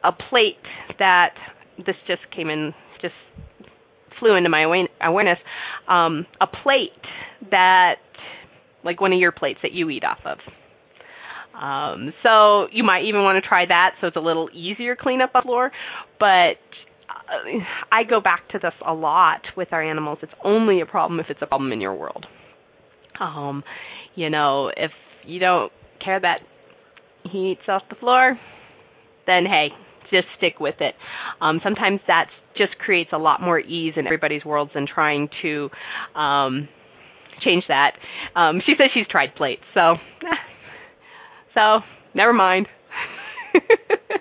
a 0.03 0.13
plate 0.13 0.57
that 0.99 1.35
this 1.77 1.97
just 2.07 2.23
came 2.35 2.49
in, 2.49 2.73
just 3.03 3.15
flew 4.19 4.35
into 4.35 4.49
my 4.49 4.63
awareness, 4.63 5.39
um, 5.89 6.27
a 6.41 6.47
plate 6.47 6.91
that, 7.51 7.97
like 8.83 9.01
one 9.01 9.13
of 9.13 9.19
your 9.19 9.33
plates 9.33 9.59
that 9.63 9.73
you 9.73 9.91
eat 9.91 10.05
off 10.05 10.19
of. 10.25 10.39
Um, 11.61 12.15
so 12.23 12.69
you 12.73 12.83
might 12.83 13.05
even 13.05 13.23
want 13.23 13.43
to 13.43 13.47
try 13.47 13.67
that 13.67 13.91
so 14.01 14.07
it's 14.07 14.17
a 14.17 14.21
little 14.21 14.49
easier 14.55 14.97
cleanup 14.97 15.31
of 15.35 15.43
the 15.43 15.47
floor. 15.47 15.71
But 16.19 16.57
I 17.93 18.05
go 18.05 18.21
back 18.21 18.49
to 18.51 18.59
this 18.59 18.73
a 18.87 18.93
lot 18.93 19.43
with 19.57 19.69
our 19.73 19.83
animals. 19.83 20.19
It's 20.23 20.33
only 20.45 20.81
a 20.81 20.87
problem 20.87 21.21
if 21.21 21.27
it's 21.29 21.43
a 21.43 21.47
problem 21.47 21.73
in 21.73 21.81
your 21.81 21.95
world. 21.95 22.27
Um, 23.19 23.63
you 24.15 24.31
know, 24.31 24.71
if 24.77 24.91
you 25.25 25.39
don't 25.39 25.73
care 26.05 26.21
that 26.21 26.39
he 27.31 27.53
eats 27.53 27.69
off 27.69 27.83
the 27.89 27.97
floor, 27.97 28.39
then 29.27 29.45
hey, 29.45 29.69
just 30.11 30.27
stick 30.39 30.61
with 30.61 30.77
it. 30.81 30.95
Um, 31.41 31.61
sometimes 31.63 32.01
that 32.07 32.27
just 32.57 32.79
creates 32.79 33.11
a 33.13 33.19
lot 33.19 33.41
more 33.41 33.59
ease 33.59 33.95
in 33.97 34.07
everybody's 34.07 34.45
worlds 34.45 34.73
than 34.75 34.87
trying 34.93 35.29
to 35.43 35.71
um, 36.19 36.69
change 37.45 37.65
that. 37.69 37.93
Um, 38.35 38.61
she 38.65 38.75
says 38.77 38.91
she's 38.93 39.07
tried 39.09 39.35
plates, 39.37 39.63
so 39.75 39.97
so 41.55 41.81
never 42.15 42.33
mind. 42.33 42.67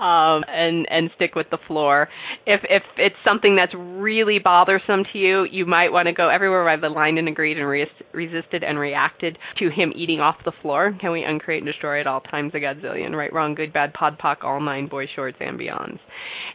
um, 0.00 0.42
and 0.48 0.86
and 0.90 1.10
stick 1.14 1.34
with 1.34 1.46
the 1.50 1.58
floor. 1.68 2.08
If 2.46 2.62
if 2.64 2.82
it's 2.96 3.16
something 3.24 3.54
that's 3.56 3.74
really 3.74 4.38
bothersome 4.42 5.04
to 5.12 5.18
you, 5.18 5.44
you 5.44 5.66
might 5.66 5.92
want 5.92 6.06
to 6.06 6.12
go 6.12 6.30
everywhere 6.30 6.68
I've 6.68 6.82
aligned 6.82 7.18
and 7.18 7.28
agreed 7.28 7.58
and 7.58 7.68
re- 7.68 7.86
resisted 8.12 8.64
and 8.64 8.78
reacted 8.78 9.38
to 9.58 9.68
him 9.68 9.92
eating 9.94 10.20
off 10.20 10.36
the 10.44 10.52
floor. 10.62 10.96
Can 11.00 11.12
we 11.12 11.22
uncreate 11.22 11.62
and 11.62 11.70
destroy 11.70 12.00
at 12.00 12.06
all 12.06 12.20
times 12.20 12.52
a 12.54 12.58
godzillion? 12.58 13.14
Right, 13.14 13.32
wrong, 13.32 13.54
good, 13.54 13.72
bad, 13.72 13.92
pod, 13.92 14.18
poc, 14.18 14.42
all 14.42 14.60
nine, 14.60 14.88
boy 14.88 15.04
shorts 15.14 15.36
and 15.40 15.60
beyonds, 15.60 15.98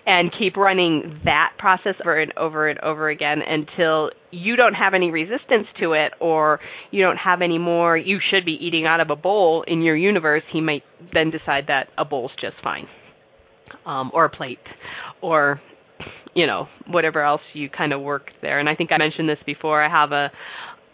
and 0.08 0.32
keep 0.38 0.58
running 0.58 1.22
that 1.26 1.52
process 1.60 1.96
over 2.02 2.20
and 2.20 2.34
over 2.38 2.68
and 2.68 2.80
over 2.80 3.10
again 3.10 3.40
until 3.48 4.10
you 4.32 4.56
don't 4.56 4.74
have 4.74 4.94
any 4.94 5.12
resistance 5.12 5.68
to 5.80 5.94
it 5.94 6.14
or 6.20 6.60
you 6.92 7.04
don't 7.04 7.18
have 7.18 7.42
any 7.42 7.58
more 7.58 7.96
you 7.96 8.20
should 8.32 8.44
be 8.44 8.58
eating 8.60 8.86
out 8.86 9.00
of 9.00 9.10
a 9.10 9.16
bowl 9.16 9.64
in 9.66 9.82
your 9.82 9.96
universe 9.96 10.44
he 10.52 10.60
might 10.60 10.84
then 11.14 11.32
decide 11.32 11.66
that 11.68 11.88
a 11.98 12.04
bowl's 12.04 12.32
just 12.42 12.56
fine 12.62 12.86
um, 13.86 14.12
or 14.14 14.26
a 14.26 14.30
plate 14.30 14.60
or 15.22 15.62
you 16.34 16.46
know 16.46 16.68
whatever 16.88 17.22
else 17.22 17.42
you 17.54 17.70
kind 17.70 17.94
of 17.94 18.02
work 18.02 18.30
there. 18.42 18.60
And 18.60 18.70
I 18.70 18.76
think 18.76 18.92
I 18.92 18.98
mentioned 18.98 19.30
this 19.30 19.40
before. 19.46 19.84
I 19.84 19.90
have 19.90 20.12
a 20.12 20.32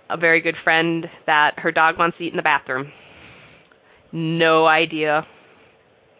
a 0.10 0.18
very 0.18 0.42
good 0.42 0.56
friend 0.64 1.08
that 1.26 1.52
her 1.58 1.72
dog 1.72 1.98
wants 1.98 2.18
to 2.18 2.24
eat 2.24 2.34
in 2.34 2.38
the 2.38 2.44
bathroom. 2.44 2.92
No 4.12 4.66
idea, 4.68 5.26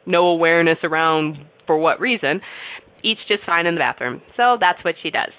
no 0.06 0.28
awareness 0.28 0.78
around 0.84 1.38
for 1.68 1.78
what 1.78 2.00
reason. 2.00 2.42
Eats 3.04 3.20
just 3.28 3.44
fine 3.46 3.66
in 3.66 3.76
the 3.76 3.80
bathroom. 3.80 4.22
So 4.38 4.58
that's 4.60 4.84
what 4.84 4.96
she 5.02 5.10
does. 5.10 5.32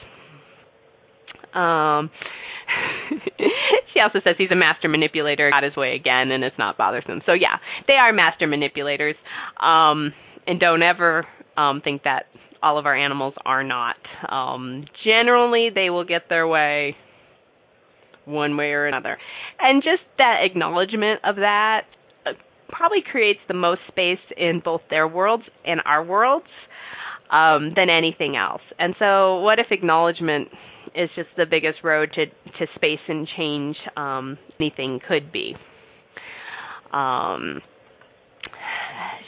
Um 1.54 2.10
she 3.92 4.00
also 4.00 4.20
says 4.24 4.36
he's 4.38 4.50
a 4.50 4.56
master 4.56 4.88
manipulator, 4.88 5.50
got 5.50 5.62
his 5.62 5.76
way 5.76 5.94
again, 5.94 6.30
and 6.30 6.44
it's 6.44 6.58
not 6.58 6.78
bothersome. 6.78 7.20
So 7.26 7.32
yeah, 7.32 7.56
they 7.86 7.94
are 7.94 8.12
master 8.12 8.46
manipulators. 8.46 9.16
Um 9.60 10.12
and 10.46 10.60
don't 10.60 10.82
ever 10.82 11.26
um, 11.56 11.80
think 11.82 12.02
that 12.04 12.26
all 12.62 12.78
of 12.78 12.86
our 12.86 12.96
animals 12.96 13.34
are 13.44 13.64
not. 13.64 13.96
Um, 14.28 14.84
generally, 15.04 15.68
they 15.74 15.90
will 15.90 16.04
get 16.04 16.22
their 16.28 16.46
way 16.46 16.96
one 18.24 18.56
way 18.56 18.66
or 18.70 18.86
another. 18.86 19.18
and 19.58 19.82
just 19.82 20.02
that 20.18 20.40
acknowledgement 20.44 21.20
of 21.24 21.36
that 21.36 21.82
uh, 22.24 22.30
probably 22.68 23.02
creates 23.02 23.40
the 23.48 23.54
most 23.54 23.80
space 23.88 24.20
in 24.36 24.62
both 24.64 24.80
their 24.90 25.08
worlds 25.08 25.42
and 25.64 25.80
our 25.84 26.04
worlds 26.04 26.46
um, 27.32 27.72
than 27.74 27.90
anything 27.90 28.36
else. 28.36 28.62
And 28.78 28.94
so, 28.98 29.40
what 29.40 29.58
if 29.58 29.66
acknowledgement 29.70 30.48
is 30.94 31.08
just 31.16 31.30
the 31.36 31.46
biggest 31.46 31.78
road 31.82 32.10
to 32.14 32.26
to 32.26 32.72
space 32.74 33.00
and 33.08 33.26
change 33.36 33.76
um, 33.96 34.38
anything 34.60 35.00
could 35.06 35.32
be? 35.32 35.56
Um, 36.92 37.60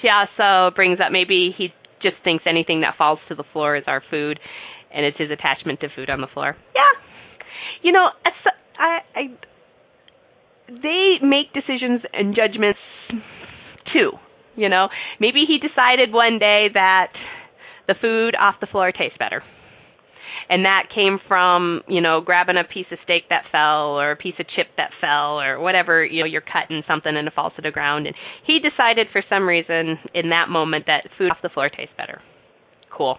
she 0.00 0.08
so 0.36 0.70
brings 0.74 0.98
up 1.00 1.12
maybe 1.12 1.54
he 1.56 1.68
just 2.02 2.16
thinks 2.22 2.44
anything 2.46 2.82
that 2.82 2.96
falls 2.98 3.18
to 3.28 3.34
the 3.34 3.44
floor 3.52 3.76
is 3.76 3.84
our 3.86 4.02
food, 4.10 4.38
and 4.92 5.04
it's 5.06 5.18
his 5.18 5.30
attachment 5.30 5.80
to 5.80 5.88
food 5.94 6.10
on 6.10 6.20
the 6.20 6.26
floor. 6.32 6.56
Yeah, 6.74 6.82
you 7.82 7.92
know, 7.92 8.08
I, 8.78 8.98
I 9.14 9.22
they 10.68 11.16
make 11.22 11.52
decisions 11.52 12.02
and 12.12 12.34
judgments 12.34 12.78
too. 13.92 14.12
You 14.56 14.68
know, 14.68 14.88
maybe 15.20 15.44
he 15.46 15.58
decided 15.58 16.12
one 16.12 16.38
day 16.38 16.68
that 16.74 17.08
the 17.86 17.94
food 18.00 18.34
off 18.38 18.56
the 18.60 18.66
floor 18.66 18.92
tastes 18.92 19.18
better. 19.18 19.42
And 20.48 20.64
that 20.64 20.88
came 20.94 21.18
from, 21.26 21.82
you 21.88 22.00
know, 22.00 22.20
grabbing 22.20 22.56
a 22.56 22.64
piece 22.64 22.86
of 22.92 22.98
steak 23.04 23.24
that 23.30 23.44
fell 23.50 23.98
or 23.98 24.12
a 24.12 24.16
piece 24.16 24.34
of 24.38 24.46
chip 24.54 24.68
that 24.76 24.90
fell 25.00 25.40
or 25.40 25.58
whatever, 25.60 26.04
you 26.04 26.20
know, 26.20 26.26
you're 26.26 26.42
cutting 26.42 26.82
something 26.86 27.16
and 27.16 27.28
it 27.28 27.34
falls 27.34 27.52
to 27.56 27.62
the 27.62 27.70
ground. 27.70 28.06
And 28.06 28.16
he 28.46 28.58
decided 28.58 29.08
for 29.12 29.22
some 29.28 29.48
reason 29.48 29.98
in 30.14 30.30
that 30.30 30.48
moment 30.48 30.86
that 30.86 31.08
food 31.16 31.30
off 31.30 31.38
the 31.42 31.48
floor 31.48 31.68
tastes 31.68 31.94
better. 31.96 32.20
Cool 32.90 33.18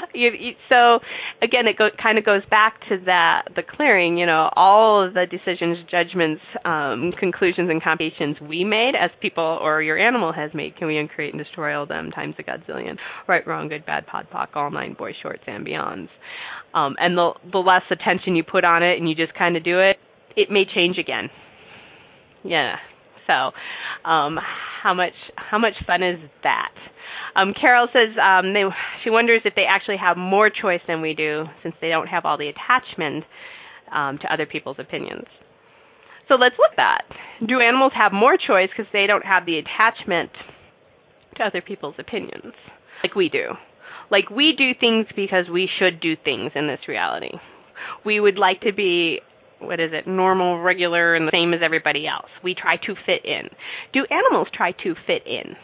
you, 0.14 0.30
you, 0.38 0.52
so 0.68 0.98
again, 1.42 1.66
it 1.66 1.76
go, 1.76 1.88
kind 2.00 2.18
of 2.18 2.24
goes 2.24 2.42
back 2.50 2.80
to 2.88 2.98
that 3.06 3.42
the 3.54 3.62
clearing. 3.62 4.18
You 4.18 4.26
know, 4.26 4.50
all 4.56 5.06
of 5.06 5.14
the 5.14 5.26
decisions, 5.30 5.78
judgments, 5.90 6.42
um, 6.64 7.12
conclusions, 7.18 7.70
and 7.70 7.82
computations 7.82 8.36
we 8.40 8.64
made 8.64 8.92
as 9.00 9.10
people 9.20 9.58
or 9.60 9.82
your 9.82 9.98
animal 9.98 10.32
has 10.32 10.50
made. 10.54 10.76
Can 10.76 10.86
we 10.86 10.98
uncreate 10.98 11.34
and 11.34 11.42
destroy 11.42 11.78
all 11.78 11.86
them 11.86 12.10
times 12.10 12.34
a 12.38 12.42
godzillion? 12.42 12.96
Right, 13.28 13.46
wrong, 13.46 13.68
good, 13.68 13.86
bad, 13.86 14.06
pod, 14.06 14.26
poc, 14.32 14.48
all 14.54 14.70
nine, 14.70 14.94
boy 14.94 15.12
shorts, 15.22 15.42
and 15.46 15.66
beyonds. 15.66 16.08
Um, 16.74 16.94
and 16.98 17.16
the 17.16 17.32
the 17.50 17.58
less 17.58 17.82
attention 17.90 18.36
you 18.36 18.44
put 18.44 18.64
on 18.64 18.82
it, 18.82 18.98
and 18.98 19.08
you 19.08 19.14
just 19.14 19.34
kind 19.34 19.56
of 19.56 19.64
do 19.64 19.80
it, 19.80 19.96
it 20.36 20.50
may 20.50 20.64
change 20.72 20.98
again. 20.98 21.28
Yeah. 22.44 22.76
So, 23.26 23.32
um, 24.08 24.38
how 24.82 24.94
much 24.94 25.12
how 25.36 25.58
much 25.58 25.74
fun 25.86 26.02
is 26.02 26.18
that? 26.42 26.72
Um, 27.34 27.54
Carol 27.58 27.88
says 27.92 28.16
um, 28.20 28.52
they, 28.52 28.64
she 29.04 29.10
wonders 29.10 29.42
if 29.44 29.54
they 29.54 29.64
actually 29.68 29.98
have 29.98 30.16
more 30.16 30.50
choice 30.50 30.80
than 30.86 31.00
we 31.00 31.14
do, 31.14 31.44
since 31.62 31.74
they 31.80 31.88
don't 31.88 32.08
have 32.08 32.24
all 32.24 32.38
the 32.38 32.48
attachment 32.48 33.24
um, 33.92 34.18
to 34.18 34.32
other 34.32 34.46
people's 34.46 34.76
opinions. 34.78 35.26
So 36.28 36.34
let's 36.34 36.54
look 36.58 36.72
at 36.72 36.76
that. 36.76 37.46
Do 37.46 37.60
animals 37.60 37.92
have 37.96 38.12
more 38.12 38.36
choice 38.36 38.68
because 38.70 38.90
they 38.92 39.06
don't 39.06 39.24
have 39.24 39.46
the 39.46 39.58
attachment 39.58 40.30
to 41.36 41.44
other 41.44 41.60
people's 41.60 41.96
opinions, 41.98 42.54
like 43.02 43.14
we 43.14 43.28
do? 43.28 43.54
Like 44.10 44.30
we 44.30 44.52
do 44.56 44.70
things 44.78 45.06
because 45.14 45.46
we 45.52 45.68
should 45.78 46.00
do 46.00 46.14
things 46.16 46.52
in 46.54 46.66
this 46.66 46.80
reality. 46.86 47.32
We 48.04 48.20
would 48.20 48.38
like 48.38 48.60
to 48.62 48.72
be 48.72 49.20
what 49.60 49.78
is 49.78 49.90
it, 49.92 50.06
normal, 50.08 50.58
regular, 50.60 51.14
and 51.14 51.28
the 51.28 51.32
same 51.32 51.52
as 51.52 51.60
everybody 51.62 52.06
else. 52.06 52.30
We 52.42 52.54
try 52.54 52.76
to 52.76 52.94
fit 53.06 53.24
in. 53.24 53.50
Do 53.92 54.06
animals 54.10 54.48
try 54.54 54.72
to 54.72 54.94
fit 55.06 55.26
in? 55.26 55.54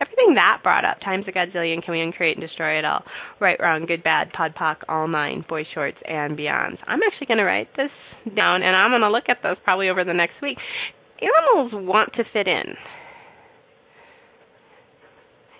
Everything 0.00 0.34
that 0.34 0.60
brought 0.62 0.84
up 0.84 1.00
times 1.00 1.24
a 1.28 1.32
godzillion 1.32 1.82
can 1.82 1.92
we 1.92 2.00
uncreate 2.00 2.36
and 2.36 2.46
destroy 2.46 2.78
it 2.78 2.84
all 2.84 3.02
right 3.40 3.58
wrong 3.60 3.86
good 3.86 4.02
bad 4.02 4.32
pod 4.32 4.54
poc 4.54 4.76
all 4.88 5.08
nine 5.08 5.44
boy 5.48 5.62
shorts 5.74 5.98
and 6.06 6.36
beyonds 6.36 6.78
i'm 6.86 7.00
actually 7.02 7.26
going 7.26 7.38
to 7.38 7.44
write 7.44 7.68
this 7.76 7.90
down 8.34 8.62
and 8.62 8.76
i'm 8.76 8.90
going 8.90 9.02
to 9.02 9.10
look 9.10 9.28
at 9.28 9.38
those 9.42 9.56
probably 9.64 9.88
over 9.88 10.04
the 10.04 10.14
next 10.14 10.40
week. 10.42 10.58
Animals 11.20 11.72
want 11.72 12.12
to 12.14 12.24
fit 12.32 12.46
in. 12.46 12.76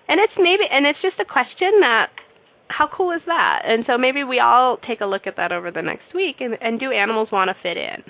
And 0.07 0.21
it's 0.21 0.33
maybe 0.37 0.63
and 0.71 0.85
it's 0.85 0.99
just 1.01 1.19
a 1.19 1.25
question 1.25 1.81
that 1.81 2.07
how 2.69 2.89
cool 2.95 3.11
is 3.11 3.21
that? 3.25 3.61
And 3.65 3.83
so 3.87 3.97
maybe 3.97 4.23
we 4.23 4.39
all 4.39 4.77
take 4.87 5.01
a 5.01 5.05
look 5.05 5.25
at 5.25 5.37
that 5.37 5.51
over 5.51 5.71
the 5.71 5.81
next 5.81 6.13
week 6.13 6.37
and, 6.39 6.57
and 6.61 6.79
do 6.79 6.91
animals 6.91 7.29
want 7.31 7.49
to 7.49 7.55
fit 7.61 7.77
in 7.77 8.03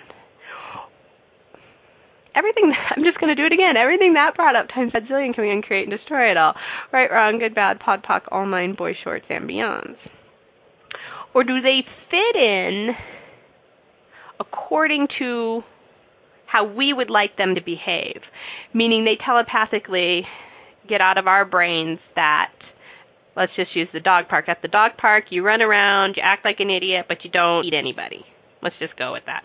everything 2.38 2.72
I'm 2.96 3.04
just 3.04 3.20
going 3.20 3.36
to 3.36 3.42
do 3.42 3.46
it 3.46 3.54
again. 3.54 3.76
Everything 3.78 4.14
that 4.14 4.36
brought 4.36 4.56
up 4.56 4.68
times 4.70 4.94
a 4.94 5.02
zillion 5.02 5.34
can 5.34 5.44
we 5.44 5.52
uncreate 5.52 5.88
and 5.88 5.98
destroy 5.98 6.32
it 6.32 6.38
all. 6.38 6.54
Right, 6.94 7.10
wrong, 7.12 7.40
good, 7.40 7.56
bad, 7.56 7.80
pod, 7.80 8.04
poc, 8.08 8.22
all 8.32 8.46
nine, 8.46 8.76
boy 8.76 8.94
shorts, 9.04 9.26
and 9.30 9.50
beyonds. 9.50 9.98
Or 11.34 11.44
do 11.44 11.62
they 11.62 11.82
fit 12.10 12.40
in 12.40 12.90
according 14.40 15.08
to 15.20 15.62
how 16.46 16.66
we 16.66 16.94
would 16.94 17.10
like 17.10 17.38
them 17.38 17.56
to 17.56 17.62
behave? 17.62 18.22
Meaning 18.74 19.06
they 19.06 19.18
telepathically 19.24 20.22
get 20.88 21.02
out 21.02 21.18
of 21.18 21.28
our 21.28 21.44
brains 21.44 22.00
that 22.16 22.52
let's 23.36 23.52
just 23.56 23.76
use 23.76 23.88
the 23.94 24.00
dog 24.00 24.28
park. 24.30 24.50
At 24.50 24.62
the 24.62 24.68
dog 24.68 24.92
park, 24.98 25.26
you 25.30 25.44
run 25.44 25.62
around, 25.62 26.16
you 26.18 26.24
act 26.26 26.46
like 26.46 26.60
an 26.60 26.70
idiot, 26.70 27.06
but 27.08 27.18
you 27.24 27.30
don't 27.30 27.66
eat 27.66 27.74
anybody. 27.74 28.26
Let's 28.64 28.76
just 28.80 28.98
go 28.98 29.14
with 29.14 29.24
that. 29.28 29.44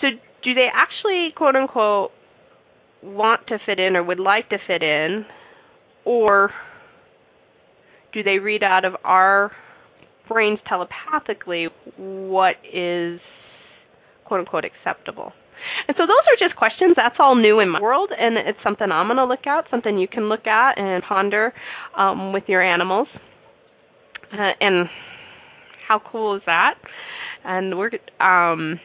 So 0.00 0.08
do 0.42 0.54
they 0.54 0.68
actually 0.72 1.32
quote 1.36 1.56
unquote 1.56 2.10
want 3.02 3.46
to 3.48 3.58
fit 3.64 3.78
in 3.78 3.96
or 3.96 4.02
would 4.02 4.20
like 4.20 4.48
to 4.50 4.58
fit 4.66 4.82
in? 4.82 5.24
Or 6.04 6.50
do 8.12 8.22
they 8.22 8.38
read 8.38 8.62
out 8.62 8.84
of 8.84 8.94
our 9.04 9.52
brains 10.28 10.58
telepathically 10.68 11.68
what 11.96 12.56
is 12.72 13.20
quote 14.24 14.40
unquote 14.40 14.64
acceptable? 14.64 15.32
And 15.86 15.96
so 15.96 16.02
those 16.02 16.26
are 16.26 16.38
just 16.48 16.56
questions. 16.56 16.94
That's 16.96 17.16
all 17.18 17.36
new 17.36 17.60
in 17.60 17.68
my 17.68 17.80
world 17.80 18.10
and 18.16 18.36
it's 18.36 18.58
something 18.64 18.90
i'm 18.90 19.06
going 19.06 19.16
to 19.16 19.24
look 19.24 19.46
at 19.46 19.70
something 19.70 19.98
you 19.98 20.08
can 20.08 20.28
look 20.28 20.46
at 20.46 20.78
and 20.78 21.02
ponder 21.02 21.52
um, 21.96 22.32
with 22.32 22.44
your 22.48 22.62
animals. 22.62 23.08
Uh, 24.32 24.52
and 24.60 24.88
how 25.86 26.00
cool 26.10 26.36
is 26.36 26.42
that? 26.46 26.74
And 27.44 27.78
we're 27.78 27.90
um 28.20 28.80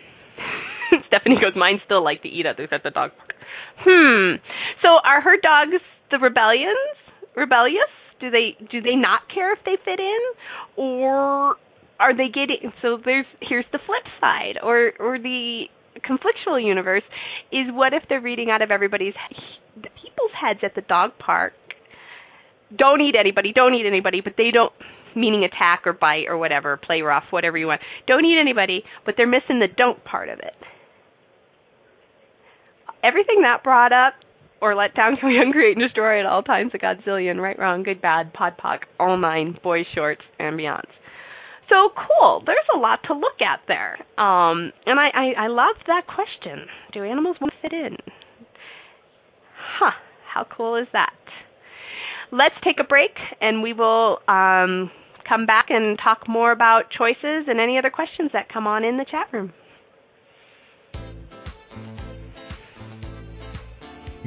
Stephanie 1.08 1.36
goes, 1.41 1.54
mine 1.56 1.80
still 1.86 2.04
like 2.04 2.22
to 2.24 2.30
eat 2.30 2.46
others 2.46 2.70
at 2.72 2.84
the 2.84 2.91
dog 2.91 3.12
park. 3.17 3.34
Hmm. 3.80 4.43
So 4.82 5.00
are 5.04 5.22
her 5.22 5.38
dogs 5.41 5.82
the 6.12 6.20
rebellions? 6.20 6.96
Rebellious? 7.36 7.91
Do 8.20 8.32
they 8.32 8.58
do 8.72 8.82
they 8.82 8.96
not 8.96 9.22
care 9.34 9.54
if 9.54 9.60
they 9.63 9.78
fit 9.86 10.00
in, 10.00 10.22
or 10.76 11.56
are 12.00 12.17
they 12.17 12.28
getting? 12.34 12.74
So 12.82 12.98
there's 13.04 13.28
here's 13.41 13.65
the 13.72 13.80
flip 13.86 14.04
side, 14.20 14.58
or 14.63 14.93
or 15.00 15.20
the 15.20 15.65
conflictual 16.02 16.63
universe 16.63 17.04
is 17.52 17.67
what 17.72 17.93
if 17.93 18.04
they're 18.10 18.22
reading 18.22 18.50
out 18.50 18.62
of 18.62 18.72
everybody's 18.72 19.13
the 19.76 19.89
people's 20.02 20.32
heads 20.39 20.60
at 20.63 20.74
the 20.76 20.82
dog 20.82 21.12
park 21.20 21.54
don't 22.76 23.02
eat 23.02 23.15
anybody, 23.17 23.54
don't 23.54 23.74
eat 23.74 23.86
anybody, 23.86 24.22
but 24.22 24.34
they 24.38 24.52
don't 24.52 24.74
meaning 25.15 25.43
attack 25.43 25.84
or 25.86 25.93
bite 25.93 26.26
or 26.28 26.38
whatever, 26.38 26.78
play 26.78 27.02
rough, 27.02 27.24
whatever 27.30 27.58
you 27.58 27.67
want. 27.67 27.82
Don't 28.08 28.26
eat 28.26 28.38
anybody, 28.39 28.84
but 29.06 29.15
they're 29.17 29.28
missing 29.28 29.60
the 29.60 29.67
don't 29.76 30.04
part 30.04 30.30
of 30.30 30.39
it 30.39 30.54
everything 33.03 33.41
that 33.41 33.63
brought 33.63 33.93
up 33.93 34.13
or 34.62 34.75
let 34.75 34.95
down 34.95 35.15
can 35.19 35.29
we 35.29 35.39
uncreate 35.39 35.77
and 35.77 35.86
destroy 35.86 36.19
at 36.19 36.25
all 36.25 36.43
times 36.43 36.71
a 36.73 36.77
godzillion, 36.77 37.39
right, 37.41 37.57
wrong, 37.60 37.83
good, 37.83 38.01
bad, 38.01 38.33
pod 38.33 38.53
poc, 38.57 38.79
all 38.99 39.17
nine, 39.17 39.57
boy 39.63 39.79
shorts, 39.93 40.21
beyonds. 40.39 40.91
So 41.69 41.89
cool. 41.95 42.43
There's 42.45 42.60
a 42.73 42.79
lot 42.79 42.99
to 43.07 43.13
look 43.13 43.41
at 43.41 43.60
there. 43.67 43.95
Um, 44.17 44.71
and 44.86 44.99
I, 44.99 45.10
I, 45.13 45.45
I 45.45 45.47
love 45.47 45.75
that 45.88 46.03
question. 46.07 46.65
Do 46.93 47.03
animals 47.03 47.36
want 47.41 47.53
to 47.53 47.62
fit 47.62 47.73
in? 47.73 47.97
Huh. 49.79 49.91
How 50.33 50.45
cool 50.49 50.77
is 50.77 50.88
that? 50.93 51.13
Let's 52.31 52.55
take 52.63 52.77
a 52.79 52.83
break 52.83 53.12
and 53.41 53.62
we 53.62 53.73
will 53.73 54.19
um, 54.29 54.91
come 55.27 55.45
back 55.45 55.67
and 55.69 55.97
talk 56.01 56.27
more 56.27 56.51
about 56.51 56.83
choices 56.97 57.47
and 57.47 57.60
any 57.60 57.77
other 57.77 57.89
questions 57.89 58.31
that 58.33 58.47
come 58.51 58.65
on 58.65 58.83
in 58.83 58.97
the 58.97 59.05
chat 59.10 59.27
room. 59.33 59.53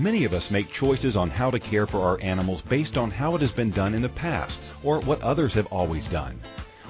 Many 0.00 0.24
of 0.24 0.32
us 0.32 0.50
make 0.50 0.72
choices 0.72 1.14
on 1.14 1.28
how 1.28 1.50
to 1.50 1.58
care 1.58 1.86
for 1.86 2.00
our 2.00 2.18
animals 2.22 2.62
based 2.62 2.96
on 2.96 3.10
how 3.10 3.34
it 3.34 3.42
has 3.42 3.52
been 3.52 3.68
done 3.68 3.92
in 3.92 4.00
the 4.00 4.08
past 4.08 4.58
or 4.82 5.00
what 5.00 5.20
others 5.20 5.52
have 5.52 5.66
always 5.66 6.06
done. 6.06 6.40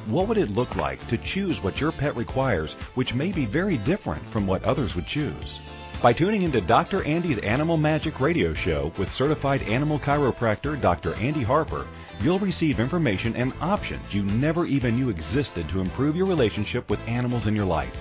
What 0.07 0.29
would 0.29 0.39
it 0.39 0.53
look 0.53 0.77
like 0.77 1.05
to 1.09 1.19
choose 1.19 1.61
what 1.61 1.81
your 1.81 1.91
pet 1.91 2.15
requires, 2.15 2.75
which 2.95 3.13
may 3.13 3.33
be 3.33 3.47
very 3.47 3.79
different 3.79 4.25
from 4.31 4.47
what 4.47 4.63
others 4.63 4.95
would 4.95 5.09
choose? 5.09 5.59
By 6.01 6.13
tuning 6.13 6.43
into 6.43 6.61
Dr. 6.61 7.03
Andy's 7.03 7.39
Animal 7.39 7.77
Magic 7.77 8.21
radio 8.21 8.55
show 8.55 8.93
with 8.97 9.11
certified 9.11 9.63
animal 9.63 9.99
chiropractor 9.99 10.81
Dr. 10.81 11.15
Andy 11.15 11.43
Harper, 11.43 11.89
you'll 12.21 12.39
receive 12.39 12.79
information 12.79 13.35
and 13.35 13.53
options 13.61 14.15
you 14.15 14.23
never 14.23 14.67
even 14.67 14.95
knew 14.95 15.09
existed 15.09 15.69
to 15.71 15.81
improve 15.81 16.15
your 16.15 16.27
relationship 16.27 16.89
with 16.89 17.09
animals 17.09 17.49
in 17.49 17.57
your 17.57 17.67
life. 17.67 18.01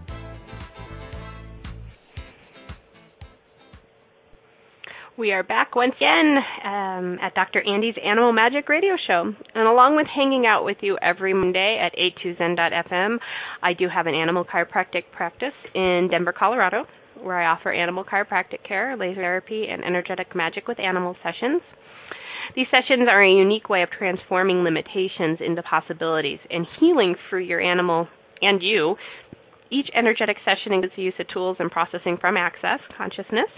We 5.21 5.33
are 5.33 5.43
back 5.43 5.75
once 5.75 5.93
again 5.97 6.35
um, 6.65 7.19
at 7.21 7.35
Dr. 7.35 7.61
Andy's 7.61 7.93
Animal 8.03 8.33
Magic 8.33 8.67
Radio 8.67 8.93
Show. 9.05 9.31
And 9.53 9.67
along 9.67 9.95
with 9.95 10.07
hanging 10.07 10.47
out 10.47 10.65
with 10.65 10.77
you 10.81 10.97
every 10.99 11.31
Monday 11.31 11.77
at 11.77 11.93
a2zen.fm, 11.93 13.17
I 13.61 13.73
do 13.73 13.85
have 13.87 14.07
an 14.07 14.15
animal 14.15 14.43
chiropractic 14.43 15.03
practice 15.15 15.53
in 15.75 16.07
Denver, 16.09 16.33
Colorado, 16.33 16.85
where 17.21 17.39
I 17.39 17.53
offer 17.53 17.71
animal 17.71 18.03
chiropractic 18.03 18.67
care, 18.67 18.97
laser 18.97 19.21
therapy, 19.21 19.67
and 19.69 19.83
energetic 19.83 20.35
magic 20.35 20.67
with 20.67 20.79
animal 20.79 21.15
sessions. 21.21 21.61
These 22.55 22.65
sessions 22.71 23.07
are 23.07 23.23
a 23.23 23.29
unique 23.29 23.69
way 23.69 23.83
of 23.83 23.89
transforming 23.91 24.63
limitations 24.63 25.37
into 25.39 25.61
possibilities 25.61 26.39
and 26.49 26.65
healing 26.79 27.13
for 27.29 27.39
your 27.39 27.61
animal 27.61 28.07
and 28.41 28.59
you. 28.63 28.95
Each 29.69 29.87
energetic 29.95 30.37
session 30.43 30.73
includes 30.73 30.95
the 30.97 31.03
use 31.03 31.13
of 31.19 31.27
tools 31.31 31.57
and 31.59 31.69
processing 31.69 32.17
from 32.19 32.37
access 32.37 32.79
consciousness 32.97 33.49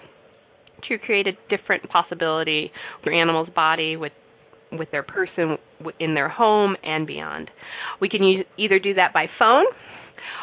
to 0.89 0.97
create 0.97 1.27
a 1.27 1.31
different 1.55 1.89
possibility 1.89 2.71
your 3.05 3.13
animal's 3.13 3.49
body, 3.55 3.97
with 3.97 4.13
with 4.71 4.89
their 4.91 5.03
person, 5.03 5.57
in 5.99 6.15
their 6.15 6.29
home, 6.29 6.75
and 6.83 7.05
beyond. 7.05 7.51
We 8.01 8.09
can 8.09 8.23
use, 8.23 8.45
either 8.57 8.79
do 8.79 8.95
that 8.95 9.13
by 9.13 9.27
phone, 9.37 9.65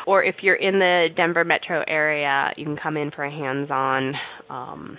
or 0.06 0.22
if 0.22 0.36
you're 0.42 0.54
in 0.54 0.78
the 0.78 1.08
Denver 1.16 1.44
metro 1.44 1.82
area, 1.88 2.50
you 2.56 2.64
can 2.64 2.76
come 2.76 2.96
in 2.96 3.10
for 3.10 3.24
a 3.24 3.30
hands-on 3.30 4.14
um, 4.48 4.98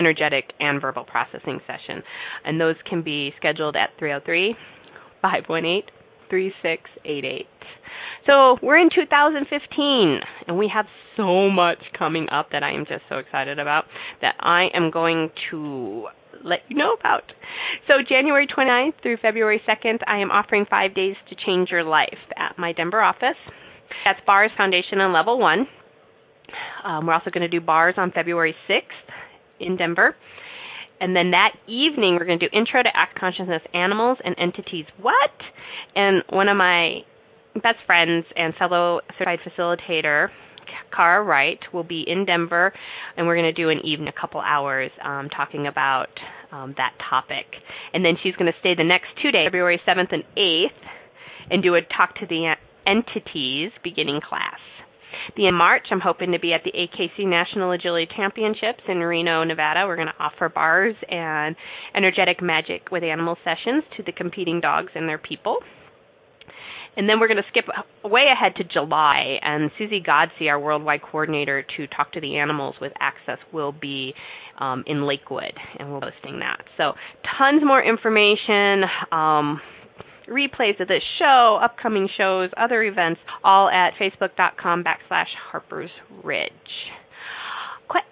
energetic 0.00 0.52
and 0.58 0.80
verbal 0.80 1.04
processing 1.04 1.60
session. 1.66 2.02
And 2.44 2.60
those 2.60 2.76
can 2.88 3.02
be 3.02 3.32
scheduled 3.36 3.76
at 3.76 3.90
303 3.98 4.54
518 5.20 5.82
3688. 6.28 7.46
So 8.26 8.56
we're 8.62 8.78
in 8.78 8.88
2015, 8.94 10.20
and 10.46 10.56
we 10.58 10.70
have 10.72 10.86
so 11.16 11.50
much 11.50 11.78
coming 11.98 12.28
up 12.30 12.50
that 12.52 12.62
I 12.62 12.72
am 12.72 12.84
just 12.88 13.02
so 13.08 13.16
excited 13.16 13.58
about 13.58 13.84
that 14.20 14.36
I 14.38 14.68
am 14.74 14.90
going 14.90 15.30
to 15.50 16.06
let 16.44 16.60
you 16.68 16.76
know 16.76 16.94
about. 16.98 17.24
So 17.88 17.94
January 18.08 18.46
29th 18.46 18.94
through 19.02 19.16
February 19.20 19.60
2nd, 19.68 19.98
I 20.06 20.18
am 20.18 20.30
offering 20.30 20.66
five 20.70 20.94
days 20.94 21.16
to 21.30 21.36
change 21.46 21.70
your 21.70 21.82
life 21.82 22.18
at 22.36 22.58
my 22.58 22.72
Denver 22.72 23.02
office. 23.02 23.38
That's 24.04 24.20
Bars 24.24 24.50
Foundation 24.56 25.00
on 25.00 25.12
Level 25.12 25.38
1. 25.38 25.66
Um, 26.84 27.06
we're 27.06 27.14
also 27.14 27.30
going 27.30 27.48
to 27.48 27.48
do 27.48 27.60
bars 27.60 27.94
on 27.96 28.12
February 28.12 28.54
6th 28.68 28.82
in 29.60 29.76
Denver. 29.76 30.14
And 31.00 31.16
then 31.16 31.32
that 31.32 31.54
evening, 31.66 32.14
we're 32.14 32.26
going 32.26 32.38
to 32.38 32.48
do 32.48 32.56
Intro 32.56 32.82
to 32.82 32.88
Access 32.94 33.18
Consciousness 33.18 33.62
Animals 33.74 34.18
and 34.24 34.36
Entities 34.38 34.86
What? 35.00 35.32
And 35.96 36.22
one 36.30 36.48
of 36.48 36.56
my 36.56 37.00
best 37.54 37.78
friends 37.86 38.24
and 38.36 38.54
fellow 38.54 39.00
certified 39.18 39.40
facilitator, 39.46 40.28
Cara 40.94 41.22
Wright, 41.22 41.58
will 41.72 41.84
be 41.84 42.04
in 42.06 42.24
Denver, 42.24 42.72
and 43.16 43.26
we're 43.26 43.36
going 43.36 43.52
to 43.54 43.62
do 43.62 43.68
an 43.68 43.80
evening, 43.84 44.08
a 44.08 44.20
couple 44.20 44.40
hours, 44.40 44.90
um, 45.04 45.28
talking 45.28 45.66
about 45.66 46.08
um, 46.50 46.74
that 46.76 46.92
topic. 47.10 47.46
And 47.92 48.04
then 48.04 48.14
she's 48.22 48.34
going 48.36 48.50
to 48.50 48.58
stay 48.60 48.74
the 48.76 48.84
next 48.84 49.08
two 49.22 49.30
days, 49.30 49.46
February 49.46 49.80
7th 49.86 50.12
and 50.12 50.24
8th, 50.36 50.68
and 51.50 51.62
do 51.62 51.74
a 51.74 51.80
Talk 51.96 52.14
to 52.20 52.26
the 52.26 52.54
Entities 52.86 53.70
beginning 53.82 54.20
class. 54.26 54.58
The 55.36 55.46
in 55.46 55.54
March, 55.54 55.86
I'm 55.90 56.00
hoping 56.00 56.32
to 56.32 56.38
be 56.38 56.52
at 56.52 56.62
the 56.64 56.72
AKC 56.72 57.26
National 57.26 57.70
Agility 57.72 58.08
Championships 58.16 58.82
in 58.88 58.98
Reno, 58.98 59.44
Nevada. 59.44 59.84
We're 59.86 59.96
going 59.96 60.08
to 60.08 60.22
offer 60.22 60.48
bars 60.48 60.96
and 61.08 61.54
energetic 61.94 62.42
magic 62.42 62.90
with 62.90 63.02
animal 63.04 63.36
sessions 63.44 63.84
to 63.96 64.02
the 64.02 64.12
competing 64.12 64.60
dogs 64.60 64.92
and 64.94 65.08
their 65.08 65.18
people. 65.18 65.58
And 66.96 67.08
then 67.08 67.20
we're 67.20 67.28
going 67.28 67.38
to 67.38 67.48
skip 67.48 67.64
way 68.04 68.26
ahead 68.30 68.56
to 68.56 68.64
July, 68.64 69.38
and 69.40 69.70
Susie 69.78 70.02
Godsey, 70.06 70.48
our 70.48 70.60
worldwide 70.60 71.00
coordinator 71.02 71.64
to 71.76 71.86
talk 71.86 72.12
to 72.12 72.20
the 72.20 72.36
animals 72.36 72.74
with 72.80 72.92
access, 73.00 73.38
will 73.52 73.72
be 73.72 74.12
um, 74.58 74.84
in 74.86 75.06
Lakewood, 75.06 75.54
and 75.78 75.90
we'll 75.90 76.00
be 76.00 76.08
posting 76.12 76.40
that. 76.40 76.62
So, 76.76 76.92
tons 77.38 77.62
more 77.64 77.82
information. 77.82 78.84
Um, 79.10 79.60
replays 80.28 80.80
of 80.80 80.88
this 80.88 81.02
show, 81.18 81.58
upcoming 81.62 82.08
shows, 82.16 82.50
other 82.56 82.82
events, 82.82 83.20
all 83.42 83.68
at 83.68 83.92
facebook.com 84.00 84.84
backslash 84.84 85.26
Harper's 85.50 85.90
Ridge. 86.22 86.50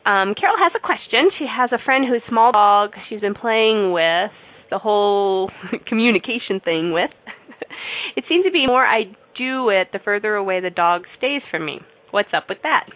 Um, 0.05 0.35
Carol 0.35 0.57
has 0.59 0.73
a 0.75 0.81
question. 0.81 1.31
She 1.38 1.47
has 1.47 1.71
a 1.73 1.79
friend 1.85 2.05
who's 2.09 2.23
small 2.29 2.53
dog 2.53 2.93
she's 3.09 3.21
been 3.21 3.35
playing 3.35 3.93
with 3.93 4.31
the 4.71 4.79
whole 4.79 5.51
communication 5.87 6.61
thing 6.64 6.93
with. 6.93 7.11
it 8.17 8.25
seems 8.29 8.45
to 8.45 8.51
be 8.51 8.67
more 8.67 8.85
I 8.85 9.05
do 9.37 9.71
it, 9.71 9.89
the 9.93 10.01
further 10.05 10.35
away 10.35 10.61
the 10.61 10.71
dog 10.71 11.03
stays 11.19 11.43
from 11.51 11.65
me. 11.65 11.81
What's 12.11 12.31
up 12.35 12.45
with 12.49 12.59
that? 12.63 12.87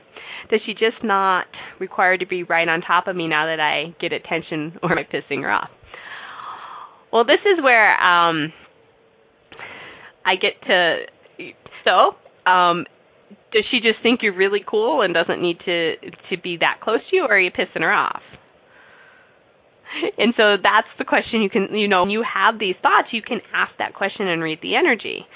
Does 0.51 0.61
she 0.67 0.73
just 0.73 1.03
not 1.03 1.47
require 1.81 2.19
to 2.19 2.27
be 2.27 2.43
right 2.43 2.69
on 2.69 2.81
top 2.81 3.07
of 3.07 3.17
me 3.17 3.29
now 3.29 3.47
that 3.47 3.61
I 3.61 3.95
get 4.01 4.12
attention 4.12 4.79
or 4.83 4.93
am 4.93 4.99
I 4.99 5.05
pissing 5.05 5.43
her 5.43 5.51
off? 5.51 5.71
Well, 7.12 7.25
this 7.25 7.40
is 7.47 7.62
where 7.62 7.93
um, 8.03 8.53
I 10.27 10.35
get 10.35 10.61
to. 10.67 11.05
So, 11.85 12.51
um, 12.51 12.87
does 13.53 13.64
she 13.71 13.79
just 13.79 14.03
think 14.03 14.21
you're 14.23 14.37
really 14.37 14.64
cool 14.69 15.03
and 15.03 15.14
doesn't 15.14 15.40
need 15.40 15.59
to 15.64 15.95
to 16.31 16.43
be 16.43 16.57
that 16.59 16.81
close 16.83 16.99
to 17.11 17.17
you, 17.17 17.23
or 17.23 17.37
are 17.37 17.40
you 17.40 17.53
pissing 17.53 17.83
her 17.83 17.93
off? 17.93 18.23
And 20.18 20.35
so 20.37 20.57
that's 20.61 20.88
the 20.98 21.04
question 21.04 21.42
you 21.42 21.50
can, 21.50 21.74
you 21.74 21.88
know, 21.88 22.02
when 22.02 22.11
you 22.11 22.22
have 22.22 22.59
these 22.59 22.74
thoughts, 22.83 23.09
you 23.12 23.22
can 23.22 23.40
ask 23.54 23.72
that 23.78 23.94
question 23.94 24.28
and 24.28 24.42
read 24.42 24.59
the 24.62 24.74
energy. 24.76 25.26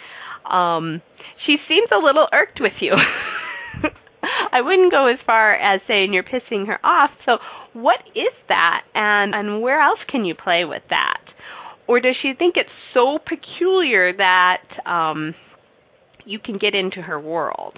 Um, 0.51 1.03
she 1.47 1.57
seems 1.68 1.88
a 1.92 2.05
little 2.05 2.27
irked 2.33 2.59
with 2.61 2.73
you. 2.81 2.92
I 4.53 4.61
wouldn't 4.61 4.90
go 4.90 5.07
as 5.07 5.18
far 5.25 5.55
as 5.55 5.81
saying 5.87 6.12
you're 6.12 6.25
pissing 6.25 6.66
her 6.66 6.85
off. 6.85 7.11
So, 7.25 7.38
what 7.73 8.01
is 8.14 8.35
that, 8.49 8.83
and 8.94 9.35
and 9.35 9.62
where 9.62 9.81
else 9.81 10.01
can 10.11 10.25
you 10.25 10.35
play 10.35 10.64
with 10.64 10.83
that? 10.90 11.21
or 11.88 12.01
does 12.01 12.14
she 12.23 12.33
think 12.38 12.55
it's 12.57 12.68
so 12.94 13.18
peculiar 13.18 14.12
that 14.12 14.62
um, 14.87 15.35
you 16.25 16.38
can 16.38 16.59
get 16.59 16.75
into 16.75 17.01
her 17.01 17.18
world? 17.18 17.75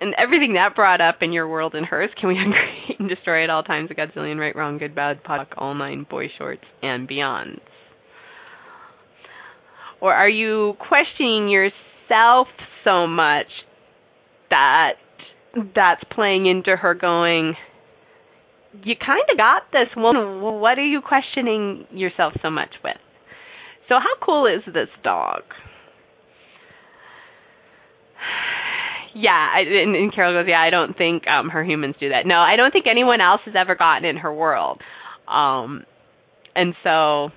And 0.00 0.14
everything 0.16 0.54
that 0.54 0.74
brought 0.74 1.00
up 1.00 1.16
in 1.20 1.32
your 1.32 1.46
world 1.46 1.74
and 1.74 1.84
hers, 1.84 2.10
can 2.18 2.28
we 2.28 2.38
uncreate 2.38 2.98
and 2.98 3.08
destroy 3.08 3.44
at 3.44 3.50
all 3.50 3.62
times 3.62 3.90
a 3.90 3.94
godzillion 3.94 4.38
right, 4.38 4.56
wrong, 4.56 4.78
good, 4.78 4.94
bad, 4.94 5.22
POD, 5.22 5.46
all 5.58 5.74
nine, 5.74 6.06
boy 6.08 6.26
shorts, 6.38 6.64
and 6.82 7.06
beyond? 7.06 7.60
Or 10.00 10.14
are 10.14 10.28
you 10.28 10.74
questioning 10.88 11.50
yourself 11.50 12.48
so 12.84 13.06
much 13.06 13.46
that 14.48 14.92
that's 15.74 16.02
playing 16.12 16.46
into 16.46 16.76
her 16.76 16.94
going, 16.94 17.54
you 18.84 18.94
kind 18.94 19.22
of 19.30 19.36
got 19.36 19.62
this 19.72 19.88
one. 19.96 20.40
What 20.40 20.78
are 20.78 20.86
you 20.86 21.00
questioning 21.00 21.86
yourself 21.90 22.34
so 22.42 22.50
much 22.50 22.70
with? 22.84 22.96
So, 23.88 23.96
how 23.96 24.24
cool 24.24 24.46
is 24.46 24.62
this 24.72 24.88
dog? 25.02 25.42
Yeah, 29.14 29.30
I, 29.30 29.60
and, 29.60 29.96
and 29.96 30.14
Carol 30.14 30.40
goes, 30.40 30.48
yeah, 30.48 30.60
I 30.60 30.70
don't 30.70 30.96
think 30.96 31.26
um 31.26 31.48
her 31.50 31.64
humans 31.64 31.96
do 31.98 32.10
that. 32.10 32.26
No, 32.26 32.36
I 32.36 32.56
don't 32.56 32.72
think 32.72 32.86
anyone 32.90 33.20
else 33.20 33.40
has 33.44 33.54
ever 33.56 33.74
gotten 33.74 34.04
in 34.04 34.16
her 34.18 34.32
world. 34.32 34.80
Um 35.28 35.84
and 36.54 36.74
so 36.82 37.30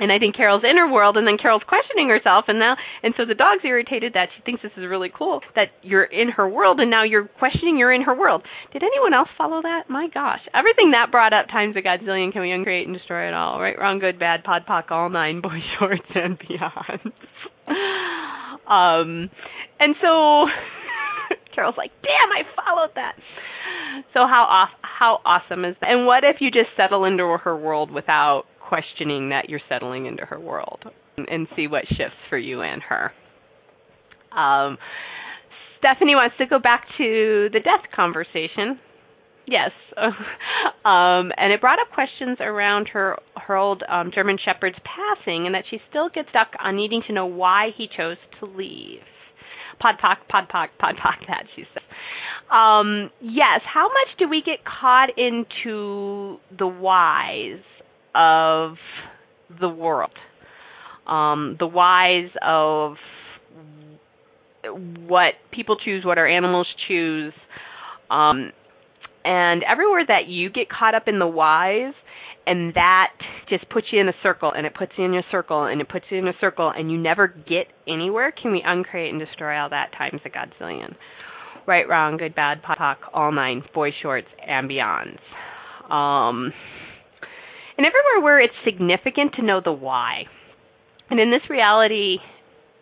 and 0.00 0.10
I 0.10 0.18
think 0.18 0.34
Carol's 0.34 0.64
in 0.68 0.76
her 0.76 0.90
world, 0.90 1.16
and 1.16 1.26
then 1.26 1.38
Carol's 1.38 1.62
questioning 1.68 2.08
herself, 2.08 2.46
and 2.48 2.58
now, 2.58 2.74
and 3.02 3.14
so 3.16 3.24
the 3.24 3.34
dog's 3.34 3.64
irritated 3.64 4.14
that 4.14 4.28
she 4.34 4.42
thinks 4.42 4.60
this 4.62 4.72
is 4.76 4.84
really 4.90 5.10
cool 5.16 5.40
that 5.54 5.68
you're 5.82 6.02
in 6.04 6.30
her 6.30 6.48
world, 6.48 6.80
and 6.80 6.90
now 6.90 7.04
you're 7.04 7.28
questioning 7.38 7.78
you're 7.78 7.92
in 7.92 8.02
her 8.02 8.14
world. 8.18 8.42
Did 8.72 8.82
anyone 8.82 9.14
else 9.14 9.28
follow 9.38 9.62
that? 9.62 9.88
My 9.88 10.08
gosh, 10.12 10.40
everything 10.52 10.90
that 10.92 11.12
brought 11.12 11.32
up 11.32 11.46
times 11.46 11.76
a 11.76 11.80
godzillion. 11.80 12.32
Can 12.32 12.42
we 12.42 12.50
uncreate 12.50 12.88
and 12.88 12.96
destroy 12.96 13.28
it 13.28 13.34
all? 13.34 13.60
Right, 13.60 13.78
wrong, 13.78 14.00
good, 14.00 14.18
bad, 14.18 14.42
pod, 14.42 14.62
poc, 14.68 14.90
all 14.90 15.10
nine, 15.10 15.40
boy 15.40 15.60
shorts, 15.78 16.02
and 16.14 16.38
beyond. 16.38 17.12
um, 18.66 19.30
and 19.84 19.94
so 20.00 20.46
Carol's 21.54 21.76
like, 21.76 21.92
"Damn, 22.02 22.32
I 22.32 22.42
followed 22.56 22.90
that." 22.94 23.14
So 24.12 24.20
how 24.26 24.46
off, 24.48 24.70
how 24.82 25.20
awesome 25.24 25.64
is 25.64 25.76
that? 25.80 25.90
And 25.90 26.06
what 26.06 26.24
if 26.24 26.36
you 26.40 26.50
just 26.50 26.70
settle 26.76 27.04
into 27.04 27.36
her 27.44 27.56
world 27.56 27.90
without 27.90 28.44
questioning 28.60 29.28
that 29.28 29.48
you're 29.48 29.60
settling 29.68 30.06
into 30.06 30.24
her 30.24 30.40
world 30.40 30.82
and 31.16 31.46
see 31.54 31.66
what 31.66 31.84
shifts 31.88 32.18
for 32.28 32.38
you 32.38 32.62
and 32.62 32.82
her. 32.82 33.12
um, 34.36 34.78
Stephanie 35.78 36.14
wants 36.14 36.34
to 36.38 36.46
go 36.46 36.58
back 36.58 36.86
to 36.96 37.48
the 37.52 37.60
death 37.60 37.90
conversation. 37.94 38.80
Yes, 39.46 39.70
um, 39.98 41.30
and 41.36 41.52
it 41.52 41.60
brought 41.60 41.78
up 41.78 41.92
questions 41.92 42.38
around 42.40 42.88
her 42.88 43.18
her 43.36 43.56
old 43.56 43.82
um, 43.88 44.10
German 44.14 44.38
Shepherd's 44.42 44.78
passing, 44.82 45.44
and 45.44 45.54
that 45.54 45.64
she 45.68 45.78
still 45.90 46.08
gets 46.08 46.30
stuck 46.30 46.48
on 46.58 46.76
needing 46.76 47.02
to 47.06 47.12
know 47.12 47.26
why 47.26 47.68
he 47.76 47.86
chose 47.94 48.16
to 48.40 48.46
leave. 48.46 49.00
Podpoc, 49.82 50.16
podpoc, 50.32 50.68
podpoc. 50.80 51.18
That 51.28 51.44
she 51.54 51.64
says. 51.72 51.82
Um, 52.50 53.10
yes. 53.20 53.60
How 53.72 53.88
much 53.88 54.18
do 54.18 54.28
we 54.28 54.42
get 54.44 54.64
caught 54.64 55.10
into 55.16 56.38
the 56.56 56.66
whys 56.66 57.62
of 58.14 58.76
the 59.60 59.68
world? 59.68 60.10
Um, 61.06 61.56
the 61.58 61.66
whys 61.66 62.30
of 62.42 62.96
what 65.06 65.34
people 65.52 65.76
choose, 65.82 66.04
what 66.04 66.18
our 66.18 66.26
animals 66.26 66.66
choose, 66.88 67.34
um, 68.10 68.52
and 69.24 69.62
everywhere 69.64 70.04
that 70.06 70.28
you 70.28 70.50
get 70.50 70.68
caught 70.68 70.94
up 70.94 71.04
in 71.06 71.18
the 71.18 71.26
whys, 71.26 71.94
and 72.46 72.74
that 72.74 73.12
just 73.48 73.68
puts 73.70 73.86
you 73.92 74.00
in 74.00 74.08
a 74.08 74.14
circle, 74.22 74.52
and 74.54 74.66
it 74.66 74.74
puts 74.74 74.92
you 74.96 75.04
in 75.04 75.14
a 75.14 75.22
circle, 75.30 75.64
and 75.64 75.80
it 75.80 75.88
puts 75.88 76.04
you 76.10 76.18
in 76.18 76.28
a 76.28 76.32
circle, 76.40 76.72
and 76.74 76.90
you 76.90 76.98
never 76.98 77.28
get 77.28 77.66
anywhere. 77.88 78.32
Can 78.32 78.52
we 78.52 78.62
uncreate 78.64 79.10
and 79.10 79.20
destroy 79.20 79.58
all 79.58 79.70
that 79.70 79.92
times 79.96 80.20
a 80.24 80.30
godzillion? 80.30 80.94
Right, 81.66 81.88
wrong, 81.88 82.18
good, 82.18 82.34
bad, 82.34 82.62
POC, 82.62 82.96
all 83.12 83.32
nine, 83.32 83.62
boy 83.74 83.90
shorts, 84.02 84.28
and 84.46 84.68
beyonds. 84.68 85.18
Um, 85.90 86.52
and 87.76 87.86
everywhere 87.86 88.22
where 88.22 88.40
it's 88.40 88.54
significant 88.64 89.34
to 89.34 89.42
know 89.44 89.60
the 89.64 89.72
why. 89.72 90.24
And 91.10 91.18
in 91.18 91.30
this 91.30 91.48
reality, 91.48 92.18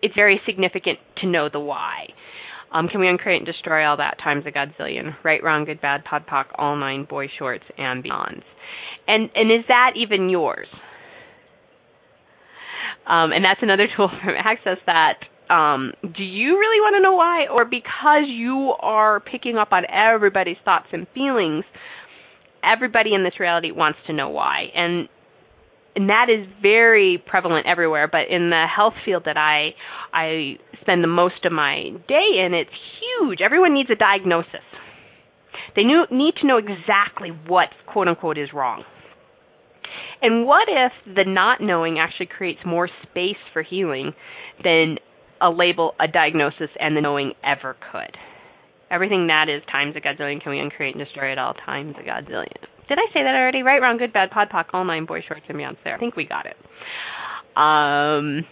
it's 0.03 0.15
very 0.15 0.41
significant 0.47 0.99
to 1.19 1.27
know 1.27 1.49
the 1.53 1.61
why. 1.61 2.09
Um, 2.73 2.89
can 2.89 3.01
we 3.01 3.09
uncreate 3.09 3.39
and 3.39 3.47
destroy 3.47 3.87
all 3.87 3.99
that 3.99 4.19
times 4.23 4.45
a 4.47 4.51
godzillion? 4.51 5.15
Right, 5.23 5.43
wrong, 5.43 5.65
good, 5.65 5.81
bad, 5.81 6.05
pod, 6.05 6.27
poc, 6.27 6.47
all 6.57 6.77
nine, 6.77 7.05
boy 7.09 7.29
shorts, 7.39 7.65
and 7.79 8.03
beyonds. 8.03 8.43
And 9.07 9.31
and 9.35 9.51
is 9.51 9.65
that 9.69 9.93
even 9.97 10.29
yours? 10.29 10.69
Um, 13.07 13.33
and 13.33 13.45
that's 13.45 13.61
another 13.63 13.89
tool 13.97 14.09
from 14.25 14.35
Access 14.39 14.79
that 14.87 15.19
um, 15.53 15.93
do 16.03 16.23
you 16.23 16.59
really 16.59 16.81
want 16.81 16.97
to 16.97 17.03
know 17.03 17.13
why, 17.13 17.47
or 17.53 17.65
because 17.65 18.25
you 18.27 18.73
are 18.81 19.21
picking 19.21 19.59
up 19.59 19.73
on 19.73 19.85
everybody's 19.91 20.57
thoughts 20.65 20.87
and 20.93 21.07
feelings, 21.13 21.65
everybody 22.65 23.15
in 23.15 23.23
this 23.23 23.39
reality 23.39 23.71
wants 23.71 23.99
to 24.07 24.13
know 24.13 24.31
why, 24.31 24.67
and 24.75 25.09
and 25.95 26.09
that 26.09 26.29
is 26.31 26.47
very 26.63 27.23
prevalent 27.27 27.67
everywhere. 27.67 28.09
But 28.09 28.31
in 28.31 28.49
the 28.49 28.65
health 28.75 28.95
field 29.05 29.25
that 29.27 29.37
I 29.37 29.75
I 30.13 30.57
spend 30.81 31.05
the 31.05 31.09
most 31.09 31.45
of 31.45 31.53
my 31.53 31.91
day 32.09 32.41
in, 32.45 32.55
it's 32.55 32.71
huge. 33.01 33.41
Everyone 33.45 33.75
needs 33.75 33.91
a 33.91 33.97
diagnosis. 33.97 34.65
They 35.77 35.83
need 35.85 36.35
to 36.41 36.47
know 36.47 36.59
exactly 36.59 37.31
what 37.47 37.69
quote 37.87 38.09
unquote 38.09 38.39
is 38.39 38.49
wrong. 38.53 38.85
And 40.21 40.47
what 40.47 40.69
if 40.69 40.93
the 41.17 41.25
not 41.27 41.61
knowing 41.61 41.99
actually 41.99 42.27
creates 42.27 42.61
more 42.65 42.89
space 43.03 43.41
for 43.53 43.63
healing 43.63 44.13
than 44.63 44.97
a 45.41 45.51
label, 45.51 45.95
a 45.99 46.07
diagnosis, 46.07 46.71
and 46.79 46.97
the 46.97 47.01
knowing 47.01 47.33
ever 47.45 47.77
could? 47.91 48.17
Everything 48.91 49.27
that 49.27 49.49
is 49.49 49.63
times 49.71 49.97
a 49.97 50.01
godzillion 50.01 50.41
can 50.41 50.53
we 50.53 50.61
uncreate 50.61 50.95
and 50.95 51.05
destroy 51.05 51.33
it 51.33 51.39
all 51.39 51.55
times 51.55 51.97
a 51.99 52.03
godzillion. 52.03 52.63
Did 52.89 52.99
I 52.99 53.13
say 53.13 53.23
that 53.23 53.35
already? 53.35 53.63
Right, 53.63 53.81
wrong, 53.81 53.97
good, 53.97 54.13
bad, 54.13 54.31
pod, 54.31 54.49
poc, 54.51 54.67
all 54.73 54.85
nine, 54.85 55.07
boy 55.07 55.23
shorts, 55.27 55.45
and 55.49 55.57
beyond 55.57 55.79
there. 55.83 55.97
I 55.97 55.99
think 55.99 56.15
we 56.15 56.27
got 56.27 56.47
it. 56.47 56.57
Um, 57.57 58.45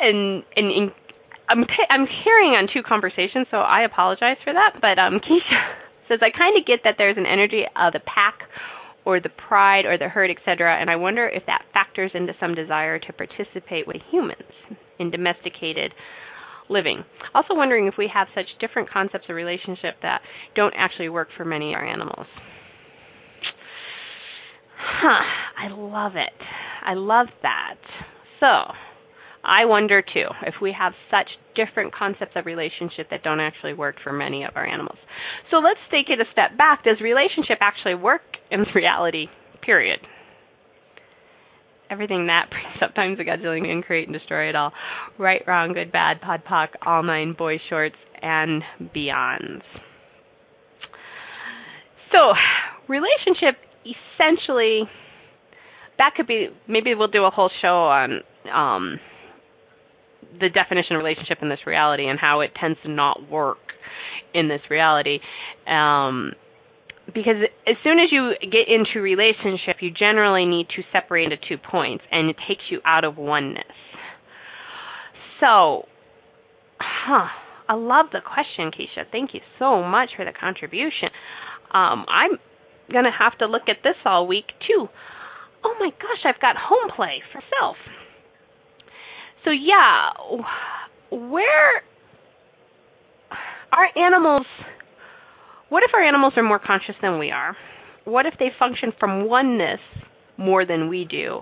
and 0.00 0.44
and, 0.56 0.70
and 0.70 0.92
I'm 1.48 1.64
I'm 1.90 2.06
carrying 2.24 2.54
on 2.54 2.68
two 2.72 2.82
conversations, 2.82 3.46
so 3.50 3.58
I 3.58 3.84
apologize 3.84 4.36
for 4.44 4.52
that. 4.52 4.80
But 4.80 4.98
um, 4.98 5.20
Keisha 5.24 5.60
says 6.08 6.20
I 6.22 6.30
kind 6.36 6.58
of 6.58 6.66
get 6.66 6.80
that 6.84 6.94
there's 6.98 7.16
an 7.16 7.26
energy 7.26 7.64
of 7.76 7.92
the 7.92 8.00
pack 8.00 8.48
or 9.04 9.20
the 9.20 9.28
pride 9.28 9.84
or 9.84 9.98
the 9.98 10.08
herd, 10.08 10.30
etc. 10.30 10.80
And 10.80 10.90
I 10.90 10.96
wonder 10.96 11.28
if 11.28 11.44
that 11.46 11.62
factors 11.72 12.10
into 12.14 12.32
some 12.40 12.54
desire 12.54 12.98
to 12.98 13.12
participate 13.12 13.86
with 13.86 14.00
humans 14.10 14.48
in 14.98 15.10
domesticated 15.10 15.92
living. 16.68 17.04
Also 17.34 17.54
wondering 17.54 17.86
if 17.86 17.94
we 17.98 18.10
have 18.12 18.28
such 18.34 18.46
different 18.60 18.90
concepts 18.90 19.26
of 19.28 19.36
relationship 19.36 19.96
that 20.02 20.20
don't 20.56 20.74
actually 20.76 21.10
work 21.10 21.28
for 21.36 21.44
many 21.44 21.74
of 21.74 21.78
our 21.78 21.84
animals. 21.84 22.26
Huh, 24.78 25.24
I 25.58 25.68
love 25.68 26.12
it. 26.16 26.32
I 26.84 26.94
love 26.94 27.26
that. 27.42 27.76
So, 28.40 28.72
I 29.44 29.66
wonder 29.66 30.02
too 30.02 30.26
if 30.42 30.54
we 30.62 30.74
have 30.78 30.92
such 31.10 31.28
different 31.54 31.94
concepts 31.94 32.32
of 32.34 32.46
relationship 32.46 33.08
that 33.10 33.22
don't 33.22 33.40
actually 33.40 33.74
work 33.74 33.96
for 34.02 34.12
many 34.12 34.44
of 34.44 34.56
our 34.56 34.66
animals. 34.66 34.98
So 35.50 35.58
let's 35.58 35.80
take 35.90 36.08
it 36.08 36.20
a 36.20 36.24
step 36.32 36.56
back. 36.56 36.84
Does 36.84 37.00
relationship 37.00 37.58
actually 37.60 37.94
work 37.94 38.22
in 38.50 38.64
reality? 38.74 39.26
Period. 39.62 40.00
Everything 41.90 42.26
that 42.26 42.48
brings 42.50 42.82
up 42.82 42.94
times 42.94 43.18
a 43.20 43.24
godzillion 43.24 43.66
and 43.66 43.84
create 43.84 44.08
and 44.08 44.16
destroy 44.16 44.48
it 44.48 44.56
all. 44.56 44.72
Right, 45.18 45.42
wrong, 45.46 45.74
good, 45.74 45.92
bad, 45.92 46.20
pod, 46.20 46.42
poc, 46.48 46.68
all 46.84 47.02
nine, 47.02 47.34
boy 47.36 47.58
shorts, 47.68 47.96
and 48.22 48.62
beyonds. 48.96 49.62
So, 52.10 52.32
relationship 52.88 53.56
essentially 53.84 54.88
that 55.98 56.12
could 56.16 56.26
be 56.26 56.48
maybe 56.68 56.94
we'll 56.94 57.08
do 57.08 57.24
a 57.24 57.30
whole 57.30 57.50
show 57.60 57.84
on 57.84 58.20
um 58.52 58.98
the 60.40 60.48
definition 60.48 60.96
of 60.96 61.02
relationship 61.02 61.38
in 61.42 61.48
this 61.48 61.60
reality 61.66 62.06
and 62.06 62.18
how 62.18 62.40
it 62.40 62.50
tends 62.60 62.78
to 62.82 62.90
not 62.90 63.28
work 63.30 63.58
in 64.32 64.48
this 64.48 64.60
reality. 64.70 65.18
Um, 65.66 66.32
because 67.06 67.36
as 67.66 67.76
soon 67.84 67.98
as 67.98 68.08
you 68.10 68.32
get 68.40 68.66
into 68.68 69.00
relationship, 69.00 69.76
you 69.80 69.90
generally 69.90 70.46
need 70.46 70.68
to 70.76 70.82
separate 70.92 71.24
into 71.24 71.36
two 71.48 71.58
points, 71.58 72.04
and 72.10 72.30
it 72.30 72.36
takes 72.48 72.62
you 72.70 72.80
out 72.84 73.04
of 73.04 73.18
oneness. 73.18 73.64
So, 75.40 75.84
huh, 76.80 77.28
I 77.68 77.74
love 77.74 78.06
the 78.12 78.20
question, 78.20 78.70
Keisha. 78.70 79.04
Thank 79.10 79.34
you 79.34 79.40
so 79.58 79.82
much 79.82 80.10
for 80.16 80.24
the 80.24 80.32
contribution. 80.32 81.08
Um, 81.72 82.06
I'm 82.08 82.38
gonna 82.92 83.12
have 83.16 83.36
to 83.38 83.46
look 83.46 83.68
at 83.68 83.78
this 83.82 83.96
all 84.04 84.26
week 84.26 84.46
too. 84.66 84.88
Oh 85.64 85.74
my 85.78 85.90
gosh, 85.90 86.24
I've 86.24 86.40
got 86.40 86.56
home 86.56 86.90
play 86.94 87.22
for 87.32 87.42
self. 87.58 87.76
So 89.44 89.50
yeah, 89.50 90.10
where 91.10 91.82
are 93.72 93.88
animals 93.96 94.46
what 95.74 95.82
if 95.82 95.90
our 95.92 96.02
animals 96.02 96.34
are 96.36 96.42
more 96.44 96.60
conscious 96.60 96.94
than 97.02 97.18
we 97.18 97.32
are? 97.32 97.56
What 98.04 98.26
if 98.26 98.34
they 98.38 98.50
function 98.58 98.92
from 99.00 99.26
oneness 99.26 99.80
more 100.36 100.64
than 100.64 100.88
we 100.88 101.04
do? 101.04 101.40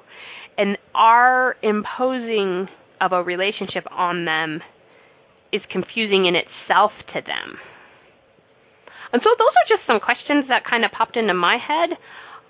And 0.57 0.79
our 0.95 1.57
imposing 1.63 2.69
of 3.01 3.13
a 3.13 3.23
relationship 3.23 3.85
on 3.91 4.25
them 4.25 4.61
is 5.53 5.61
confusing 5.71 6.25
in 6.25 6.35
itself 6.35 6.93
to 7.13 7.21
them. 7.21 7.59
And 9.13 9.21
so 9.23 9.29
those 9.37 9.53
are 9.53 9.69
just 9.69 9.87
some 9.87 10.01
questions 10.01 10.47
that 10.49 10.65
kind 10.65 10.87
of 10.87 10.93
popped 10.93 11.19
into 11.19 11.35
my 11.35 11.59
head 11.59 11.99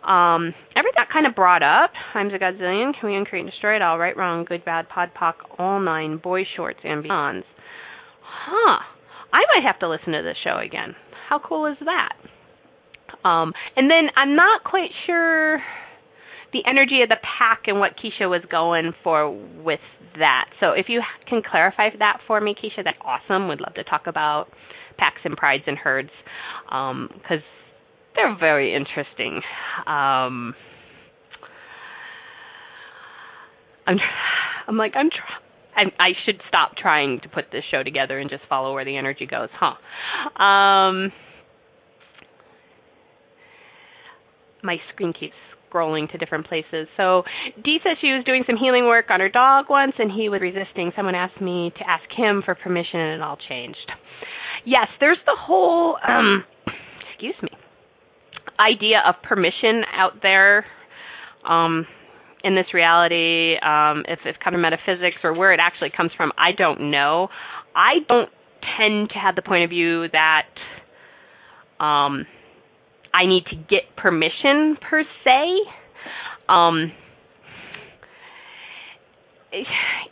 um, 0.06 0.54
everything 0.76 0.96
that 0.96 1.08
kind 1.12 1.26
of 1.26 1.34
brought 1.34 1.62
up, 1.62 1.92
times 2.12 2.32
a 2.34 2.38
godzillion, 2.38 2.92
can 2.98 3.10
we 3.10 3.14
uncreate 3.14 3.44
and 3.44 3.50
destroy 3.50 3.76
it 3.76 3.82
all, 3.82 3.98
right, 3.98 4.16
wrong, 4.16 4.44
good, 4.44 4.64
bad, 4.64 4.88
pod, 4.88 5.10
poc, 5.18 5.34
all 5.58 5.80
nine, 5.80 6.18
boy 6.18 6.42
shorts, 6.56 6.80
and 6.84 7.04
beyonds. 7.04 7.44
Huh. 8.22 8.78
I 9.32 9.40
might 9.54 9.66
have 9.66 9.78
to 9.80 9.88
listen 9.88 10.12
to 10.12 10.22
this 10.22 10.36
show 10.44 10.58
again. 10.58 10.94
How 11.28 11.38
cool 11.38 11.66
is 11.66 11.78
that? 11.84 12.12
Um, 13.26 13.52
and 13.76 13.90
then 13.90 14.08
I'm 14.16 14.34
not 14.34 14.64
quite 14.64 14.90
sure 15.06 15.62
the 16.52 16.60
energy 16.68 17.00
of 17.02 17.08
the 17.08 17.16
pack 17.38 17.62
and 17.66 17.78
what 17.78 17.92
Keisha 17.96 18.28
was 18.28 18.42
going 18.50 18.92
for 19.02 19.30
with 19.62 19.80
that. 20.18 20.46
So 20.60 20.72
if 20.72 20.86
you 20.88 21.00
can 21.28 21.42
clarify 21.48 21.88
that 21.98 22.18
for 22.26 22.40
me, 22.40 22.54
Keisha, 22.54 22.84
that's 22.84 22.98
awesome. 23.00 23.48
Would 23.48 23.60
love 23.60 23.74
to 23.74 23.84
talk 23.84 24.06
about 24.06 24.46
packs 24.98 25.20
and 25.24 25.36
prides 25.36 25.64
and 25.66 25.78
herds 25.78 26.10
because 26.66 26.90
um, 26.92 27.52
they're 28.14 28.36
very 28.38 28.74
interesting. 28.74 29.40
Um, 29.86 30.54
I'm 33.86 33.98
I'm 34.68 34.76
like 34.76 34.92
I'm 34.94 35.08
trying. 35.10 35.90
I, 35.98 36.02
I 36.02 36.08
should 36.26 36.40
stop 36.48 36.72
trying 36.76 37.20
to 37.22 37.28
put 37.28 37.46
this 37.50 37.64
show 37.70 37.82
together 37.82 38.18
and 38.18 38.28
just 38.28 38.42
follow 38.48 38.74
where 38.74 38.84
the 38.84 38.96
energy 38.98 39.26
goes, 39.26 39.48
huh? 39.58 40.42
Um, 40.42 41.10
my 44.62 44.76
screen 44.92 45.14
keeps 45.18 45.32
scrolling 45.72 46.12
to 46.12 46.18
different 46.18 46.46
places. 46.46 46.88
So 46.98 47.22
Dee 47.64 47.78
said 47.82 47.92
she 48.02 48.08
was 48.08 48.22
doing 48.26 48.44
some 48.46 48.56
healing 48.60 48.84
work 48.84 49.06
on 49.08 49.20
her 49.20 49.30
dog 49.30 49.66
once, 49.70 49.94
and 49.98 50.12
he 50.12 50.28
was 50.28 50.42
resisting. 50.42 50.92
Someone 50.94 51.14
asked 51.14 51.40
me 51.40 51.72
to 51.78 51.88
ask 51.88 52.04
him 52.14 52.42
for 52.44 52.54
permission, 52.54 53.00
and 53.00 53.14
it 53.14 53.22
all 53.22 53.38
changed. 53.48 53.90
Yes, 54.66 54.88
there's 55.00 55.18
the 55.24 55.36
whole. 55.38 55.96
Um, 56.06 56.44
excuse 57.14 57.34
me 57.42 57.48
idea 58.58 59.02
of 59.06 59.16
permission 59.22 59.82
out 59.94 60.22
there. 60.22 60.64
Um, 61.48 61.86
in 62.44 62.56
this 62.56 62.66
reality, 62.74 63.54
um, 63.62 64.02
if 64.08 64.18
it's 64.24 64.38
kind 64.42 64.56
of 64.56 64.60
metaphysics 64.62 65.16
or 65.22 65.32
where 65.32 65.52
it 65.52 65.60
actually 65.62 65.90
comes 65.96 66.10
from, 66.16 66.32
I 66.36 66.50
don't 66.56 66.90
know. 66.90 67.28
I 67.74 68.00
don't 68.08 68.28
tend 68.78 69.10
to 69.10 69.18
have 69.18 69.36
the 69.36 69.42
point 69.42 69.64
of 69.64 69.70
view 69.70 70.06
that 70.12 70.46
um, 71.82 72.26
I 73.14 73.26
need 73.26 73.44
to 73.50 73.56
get 73.56 73.94
permission 73.96 74.76
per 74.88 75.04
se. 75.24 75.70
Um, 76.48 76.92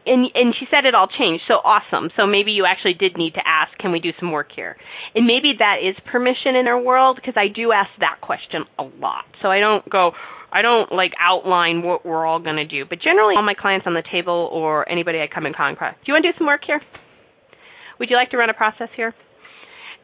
and 0.07 0.27
and 0.35 0.55
she 0.59 0.67
said 0.71 0.85
it 0.85 0.95
all 0.95 1.09
changed. 1.09 1.45
So 1.49 1.55
awesome. 1.55 2.11
So 2.17 2.27
maybe 2.27 2.53
you 2.53 2.67
actually 2.67 2.95
did 2.95 3.17
need 3.17 3.35
to 3.35 3.45
ask 3.47 3.77
can 3.79 3.93
we 3.93 4.01
do 4.01 4.11
some 4.19 4.33
work 4.33 4.49
here? 4.55 4.77
And 5.15 5.27
maybe 5.27 5.55
that 5.59 5.77
is 5.83 5.97
permission 6.11 6.57
in 6.57 6.67
our 6.67 6.81
world 6.81 7.17
because 7.17 7.35
i 7.37 7.49
do 7.49 7.73
ask 7.73 7.91
that 8.01 8.21
question 8.21 8.65
a 8.79 8.85
lot. 8.85 9.25
So 9.43 9.49
i 9.49 9.59
don't 9.59 9.89
go 9.89 10.13
i 10.53 10.63
don't 10.63 10.93
like 10.93 11.13
outline 11.19 11.83
what 11.83 12.05
we're 12.05 12.27
all 12.27 12.41
going 12.41 12.57
to 12.57 12.67
do. 12.67 12.85
But 12.89 13.01
generally 13.01 13.35
all 13.37 13.43
my 13.43 13.55
clients 13.55 13.87
on 13.87 13.95
the 13.95 14.05
table 14.11 14.49
or 14.53 14.89
anybody 14.89 15.19
i 15.21 15.27
come 15.33 15.47
in 15.47 15.55
contact 15.55 16.05
do 16.05 16.13
you 16.13 16.15
want 16.15 16.25
to 16.25 16.33
do 16.33 16.39
some 16.39 16.47
work 16.47 16.63
here? 16.67 16.81
Would 17.99 18.11
you 18.11 18.17
like 18.17 18.31
to 18.31 18.37
run 18.37 18.51
a 18.51 18.55
process 18.55 18.89
here? 18.97 19.15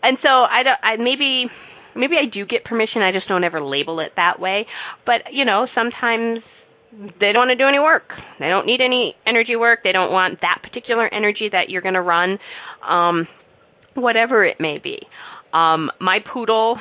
And 0.03 0.19
so 0.23 0.29
i 0.29 0.63
don't 0.63 0.81
i 0.83 0.97
maybe 0.97 1.47
maybe 1.95 2.17
i 2.17 2.25
do 2.25 2.47
get 2.47 2.65
permission. 2.65 3.03
I 3.03 3.13
just 3.13 3.29
don't 3.29 3.45
ever 3.45 3.63
label 3.63 4.01
it 4.01 4.13
that 4.17 4.41
way. 4.41 4.67
But 5.05 5.33
you 5.33 5.45
know 5.45 5.67
sometimes 5.75 6.41
they 7.21 7.33
don't 7.33 7.49
want 7.49 7.51
to 7.51 7.57
do 7.57 7.69
any 7.69 7.79
work. 7.79 8.11
They 8.39 8.49
don't 8.49 8.67
need 8.67 8.81
any 8.81 9.15
energy 9.27 9.57
work. 9.57 9.81
They 9.85 9.93
don't 9.93 10.13
want 10.13 10.41
that 10.41 10.61
particular 10.63 11.13
energy 11.13 11.49
that 11.53 11.69
you're 11.69 11.83
going 11.83 11.95
to 11.95 12.03
run, 12.03 12.39
um, 12.87 13.29
whatever 13.95 14.45
it 14.45 14.57
may 14.61 14.79
be. 14.83 14.99
Um, 15.53 15.91
my 16.01 16.19
poodle, 16.33 16.79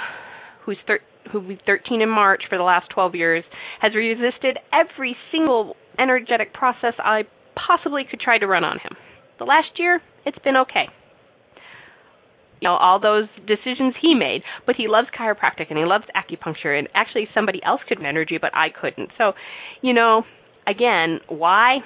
who's 0.66 0.78
thir- 0.88 1.02
who 1.32 1.42
be 1.42 1.60
13 1.66 2.02
in 2.02 2.10
March 2.10 2.44
for 2.50 2.58
the 2.58 2.64
last 2.64 2.90
12 2.94 3.16
years, 3.16 3.44
has 3.82 3.94
resisted 3.96 4.58
every 4.72 5.16
single 5.32 5.76
energetic 6.00 6.54
process 6.54 6.94
I 7.00 7.24
possibly 7.56 8.04
could 8.10 8.20
try 8.20 8.38
to 8.38 8.48
run 8.48 8.64
on 8.64 8.78
him. 8.80 8.92
The 9.40 9.46
last 9.46 9.78
year, 9.78 10.02
it's 10.26 10.40
been 10.40 10.58
okay 10.58 10.88
you 12.66 12.72
know 12.72 12.78
all 12.78 13.00
those 13.00 13.28
decisions 13.46 13.94
he 14.02 14.16
made. 14.16 14.42
But 14.66 14.76
he 14.76 14.88
loves 14.88 15.08
chiropractic 15.18 15.68
and 15.70 15.78
he 15.78 15.86
loves 15.86 16.06
acupuncture 16.16 16.78
and 16.78 16.90
actually 16.96 17.28
somebody 17.34 17.62
else 17.64 17.82
could 17.88 18.04
energy 18.04 18.38
but 18.42 18.52
I 18.56 18.70
couldn't. 18.70 19.10
So 19.18 19.34
you 19.82 19.94
know 19.94 20.24
again 20.68 21.20
why? 21.28 21.78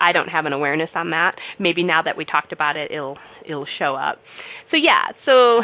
I 0.00 0.10
don't 0.10 0.28
have 0.28 0.46
an 0.46 0.52
awareness 0.52 0.90
on 0.96 1.10
that. 1.10 1.36
Maybe 1.60 1.84
now 1.84 2.02
that 2.02 2.16
we 2.16 2.24
talked 2.24 2.52
about 2.52 2.76
it 2.76 2.90
it'll 2.90 3.18
it'll 3.48 3.66
show 3.78 3.94
up. 3.94 4.18
So 4.72 4.76
yeah 4.76 5.12
so 5.24 5.60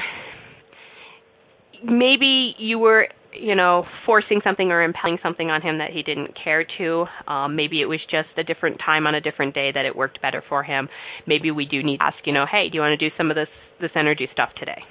maybe 1.84 2.54
you 2.58 2.78
were 2.78 3.08
you 3.38 3.54
know 3.54 3.84
forcing 4.04 4.40
something 4.42 4.70
or 4.70 4.82
impelling 4.82 5.18
something 5.22 5.50
on 5.50 5.62
him 5.62 5.78
that 5.78 5.90
he 5.90 6.02
didn't 6.02 6.36
care 6.42 6.64
to. 6.78 7.06
Um 7.26 7.56
maybe 7.56 7.80
it 7.80 7.86
was 7.86 8.00
just 8.10 8.28
a 8.36 8.44
different 8.44 8.78
time 8.84 9.06
on 9.06 9.14
a 9.14 9.20
different 9.20 9.54
day 9.54 9.70
that 9.72 9.84
it 9.84 9.96
worked 9.96 10.20
better 10.20 10.42
for 10.48 10.62
him. 10.62 10.88
Maybe 11.26 11.50
we 11.50 11.64
do 11.64 11.82
need 11.82 11.98
to 11.98 12.04
ask 12.04 12.16
you 12.24 12.32
know 12.32 12.46
hey 12.50 12.68
do 12.68 12.76
you 12.76 12.80
want 12.80 12.98
to 12.98 13.08
do 13.08 13.14
some 13.16 13.30
of 13.30 13.34
this 13.36 13.48
this 13.80 13.90
energy 13.94 14.28
stuff 14.32 14.50
today? 14.58 14.82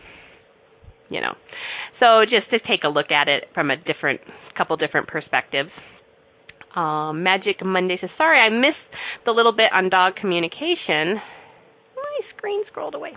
You 1.10 1.22
know? 1.22 1.36
So 2.00 2.24
just 2.24 2.50
to 2.52 2.60
take 2.60 2.84
a 2.84 2.90
look 2.90 3.12
at 3.12 3.28
it 3.28 3.46
from 3.54 3.72
a 3.72 3.78
different 3.78 4.22
couple 4.58 4.76
different 4.78 5.08
perspectives. 5.08 5.70
Um 6.76 7.24
magic 7.24 7.64
monday 7.64 7.98
says 8.00 8.10
sorry 8.18 8.40
i 8.40 8.50
missed 8.50 8.78
the 9.26 9.32
little 9.32 9.54
bit 9.54 9.72
on 9.74 9.90
dog 9.90 10.16
communication. 10.16 11.20
My 11.96 12.20
screen 12.36 12.64
scrolled 12.70 12.96
away 12.96 13.14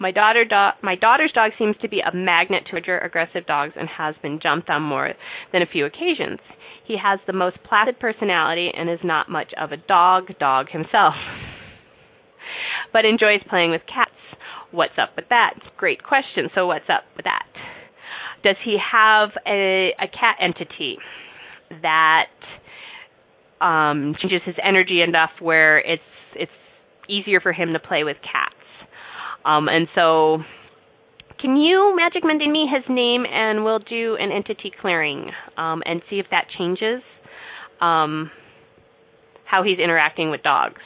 my 0.00 0.10
daughter 0.10 0.44
do- 0.44 0.76
my 0.82 0.96
daughter's 0.96 1.30
dog 1.32 1.52
seems 1.58 1.76
to 1.82 1.88
be 1.88 2.00
a 2.00 2.14
magnet 2.14 2.64
to 2.70 2.98
aggressive 3.04 3.46
dogs 3.46 3.74
and 3.76 3.88
has 3.88 4.14
been 4.22 4.40
jumped 4.42 4.70
on 4.70 4.82
more 4.82 5.12
than 5.52 5.62
a 5.62 5.66
few 5.66 5.84
occasions. 5.84 6.40
He 6.86 6.96
has 6.96 7.20
the 7.26 7.32
most 7.32 7.62
placid 7.62 8.00
personality 8.00 8.70
and 8.74 8.90
is 8.90 8.98
not 9.04 9.28
much 9.28 9.52
of 9.60 9.72
a 9.72 9.76
dog 9.76 10.36
dog 10.40 10.70
himself. 10.70 11.14
but 12.92 13.04
enjoys 13.04 13.40
playing 13.48 13.70
with 13.70 13.82
cats. 13.86 14.10
What's 14.72 14.98
up 14.98 15.10
with 15.16 15.26
that? 15.28 15.54
Great 15.76 16.02
question. 16.02 16.48
So 16.54 16.66
what's 16.66 16.88
up 16.88 17.04
with 17.16 17.24
that? 17.24 17.46
Does 18.42 18.56
he 18.64 18.78
have 18.80 19.30
a, 19.46 19.90
a 20.00 20.08
cat 20.08 20.36
entity 20.40 20.96
that 21.82 22.30
um, 23.60 24.14
changes 24.20 24.40
his 24.46 24.56
energy 24.62 25.02
enough 25.02 25.30
where 25.40 25.78
it's 25.78 26.02
it's 26.34 26.50
easier 27.08 27.40
for 27.40 27.52
him 27.52 27.72
to 27.74 27.78
play 27.78 28.04
with 28.04 28.16
cats? 28.22 28.54
Um, 29.44 29.68
and 29.68 29.88
so, 29.94 30.38
can 31.40 31.56
you 31.56 31.94
magic 31.96 32.22
Monday 32.24 32.48
me 32.48 32.68
his 32.72 32.84
name, 32.88 33.24
and 33.30 33.64
we'll 33.64 33.78
do 33.78 34.16
an 34.20 34.30
entity 34.30 34.70
clearing 34.80 35.30
um, 35.56 35.82
and 35.86 36.02
see 36.10 36.18
if 36.18 36.26
that 36.30 36.44
changes 36.58 37.02
um, 37.80 38.30
how 39.44 39.62
he's 39.62 39.78
interacting 39.78 40.30
with 40.30 40.42
dogs. 40.42 40.80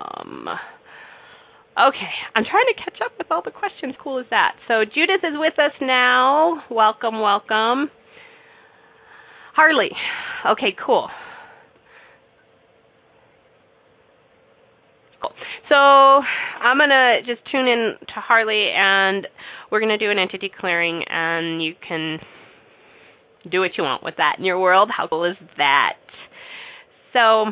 Um, 0.00 0.46
okay, 1.78 2.12
I'm 2.34 2.44
trying 2.44 2.66
to 2.74 2.82
catch 2.84 3.00
up 3.04 3.12
with 3.18 3.30
all 3.30 3.42
the 3.44 3.50
questions. 3.50 3.94
Cool 4.02 4.20
as 4.20 4.26
that. 4.30 4.52
So 4.68 4.84
Judith 4.84 5.24
is 5.24 5.34
with 5.34 5.58
us 5.58 5.72
now. 5.80 6.62
Welcome, 6.70 7.20
welcome. 7.20 7.90
Harley. 9.54 9.90
Okay, 10.46 10.76
cool. 10.84 11.08
Cool. 15.20 15.32
So 15.70 15.76
I'm 15.76 16.78
gonna 16.78 17.18
just 17.24 17.40
tune 17.50 17.68
in 17.68 17.94
to 18.00 18.14
Harley, 18.20 18.70
and 18.74 19.26
we're 19.70 19.78
gonna 19.78 19.98
do 19.98 20.10
an 20.10 20.18
entity 20.18 20.50
clearing, 20.50 21.04
and 21.08 21.62
you 21.62 21.74
can 21.86 22.18
do 23.48 23.60
what 23.60 23.70
you 23.78 23.84
want 23.84 24.02
with 24.02 24.16
that 24.16 24.34
in 24.38 24.44
your 24.44 24.58
world. 24.58 24.90
How 24.94 25.06
cool 25.06 25.24
is 25.24 25.36
that? 25.58 25.94
So, 27.12 27.46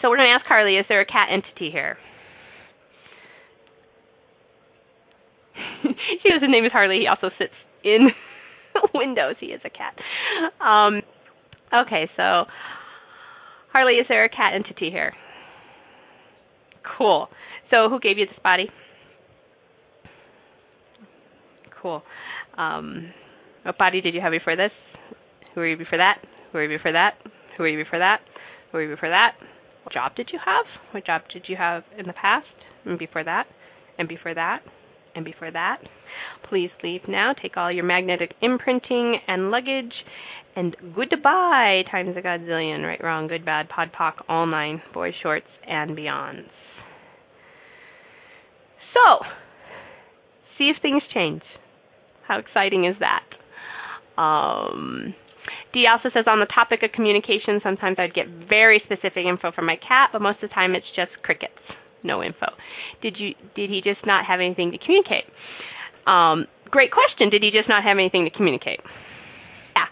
so 0.00 0.08
we're 0.08 0.16
gonna 0.16 0.30
ask 0.30 0.46
Harley: 0.46 0.76
Is 0.76 0.86
there 0.88 1.02
a 1.02 1.06
cat 1.06 1.28
entity 1.30 1.70
here? 1.70 1.98
knows 5.84 6.40
his 6.40 6.50
name 6.50 6.64
is 6.64 6.72
Harley. 6.72 7.00
He 7.00 7.06
also 7.06 7.28
sits 7.38 7.52
in 7.84 8.08
windows. 8.94 9.36
He 9.38 9.46
is 9.46 9.60
a 9.64 9.70
cat. 9.70 9.94
Um, 10.64 11.02
okay, 11.74 12.08
so 12.16 12.44
Harley, 13.70 13.94
is 13.94 14.06
there 14.08 14.24
a 14.24 14.30
cat 14.30 14.54
entity 14.54 14.90
here? 14.90 15.12
Cool. 16.98 17.28
So, 17.70 17.88
who 17.88 18.00
gave 18.00 18.18
you 18.18 18.26
this 18.26 18.38
body? 18.42 18.68
Cool. 21.80 22.02
Um, 22.56 23.12
what 23.64 23.78
body 23.78 24.00
did 24.00 24.14
you 24.14 24.20
have 24.20 24.32
before 24.32 24.56
this? 24.56 24.72
Who 25.54 25.60
were 25.60 25.68
you 25.68 25.76
before 25.76 25.98
that? 25.98 26.18
Who 26.52 26.58
were 26.58 26.64
you 26.64 26.78
before 26.78 26.92
that? 26.92 27.14
Who 27.56 27.62
were 27.62 27.68
you 27.68 27.82
before 27.82 27.98
that? 27.98 28.20
Who 28.70 28.78
were 28.78 28.84
you 28.84 28.94
before 28.94 29.10
that? 29.10 29.32
What 29.84 29.92
job 29.92 30.14
did 30.14 30.30
you 30.32 30.38
have? 30.44 30.64
What 30.92 31.04
job 31.04 31.22
did 31.32 31.44
you 31.48 31.56
have 31.56 31.82
in 31.98 32.06
the 32.06 32.12
past? 32.12 32.46
And 32.84 32.98
before 32.98 33.24
that? 33.24 33.46
And 33.98 34.08
before 34.08 34.34
that? 34.34 34.60
And 35.14 35.24
before 35.24 35.50
that? 35.50 35.78
Please 36.48 36.70
leave 36.82 37.02
now. 37.08 37.32
Take 37.40 37.56
all 37.56 37.70
your 37.70 37.84
magnetic 37.84 38.32
imprinting 38.40 39.18
and 39.28 39.50
luggage. 39.50 39.92
And 40.54 40.76
goodbye 40.94 41.82
times 41.90 42.16
a 42.16 42.22
godzillion. 42.22 42.84
Right, 42.84 43.02
wrong, 43.02 43.26
good, 43.26 43.44
bad, 43.44 43.68
pod, 43.68 43.90
poc, 43.98 44.14
all 44.28 44.46
nine, 44.46 44.82
boys, 44.92 45.14
shorts, 45.22 45.46
and 45.66 45.96
beyonds. 45.96 46.48
So, 49.02 49.24
see 50.58 50.70
if 50.74 50.80
things 50.82 51.02
change. 51.12 51.42
How 52.26 52.38
exciting 52.38 52.84
is 52.84 52.96
that? 53.00 53.24
Um, 54.20 55.14
Dee 55.72 55.86
also 55.90 56.10
says 56.14 56.24
on 56.26 56.40
the 56.40 56.46
topic 56.46 56.82
of 56.82 56.92
communication, 56.92 57.60
sometimes 57.62 57.96
I'd 57.98 58.14
get 58.14 58.26
very 58.48 58.80
specific 58.84 59.24
info 59.26 59.52
from 59.52 59.66
my 59.66 59.76
cat, 59.76 60.10
but 60.12 60.20
most 60.22 60.42
of 60.42 60.50
the 60.50 60.54
time 60.54 60.74
it's 60.74 60.86
just 60.94 61.10
crickets, 61.22 61.58
no 62.04 62.22
info. 62.22 62.46
Did 63.00 63.16
you? 63.18 63.34
Did 63.56 63.70
he 63.70 63.80
just 63.82 64.06
not 64.06 64.26
have 64.26 64.40
anything 64.40 64.70
to 64.72 64.78
communicate? 64.78 65.24
Um, 66.06 66.46
great 66.70 66.90
question. 66.92 67.30
Did 67.30 67.42
he 67.42 67.50
just 67.50 67.68
not 67.68 67.82
have 67.84 67.96
anything 67.98 68.24
to 68.24 68.30
communicate? 68.30 68.80
Yeah. 69.74 69.88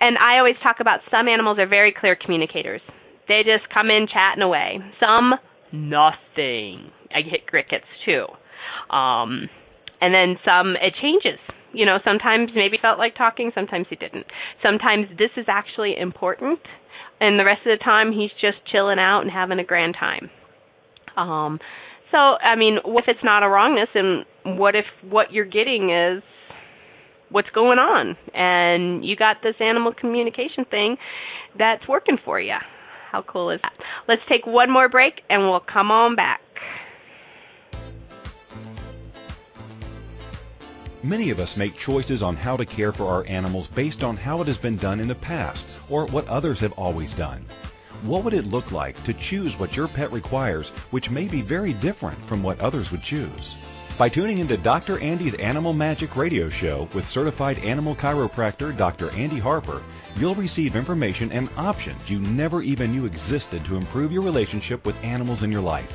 And 0.00 0.16
I 0.18 0.38
always 0.38 0.56
talk 0.62 0.76
about 0.80 1.00
some 1.10 1.28
animals 1.28 1.58
are 1.58 1.66
very 1.68 1.92
clear 1.92 2.16
communicators. 2.16 2.80
They 3.26 3.42
just 3.42 3.72
come 3.72 3.90
in 3.90 4.06
chatting 4.06 4.42
away. 4.42 4.78
Some 5.00 5.34
nothing. 5.72 6.90
I 7.14 7.22
get 7.22 7.46
crickets 7.46 7.88
too. 8.04 8.26
Um, 8.90 9.48
and 10.00 10.14
then 10.14 10.36
some 10.44 10.76
it 10.76 10.94
changes. 11.00 11.38
You 11.72 11.86
know, 11.86 11.98
sometimes 12.04 12.50
maybe 12.54 12.78
felt 12.80 12.98
like 12.98 13.16
talking, 13.16 13.50
sometimes 13.54 13.86
he 13.90 13.96
didn't. 13.96 14.26
Sometimes 14.62 15.06
this 15.18 15.30
is 15.36 15.46
actually 15.48 15.96
important, 15.98 16.60
and 17.20 17.38
the 17.38 17.44
rest 17.44 17.66
of 17.66 17.76
the 17.76 17.82
time 17.82 18.12
he's 18.12 18.30
just 18.40 18.58
chilling 18.70 18.98
out 18.98 19.22
and 19.22 19.30
having 19.30 19.58
a 19.58 19.64
grand 19.64 19.96
time. 19.98 20.30
Um, 21.16 21.58
so, 22.12 22.18
I 22.18 22.54
mean, 22.54 22.78
what 22.84 23.04
if 23.04 23.08
it's 23.08 23.24
not 23.24 23.42
a 23.42 23.48
wrongness, 23.48 23.88
and 23.94 24.24
what 24.58 24.76
if 24.76 24.84
what 25.02 25.32
you're 25.32 25.44
getting 25.44 25.90
is 25.90 26.22
what's 27.30 27.50
going 27.50 27.78
on, 27.78 28.16
and 28.32 29.04
you 29.04 29.16
got 29.16 29.38
this 29.42 29.56
animal 29.58 29.92
communication 29.92 30.64
thing 30.70 30.96
that's 31.58 31.88
working 31.88 32.18
for 32.24 32.40
you? 32.40 32.54
How 33.10 33.22
cool 33.26 33.50
is 33.50 33.60
that? 33.62 33.72
Let's 34.06 34.22
take 34.28 34.46
one 34.46 34.70
more 34.70 34.88
break, 34.88 35.22
and 35.28 35.42
we'll 35.42 35.60
come 35.60 35.90
on 35.90 36.14
back. 36.14 36.40
Many 41.04 41.28
of 41.28 41.38
us 41.38 41.58
make 41.58 41.76
choices 41.76 42.22
on 42.22 42.34
how 42.34 42.56
to 42.56 42.64
care 42.64 42.90
for 42.90 43.06
our 43.08 43.26
animals 43.26 43.66
based 43.66 44.02
on 44.02 44.16
how 44.16 44.40
it 44.40 44.46
has 44.46 44.56
been 44.56 44.76
done 44.76 45.00
in 45.00 45.08
the 45.08 45.14
past 45.14 45.66
or 45.90 46.06
what 46.06 46.26
others 46.28 46.60
have 46.60 46.72
always 46.78 47.12
done. 47.12 47.44
What 48.04 48.24
would 48.24 48.32
it 48.32 48.46
look 48.46 48.72
like 48.72 49.04
to 49.04 49.12
choose 49.12 49.58
what 49.58 49.76
your 49.76 49.86
pet 49.86 50.10
requires, 50.12 50.70
which 50.92 51.10
may 51.10 51.26
be 51.26 51.42
very 51.42 51.74
different 51.74 52.24
from 52.24 52.42
what 52.42 52.58
others 52.58 52.90
would 52.90 53.02
choose? 53.02 53.54
By 53.98 54.08
tuning 54.08 54.38
into 54.38 54.56
Dr. 54.56 54.98
Andy's 54.98 55.34
Animal 55.34 55.74
Magic 55.74 56.16
radio 56.16 56.48
show 56.48 56.88
with 56.94 57.06
certified 57.06 57.58
animal 57.58 57.94
chiropractor 57.94 58.74
Dr. 58.74 59.10
Andy 59.10 59.38
Harper, 59.38 59.82
you'll 60.16 60.34
receive 60.34 60.74
information 60.74 61.30
and 61.32 61.50
options 61.58 62.08
you 62.08 62.18
never 62.18 62.62
even 62.62 62.92
knew 62.92 63.04
existed 63.04 63.62
to 63.66 63.76
improve 63.76 64.10
your 64.10 64.22
relationship 64.22 64.86
with 64.86 65.04
animals 65.04 65.42
in 65.42 65.52
your 65.52 65.60
life. 65.60 65.94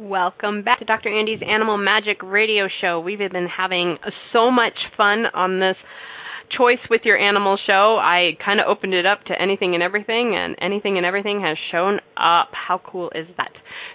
Welcome 0.00 0.62
back 0.62 0.78
to 0.78 0.84
Dr. 0.84 1.08
Andy's 1.08 1.40
Animal 1.42 1.76
Magic 1.76 2.22
Radio 2.22 2.68
Show. 2.80 3.00
We've 3.00 3.18
been 3.18 3.48
having 3.48 3.96
so 4.32 4.48
much 4.48 4.78
fun 4.96 5.24
on 5.34 5.58
this 5.58 5.74
choice 6.56 6.78
with 6.88 7.00
your 7.02 7.18
animal 7.18 7.58
show. 7.66 7.98
I 8.00 8.38
kind 8.44 8.60
of 8.60 8.66
opened 8.68 8.94
it 8.94 9.06
up 9.06 9.24
to 9.24 9.34
anything 9.42 9.74
and 9.74 9.82
everything, 9.82 10.36
and 10.36 10.54
anything 10.62 10.98
and 10.98 11.04
everything 11.04 11.40
has 11.40 11.56
shown 11.72 11.96
up. 12.16 12.50
How 12.52 12.80
cool 12.86 13.10
is 13.12 13.26
that? 13.38 13.50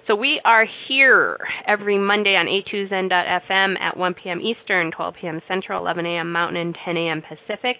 So 0.05 0.13
we 0.13 0.41
are 0.43 0.65
here 0.89 1.37
every 1.65 1.97
Monday 1.97 2.35
on 2.35 2.47
a2zen.fm 2.47 3.79
at 3.79 3.95
1 3.95 4.13
p.m. 4.21 4.41
Eastern, 4.41 4.91
12 4.91 5.13
p.m. 5.21 5.39
Central, 5.47 5.79
11 5.79 6.05
a.m. 6.05 6.33
Mountain, 6.33 6.57
and 6.57 6.77
10 6.83 6.97
a.m. 6.97 7.21
Pacific. 7.21 7.77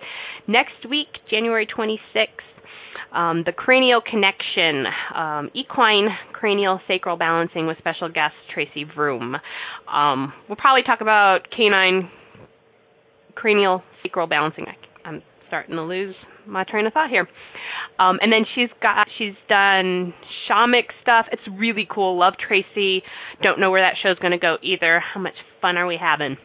Next 0.48 0.90
week, 0.90 1.10
January 1.30 1.68
26th, 1.68 2.53
um, 3.14 3.44
the 3.46 3.52
cranial 3.52 4.02
connection, 4.02 4.86
um, 5.16 5.50
equine 5.54 6.10
cranial 6.34 6.80
sacral 6.88 7.18
balancing 7.18 7.68
with 7.68 7.78
special 7.78 8.10
guest 8.10 8.34
Tracy 8.54 8.86
Vroom. 8.96 9.36
Um, 9.92 10.34
we'll 10.50 10.56
probably 10.56 10.84
talk 10.84 11.02
about 11.02 11.42
canine 11.56 12.10
cranial 13.36 13.84
sacral 14.02 14.28
balancing. 14.28 14.66
I'm 15.06 15.22
starting 15.48 15.76
to 15.76 15.84
lose 15.84 16.16
my 16.48 16.64
train 16.64 16.86
of 16.88 16.94
thought 16.94 17.10
here. 17.10 17.28
Um, 18.00 18.18
and 18.22 18.32
then 18.32 18.46
she's 18.56 18.70
got 18.82 19.08
she's 19.18 19.36
done 19.48 20.14
shamanic 20.50 20.86
stuff. 21.02 21.28
It's 21.32 21.42
really 21.58 21.88
cool. 21.90 22.18
Love 22.18 22.34
Tracy. 22.46 23.04
Don't 23.42 23.60
know 23.60 23.70
where 23.70 23.82
that 23.82 23.96
show's 24.02 24.18
going 24.20 24.32
to 24.32 24.40
go 24.40 24.58
either. 24.64 25.00
How 25.00 25.20
much 25.20 25.36
fun 25.62 25.78
are 25.78 25.86
we 25.86 25.98
having? 26.00 26.38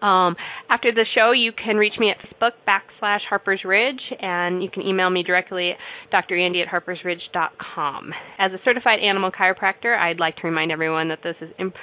Um, 0.00 0.36
after 0.68 0.92
the 0.92 1.04
show, 1.14 1.32
you 1.32 1.52
can 1.52 1.76
reach 1.76 1.94
me 1.98 2.10
at 2.10 2.18
Facebook 2.18 2.52
backslash 2.66 3.20
Harper's 3.28 3.62
Ridge, 3.64 4.00
and 4.20 4.62
you 4.62 4.70
can 4.70 4.82
email 4.82 5.10
me 5.10 5.22
directly 5.22 5.72
at 6.12 6.24
drandy 6.28 6.62
at 6.62 6.68
harpersridge.com. 6.68 8.12
As 8.38 8.52
a 8.52 8.58
certified 8.64 9.00
animal 9.00 9.30
chiropractor, 9.30 9.96
I'd 9.98 10.20
like 10.20 10.36
to 10.36 10.46
remind 10.46 10.70
everyone 10.70 11.08
that 11.08 11.20
this 11.22 11.36
is 11.40 11.50
imp- 11.58 11.74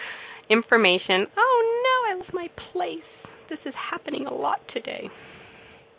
information. 0.50 1.28
Oh 1.38 1.82
no, 1.84 2.16
I 2.16 2.20
lost 2.20 2.34
my 2.34 2.48
place. 2.72 3.04
This 3.50 3.60
is 3.66 3.74
happening 3.92 4.26
a 4.26 4.34
lot 4.34 4.60
today 4.74 5.10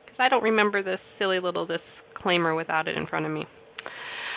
because 0.05 0.19
I 0.19 0.29
don't 0.29 0.43
remember 0.43 0.83
this 0.83 1.01
silly 1.19 1.39
little 1.39 1.67
disclaimer 1.67 2.55
without 2.55 2.89
it 2.89 2.97
in 2.97 3.07
front 3.07 3.27
of 3.27 3.33
me. 3.33 3.45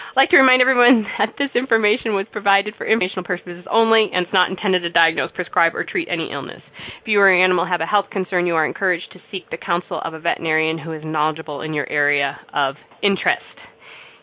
I'd 0.10 0.16
like 0.16 0.30
to 0.32 0.38
remind 0.38 0.62
everyone 0.62 1.06
that 1.20 1.36
this 1.38 1.50
information 1.54 2.14
was 2.14 2.26
provided 2.32 2.74
for 2.78 2.86
informational 2.86 3.24
purposes 3.24 3.66
only 3.72 4.10
and 4.14 4.26
is 4.26 4.34
not 4.34 4.50
intended 4.50 4.82
to 4.82 4.90
diagnose, 4.90 5.30
prescribe, 5.36 5.76
or 5.76 5.84
treat 5.84 6.08
any 6.10 6.30
illness. 6.32 6.62
If 7.02 7.08
you 7.08 7.20
or 7.20 7.32
your 7.32 7.44
animal 7.44 7.66
have 7.66 7.82
a 7.82 7.86
health 7.86 8.08
concern, 8.12 8.48
you 8.48 8.56
are 8.56 8.66
encouraged 8.66 9.12
to 9.14 9.20
seek 9.32 9.50
the 9.52 9.58
counsel 9.58 10.02
of 10.04 10.14
a 10.14 10.20
veterinarian 10.20 10.80
who 10.80 10.94
is 10.94 11.04
knowledgeable 11.06 11.62
in 11.62 11.74
your 11.74 11.90
area 11.90 12.38
of 12.54 12.76
interest. 13.04 13.46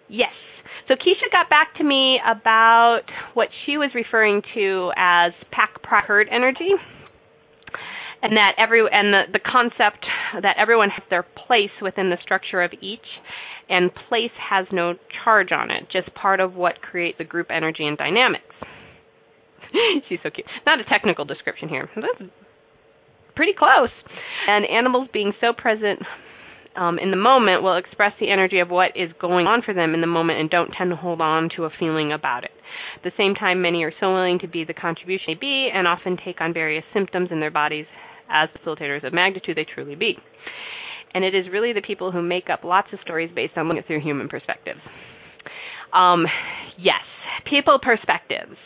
Yes. 0.08 0.34
So 0.88 0.94
Keisha 0.94 1.30
got 1.32 1.50
back 1.50 1.74
to 1.78 1.84
me 1.84 2.18
about 2.24 3.02
what 3.34 3.48
she 3.64 3.76
was 3.76 3.90
referring 3.94 4.42
to 4.54 4.92
as 4.96 5.32
pack 5.50 5.82
pride 5.82 6.04
herd 6.06 6.28
energy 6.30 6.70
and 8.22 8.36
that 8.36 8.52
every 8.58 8.80
and 8.90 9.12
the, 9.12 9.22
the 9.32 9.40
concept 9.40 10.06
that 10.42 10.56
everyone 10.58 10.90
has 10.90 11.02
their 11.10 11.24
place 11.46 11.74
within 11.82 12.10
the 12.10 12.16
structure 12.22 12.62
of 12.62 12.72
each 12.80 13.06
and 13.68 13.90
place 14.08 14.30
has 14.50 14.66
no 14.72 14.94
charge 15.24 15.52
on 15.52 15.70
it, 15.70 15.88
just 15.90 16.14
part 16.14 16.40
of 16.40 16.54
what 16.54 16.80
creates 16.80 17.18
the 17.18 17.24
group 17.24 17.48
energy 17.50 17.84
and 17.86 17.98
dynamics. 17.98 18.44
She's 20.08 20.18
so 20.22 20.30
cute. 20.30 20.46
Not 20.64 20.80
a 20.80 20.84
technical 20.84 21.24
description 21.24 21.68
here. 21.68 21.88
That's 21.96 22.30
pretty 23.34 23.52
close. 23.58 23.90
And 24.48 24.64
animals 24.64 25.08
being 25.12 25.32
so 25.40 25.52
present 25.52 26.00
um, 26.76 26.98
in 26.98 27.10
the 27.10 27.16
moment 27.16 27.62
will 27.62 27.76
express 27.76 28.12
the 28.20 28.30
energy 28.30 28.60
of 28.60 28.70
what 28.70 28.92
is 28.94 29.10
going 29.20 29.46
on 29.46 29.62
for 29.62 29.74
them 29.74 29.94
in 29.94 30.00
the 30.00 30.06
moment 30.06 30.40
and 30.40 30.50
don't 30.50 30.70
tend 30.76 30.90
to 30.90 30.96
hold 30.96 31.20
on 31.20 31.48
to 31.56 31.64
a 31.64 31.70
feeling 31.78 32.12
about 32.12 32.44
it. 32.44 32.50
At 32.96 33.02
the 33.02 33.12
same 33.16 33.34
time, 33.34 33.62
many 33.62 33.82
are 33.82 33.92
so 34.00 34.12
willing 34.12 34.38
to 34.40 34.48
be 34.48 34.64
the 34.64 34.74
contribution 34.74 35.26
they 35.28 35.34
be 35.34 35.70
and 35.72 35.86
often 35.86 36.16
take 36.22 36.40
on 36.40 36.52
various 36.52 36.84
symptoms 36.94 37.30
in 37.32 37.40
their 37.40 37.50
bodies 37.50 37.86
as 38.30 38.48
facilitators 38.50 39.04
of 39.04 39.12
magnitude 39.12 39.56
they 39.56 39.64
truly 39.64 39.94
be 39.94 40.18
and 41.16 41.24
it 41.24 41.34
is 41.34 41.46
really 41.50 41.72
the 41.72 41.80
people 41.80 42.12
who 42.12 42.20
make 42.20 42.50
up 42.52 42.62
lots 42.62 42.88
of 42.92 42.98
stories 43.02 43.30
based 43.34 43.56
on 43.56 43.68
looking 43.68 43.82
through 43.86 44.02
human 44.02 44.28
perspectives. 44.28 44.80
Um, 45.94 46.26
yes, 46.78 47.00
people 47.50 47.78
perspectives. 47.82 48.58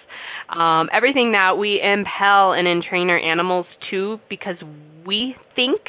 Um, 0.49 0.89
everything 0.93 1.31
that 1.31 1.59
we 1.59 1.81
impel 1.81 2.53
and 2.53 2.67
entrain 2.67 3.09
our 3.09 3.21
animals 3.21 3.67
to 3.93 4.19
because 4.29 4.57
we 5.07 5.37
think 5.55 5.81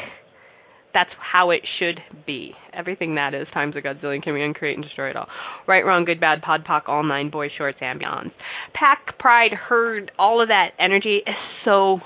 that's 0.93 1.09
how 1.19 1.49
it 1.49 1.61
should 1.79 1.99
be. 2.27 2.51
Everything 2.73 3.15
that 3.15 3.33
is 3.33 3.47
times 3.55 3.73
a 3.75 3.81
godzillion 3.81 4.21
can 4.21 4.33
we 4.33 4.43
uncreate 4.43 4.75
and 4.75 4.83
destroy 4.83 5.09
it 5.09 5.15
all. 5.15 5.27
Right, 5.67 5.83
wrong, 5.83 6.05
good, 6.05 6.19
bad, 6.19 6.43
pod, 6.43 6.63
poc, 6.63 6.83
all 6.85 7.01
nine, 7.01 7.31
boy 7.31 7.47
shorts, 7.57 7.79
beyonds. 7.81 8.33
Pack, 8.75 9.17
pride, 9.17 9.53
herd, 9.53 10.11
all 10.19 10.39
of 10.39 10.49
that 10.49 10.73
energy 10.77 11.21
is 11.25 11.33
so 11.65 12.01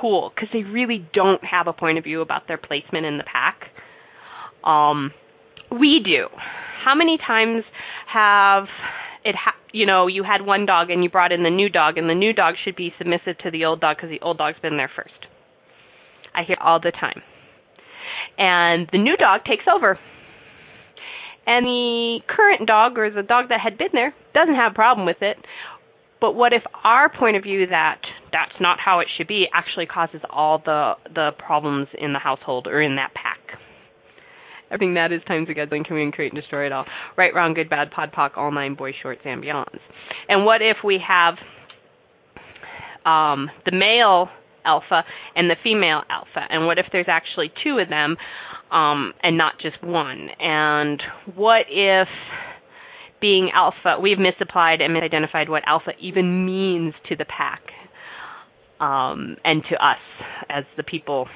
cool 0.00 0.30
because 0.32 0.50
they 0.52 0.62
really 0.62 1.04
don't 1.12 1.42
have 1.42 1.66
a 1.66 1.72
point 1.72 1.98
of 1.98 2.04
view 2.04 2.20
about 2.20 2.46
their 2.46 2.58
placement 2.58 3.06
in 3.06 3.18
the 3.18 3.24
pack. 3.24 3.62
Um, 4.68 5.12
we 5.72 6.00
do. 6.04 6.28
How 6.84 6.94
many 6.94 7.18
times 7.18 7.64
have 8.12 8.64
it 9.24 9.34
ha- 9.34 9.56
you 9.72 9.86
know 9.86 10.06
you 10.06 10.22
had 10.22 10.44
one 10.44 10.66
dog 10.66 10.90
and 10.90 11.02
you 11.02 11.10
brought 11.10 11.32
in 11.32 11.42
the 11.42 11.50
new 11.50 11.68
dog 11.68 11.98
and 11.98 12.08
the 12.08 12.14
new 12.14 12.32
dog 12.32 12.54
should 12.64 12.76
be 12.76 12.92
submissive 12.98 13.36
to 13.42 13.50
the 13.50 13.64
old 13.64 13.80
dog 13.80 13.96
because 13.96 14.10
the 14.10 14.24
old 14.24 14.38
dog's 14.38 14.58
been 14.60 14.76
there 14.76 14.90
first. 14.94 15.26
I 16.34 16.42
hear 16.46 16.56
all 16.60 16.80
the 16.80 16.92
time. 16.92 17.22
And 18.36 18.88
the 18.92 18.98
new 18.98 19.16
dog 19.16 19.40
takes 19.44 19.64
over. 19.72 19.98
And 21.46 21.64
the 21.64 22.18
current 22.28 22.66
dog 22.66 22.98
or 22.98 23.10
the 23.10 23.22
dog 23.22 23.48
that 23.48 23.60
had 23.60 23.78
been 23.78 23.88
there 23.92 24.14
doesn't 24.34 24.54
have 24.54 24.72
a 24.72 24.74
problem 24.74 25.06
with 25.06 25.22
it. 25.22 25.38
But 26.20 26.34
what 26.34 26.52
if 26.52 26.62
our 26.84 27.08
point 27.08 27.36
of 27.36 27.42
view 27.42 27.66
that 27.68 28.00
that's 28.32 28.60
not 28.60 28.78
how 28.78 29.00
it 29.00 29.06
should 29.16 29.28
be 29.28 29.46
actually 29.54 29.86
causes 29.86 30.20
all 30.30 30.60
the 30.64 30.92
the 31.14 31.30
problems 31.38 31.88
in 31.98 32.12
the 32.12 32.18
household 32.18 32.66
or 32.66 32.82
in 32.82 32.96
that 32.96 33.14
pack? 33.14 33.37
Everything 34.70 34.94
that 34.94 35.12
is 35.12 35.22
times 35.26 35.48
a 35.50 35.54
gathering 35.54 35.84
can 35.84 35.96
we 35.96 36.10
create 36.12 36.32
and 36.32 36.40
destroy 36.40 36.66
it 36.66 36.72
all. 36.72 36.84
Right, 37.16 37.34
wrong, 37.34 37.54
good, 37.54 37.70
bad, 37.70 37.90
pod, 37.90 38.12
poc, 38.12 38.36
all 38.36 38.50
nine, 38.50 38.74
boys, 38.74 38.94
shorts, 39.02 39.22
and 39.24 39.42
beyonds. 39.42 39.78
And 40.28 40.44
what 40.44 40.60
if 40.62 40.78
we 40.84 40.98
have 41.06 41.34
um, 43.04 43.50
the 43.64 43.72
male 43.72 44.28
alpha 44.64 45.04
and 45.34 45.48
the 45.48 45.56
female 45.62 46.02
alpha? 46.10 46.46
And 46.50 46.66
what 46.66 46.78
if 46.78 46.86
there's 46.92 47.08
actually 47.08 47.50
two 47.64 47.78
of 47.78 47.88
them 47.88 48.16
um, 48.70 49.14
and 49.22 49.38
not 49.38 49.54
just 49.60 49.82
one? 49.82 50.28
And 50.38 51.02
what 51.34 51.62
if 51.70 52.08
being 53.20 53.50
alpha, 53.54 53.98
we've 54.00 54.18
misapplied 54.18 54.80
and 54.80 54.94
misidentified 54.94 55.48
what 55.48 55.62
alpha 55.66 55.92
even 56.00 56.46
means 56.46 56.94
to 57.08 57.16
the 57.16 57.24
pack 57.24 57.62
um, 58.80 59.36
and 59.44 59.62
to 59.70 59.76
us 59.84 59.98
as 60.48 60.64
the 60.76 60.82
people 60.82 61.26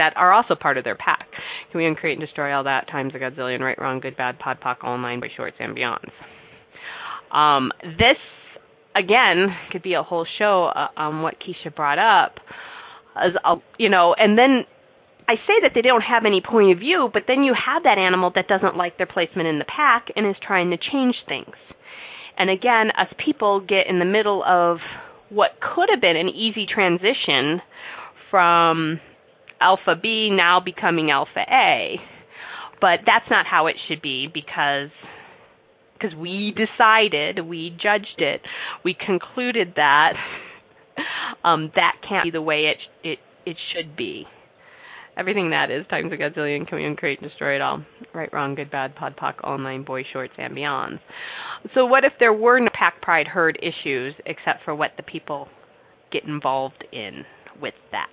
that 0.00 0.16
are 0.16 0.32
also 0.32 0.54
part 0.54 0.78
of 0.78 0.84
their 0.84 0.96
pack. 0.96 1.28
Can 1.70 1.78
we 1.78 1.86
uncreate 1.86 2.16
and 2.18 2.26
destroy 2.26 2.54
all 2.56 2.64
that 2.64 2.88
times 2.88 3.12
a 3.14 3.18
godzillion, 3.18 3.60
right, 3.60 3.78
wrong, 3.78 4.00
good, 4.00 4.16
bad, 4.16 4.38
pod, 4.38 4.56
poc, 4.64 4.76
all 4.82 4.96
nine 4.96 5.20
by 5.20 5.28
shorts 5.36 5.56
and 5.60 5.76
beyonds? 5.76 6.10
Um, 7.30 7.70
this 7.82 8.16
again 8.96 9.54
could 9.70 9.82
be 9.82 9.92
a 9.92 10.02
whole 10.02 10.26
show 10.38 10.70
uh, 10.74 10.88
on 10.96 11.20
what 11.20 11.34
Keisha 11.38 11.74
brought 11.76 11.98
up, 11.98 12.36
as 13.14 13.32
a, 13.44 13.56
you 13.78 13.90
know, 13.90 14.14
and 14.16 14.38
then 14.38 14.64
I 15.28 15.34
say 15.46 15.60
that 15.62 15.72
they 15.74 15.82
don't 15.82 16.00
have 16.00 16.24
any 16.24 16.40
point 16.40 16.72
of 16.72 16.78
view, 16.78 17.10
but 17.12 17.24
then 17.28 17.42
you 17.42 17.54
have 17.54 17.82
that 17.82 17.98
animal 17.98 18.32
that 18.34 18.48
doesn't 18.48 18.76
like 18.76 18.96
their 18.96 19.06
placement 19.06 19.48
in 19.48 19.58
the 19.58 19.66
pack 19.66 20.06
and 20.16 20.26
is 20.26 20.36
trying 20.44 20.70
to 20.70 20.78
change 20.78 21.14
things. 21.28 21.54
And 22.38 22.48
again, 22.48 22.88
us 22.98 23.12
people 23.22 23.60
get 23.60 23.86
in 23.86 23.98
the 23.98 24.06
middle 24.06 24.42
of 24.42 24.78
what 25.28 25.50
could 25.60 25.90
have 25.92 26.00
been 26.00 26.16
an 26.16 26.30
easy 26.30 26.66
transition 26.66 27.60
from 28.30 28.98
alpha 29.60 29.94
B 30.00 30.30
now 30.30 30.60
becoming 30.60 31.10
alpha 31.10 31.44
A. 31.50 31.96
But 32.80 33.00
that's 33.04 33.26
not 33.30 33.46
how 33.46 33.66
it 33.66 33.76
should 33.88 34.00
be 34.00 34.26
because 34.32 34.90
because 35.94 36.16
we 36.16 36.54
decided, 36.56 37.46
we 37.46 37.70
judged 37.70 38.18
it, 38.18 38.40
we 38.84 38.94
concluded 38.94 39.74
that 39.76 40.14
um, 41.44 41.70
that 41.74 41.96
can't 42.08 42.24
be 42.24 42.30
the 42.30 42.42
way 42.42 42.72
it 42.72 42.78
it 43.06 43.18
it 43.44 43.56
should 43.74 43.96
be. 43.96 44.26
Everything 45.16 45.50
that 45.50 45.70
is 45.70 45.86
times 45.88 46.12
a 46.12 46.16
we 46.16 46.84
uncreate 46.84 47.20
and 47.20 47.28
destroy 47.28 47.56
it 47.56 47.60
all. 47.60 47.84
Right, 48.14 48.32
wrong, 48.32 48.54
good, 48.54 48.70
bad, 48.70 48.94
pod, 48.94 49.16
poc, 49.20 49.42
online, 49.44 49.84
boy 49.84 50.02
shorts, 50.10 50.32
and 50.38 50.56
beyonds. 50.56 51.00
So 51.74 51.84
what 51.84 52.04
if 52.04 52.12
there 52.18 52.32
were 52.32 52.58
no 52.58 52.70
pack 52.72 53.02
pride 53.02 53.26
herd 53.26 53.58
issues 53.60 54.14
except 54.24 54.64
for 54.64 54.74
what 54.74 54.92
the 54.96 55.02
people 55.02 55.48
get 56.10 56.24
involved 56.24 56.84
in 56.92 57.24
with 57.60 57.74
that? 57.92 58.08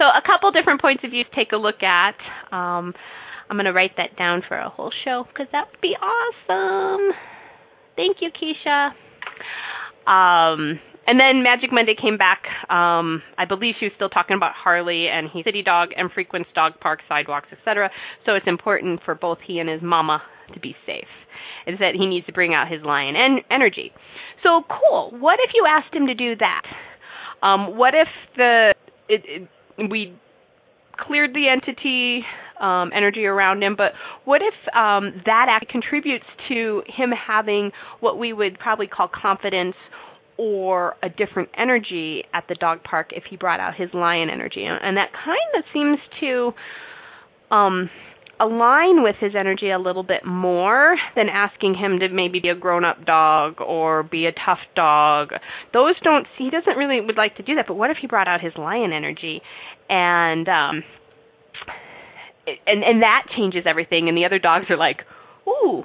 So 0.00 0.08
a 0.08 0.24
couple 0.24 0.50
different 0.50 0.80
points 0.80 1.04
of 1.04 1.10
view 1.10 1.24
to 1.24 1.36
take 1.36 1.52
a 1.52 1.60
look 1.60 1.82
at. 1.82 2.16
Um, 2.50 2.94
I'm 3.50 3.56
going 3.56 3.66
to 3.66 3.76
write 3.76 3.98
that 3.98 4.16
down 4.16 4.40
for 4.48 4.56
a 4.56 4.70
whole 4.70 4.90
show 5.04 5.24
because 5.28 5.46
that 5.52 5.66
would 5.70 5.80
be 5.82 5.92
awesome. 6.00 7.12
Thank 7.96 8.16
you, 8.24 8.30
Keisha. 8.32 8.96
Um, 10.08 10.80
and 11.06 11.20
then 11.20 11.42
Magic 11.42 11.70
Monday 11.70 11.94
came 12.00 12.16
back. 12.16 12.44
Um, 12.70 13.20
I 13.36 13.44
believe 13.46 13.74
she 13.78 13.86
was 13.86 13.92
still 13.96 14.08
talking 14.08 14.36
about 14.36 14.52
Harley 14.54 15.08
and 15.08 15.28
he 15.30 15.42
city 15.42 15.62
dog 15.62 15.90
and 15.94 16.10
frequents 16.10 16.48
dog 16.54 16.80
parks, 16.80 17.04
sidewalks, 17.06 17.48
etc. 17.52 17.90
So 18.24 18.32
it's 18.32 18.46
important 18.46 19.00
for 19.04 19.14
both 19.14 19.38
he 19.46 19.58
and 19.58 19.68
his 19.68 19.82
mama 19.82 20.22
to 20.54 20.60
be 20.60 20.74
safe. 20.86 21.12
Is 21.66 21.78
that 21.78 21.92
he 21.94 22.06
needs 22.06 22.24
to 22.24 22.32
bring 22.32 22.54
out 22.54 22.72
his 22.72 22.80
lion 22.82 23.16
en- 23.16 23.44
energy. 23.50 23.92
So 24.42 24.62
cool. 24.64 25.12
What 25.20 25.38
if 25.44 25.50
you 25.52 25.66
asked 25.68 25.94
him 25.94 26.06
to 26.06 26.14
do 26.14 26.36
that? 26.36 26.62
Um, 27.42 27.76
what 27.76 27.92
if 27.94 28.08
the 28.36 28.72
it, 29.08 29.22
it, 29.26 29.48
we 29.88 30.14
cleared 30.98 31.32
the 31.32 31.48
entity 31.48 32.24
um, 32.60 32.90
energy 32.94 33.24
around 33.24 33.62
him. 33.62 33.74
But 33.76 33.92
what 34.24 34.42
if 34.42 34.54
um, 34.74 35.22
that 35.24 35.46
act 35.48 35.70
contributes 35.70 36.26
to 36.48 36.82
him 36.86 37.10
having 37.10 37.72
what 38.00 38.18
we 38.18 38.32
would 38.32 38.58
probably 38.58 38.86
call 38.86 39.08
confidence 39.08 39.74
or 40.36 40.96
a 41.02 41.08
different 41.08 41.48
energy 41.56 42.24
at 42.32 42.44
the 42.48 42.54
dog 42.54 42.82
park 42.82 43.10
if 43.12 43.24
he 43.28 43.36
brought 43.36 43.60
out 43.60 43.74
his 43.74 43.88
lion 43.94 44.28
energy? 44.30 44.64
And 44.64 44.96
that 44.96 45.10
kind 45.12 45.38
of 45.56 45.64
seems 45.72 45.98
to 46.20 46.52
um, 47.54 47.90
align 48.40 49.02
with 49.02 49.16
his 49.20 49.32
energy 49.38 49.70
a 49.70 49.78
little 49.78 50.02
bit 50.02 50.24
more 50.24 50.96
than 51.14 51.28
asking 51.28 51.74
him 51.74 51.98
to 52.00 52.08
maybe 52.08 52.40
be 52.40 52.48
a 52.48 52.54
grown 52.54 52.84
up 52.84 53.04
dog 53.04 53.60
or 53.60 54.02
be 54.02 54.26
a 54.26 54.32
tough 54.32 54.60
dog. 54.74 55.32
Those 55.74 55.94
don't 56.02 56.26
he 56.38 56.48
doesn't 56.48 56.76
really 56.76 57.00
would 57.00 57.18
like 57.18 57.36
to 57.36 57.42
do 57.42 57.54
that, 57.56 57.66
but 57.68 57.74
what 57.74 57.90
if 57.90 57.98
he 58.00 58.06
brought 58.06 58.28
out 58.28 58.40
his 58.40 58.54
lion 58.56 58.92
energy 58.92 59.42
and 59.90 60.48
um 60.48 60.84
and 62.66 62.82
and 62.82 63.02
that 63.02 63.26
changes 63.36 63.64
everything 63.66 64.08
and 64.08 64.16
the 64.16 64.24
other 64.24 64.38
dogs 64.38 64.66
are 64.70 64.78
like 64.78 65.02
ooh 65.46 65.82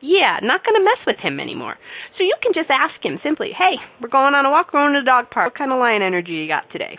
yeah 0.00 0.38
not 0.42 0.64
going 0.64 0.78
to 0.78 0.84
mess 0.84 1.02
with 1.06 1.18
him 1.18 1.38
anymore. 1.38 1.74
So 2.16 2.24
you 2.24 2.34
can 2.42 2.52
just 2.54 2.70
ask 2.70 2.94
him 3.04 3.18
simply 3.22 3.50
hey 3.56 3.76
we're 4.00 4.08
going 4.08 4.34
on 4.34 4.46
a 4.46 4.50
walk 4.50 4.72
we're 4.72 4.80
going 4.80 4.94
to 4.94 5.00
the 5.00 5.06
dog 5.06 5.26
park. 5.30 5.52
What 5.52 5.58
kind 5.58 5.72
of 5.72 5.78
lion 5.78 6.02
energy 6.02 6.32
you 6.32 6.48
got 6.48 6.70
today? 6.72 6.96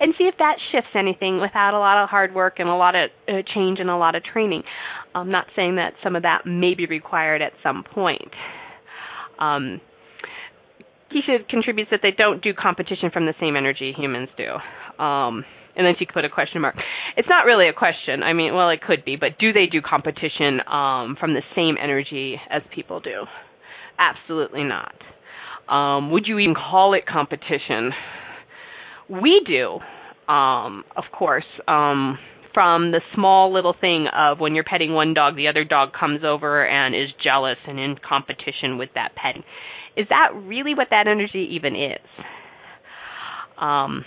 And 0.00 0.12
see 0.18 0.24
if 0.24 0.34
that 0.38 0.56
shifts 0.72 0.90
anything 0.96 1.40
without 1.40 1.72
a 1.72 1.78
lot 1.78 2.02
of 2.02 2.10
hard 2.10 2.34
work 2.34 2.54
and 2.58 2.68
a 2.68 2.74
lot 2.74 2.96
of 2.96 3.10
uh, 3.28 3.42
change 3.54 3.78
and 3.78 3.88
a 3.88 3.96
lot 3.96 4.16
of 4.16 4.24
training. 4.24 4.64
I'm 5.14 5.30
not 5.30 5.46
saying 5.54 5.76
that 5.76 5.94
some 6.02 6.16
of 6.16 6.22
that 6.22 6.44
may 6.44 6.74
be 6.74 6.84
required 6.86 7.42
at 7.42 7.52
some 7.62 7.84
point. 7.84 8.34
Um 9.38 9.80
Keisha 11.14 11.48
contributes 11.48 11.92
that 11.92 12.00
they 12.02 12.10
don't 12.10 12.42
do 12.42 12.52
competition 12.52 13.10
from 13.12 13.26
the 13.26 13.34
same 13.38 13.54
energy 13.54 13.94
humans 13.96 14.28
do. 14.36 14.56
Um, 14.98 15.44
and 15.76 15.84
then 15.84 15.94
she 15.98 16.06
put 16.06 16.24
a 16.24 16.28
question 16.28 16.60
mark. 16.60 16.76
It's 17.16 17.28
not 17.28 17.46
really 17.46 17.68
a 17.68 17.72
question. 17.72 18.22
I 18.22 18.32
mean, 18.32 18.54
well, 18.54 18.70
it 18.70 18.80
could 18.80 19.04
be, 19.04 19.16
but 19.16 19.38
do 19.38 19.52
they 19.52 19.66
do 19.66 19.80
competition 19.80 20.60
um, 20.70 21.16
from 21.18 21.34
the 21.34 21.42
same 21.56 21.76
energy 21.82 22.40
as 22.50 22.62
people 22.74 23.00
do? 23.00 23.24
Absolutely 23.98 24.64
not. 24.64 24.94
Um, 25.68 26.10
would 26.10 26.26
you 26.26 26.38
even 26.38 26.54
call 26.54 26.94
it 26.94 27.06
competition? 27.06 27.92
We 29.08 29.42
do, 29.46 29.78
um, 30.32 30.84
of 30.96 31.04
course. 31.12 31.44
Um, 31.66 32.18
from 32.52 32.92
the 32.92 33.00
small 33.14 33.52
little 33.52 33.74
thing 33.78 34.06
of 34.16 34.38
when 34.38 34.54
you're 34.54 34.64
petting 34.64 34.92
one 34.92 35.12
dog, 35.12 35.34
the 35.34 35.48
other 35.48 35.64
dog 35.64 35.92
comes 35.92 36.20
over 36.24 36.64
and 36.64 36.94
is 36.94 37.08
jealous 37.22 37.56
and 37.66 37.80
in 37.80 37.96
competition 38.08 38.78
with 38.78 38.90
that 38.94 39.10
petting. 39.16 39.42
Is 39.96 40.06
that 40.08 40.28
really 40.34 40.74
what 40.74 40.88
that 40.90 41.08
energy 41.08 41.50
even 41.52 41.74
is? 41.74 42.24
Um, 43.60 44.04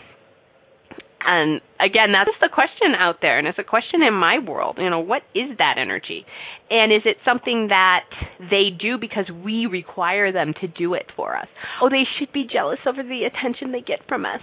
and 1.28 1.59
again, 1.78 2.13
that's 2.13 2.32
the 2.39 2.47
question 2.47 2.95
out 2.97 3.17
there, 3.21 3.38
and 3.38 3.49
it's 3.49 3.59
a 3.59 3.63
question 3.63 4.01
in 4.01 4.13
my 4.13 4.39
world. 4.39 4.78
You 4.80 4.89
know, 4.89 5.01
what 5.01 5.23
is 5.36 5.57
that 5.57 5.75
energy? 5.78 6.25
And 6.69 6.93
is 6.93 7.01
it 7.03 7.17
something 7.25 7.67
that 7.67 8.05
they 8.39 8.69
do 8.71 8.97
because 8.97 9.25
we 9.43 9.65
require 9.65 10.32
them 10.32 10.53
to 10.61 10.69
do 10.69 10.93
it 10.93 11.07
for 11.17 11.36
us? 11.36 11.47
Oh, 11.82 11.89
they 11.89 12.03
should 12.17 12.32
be 12.32 12.47
jealous 12.51 12.80
over 12.88 13.03
the 13.03 13.28
attention 13.28 13.73
they 13.73 13.82
get 13.82 14.07
from 14.07 14.25
us. 14.25 14.39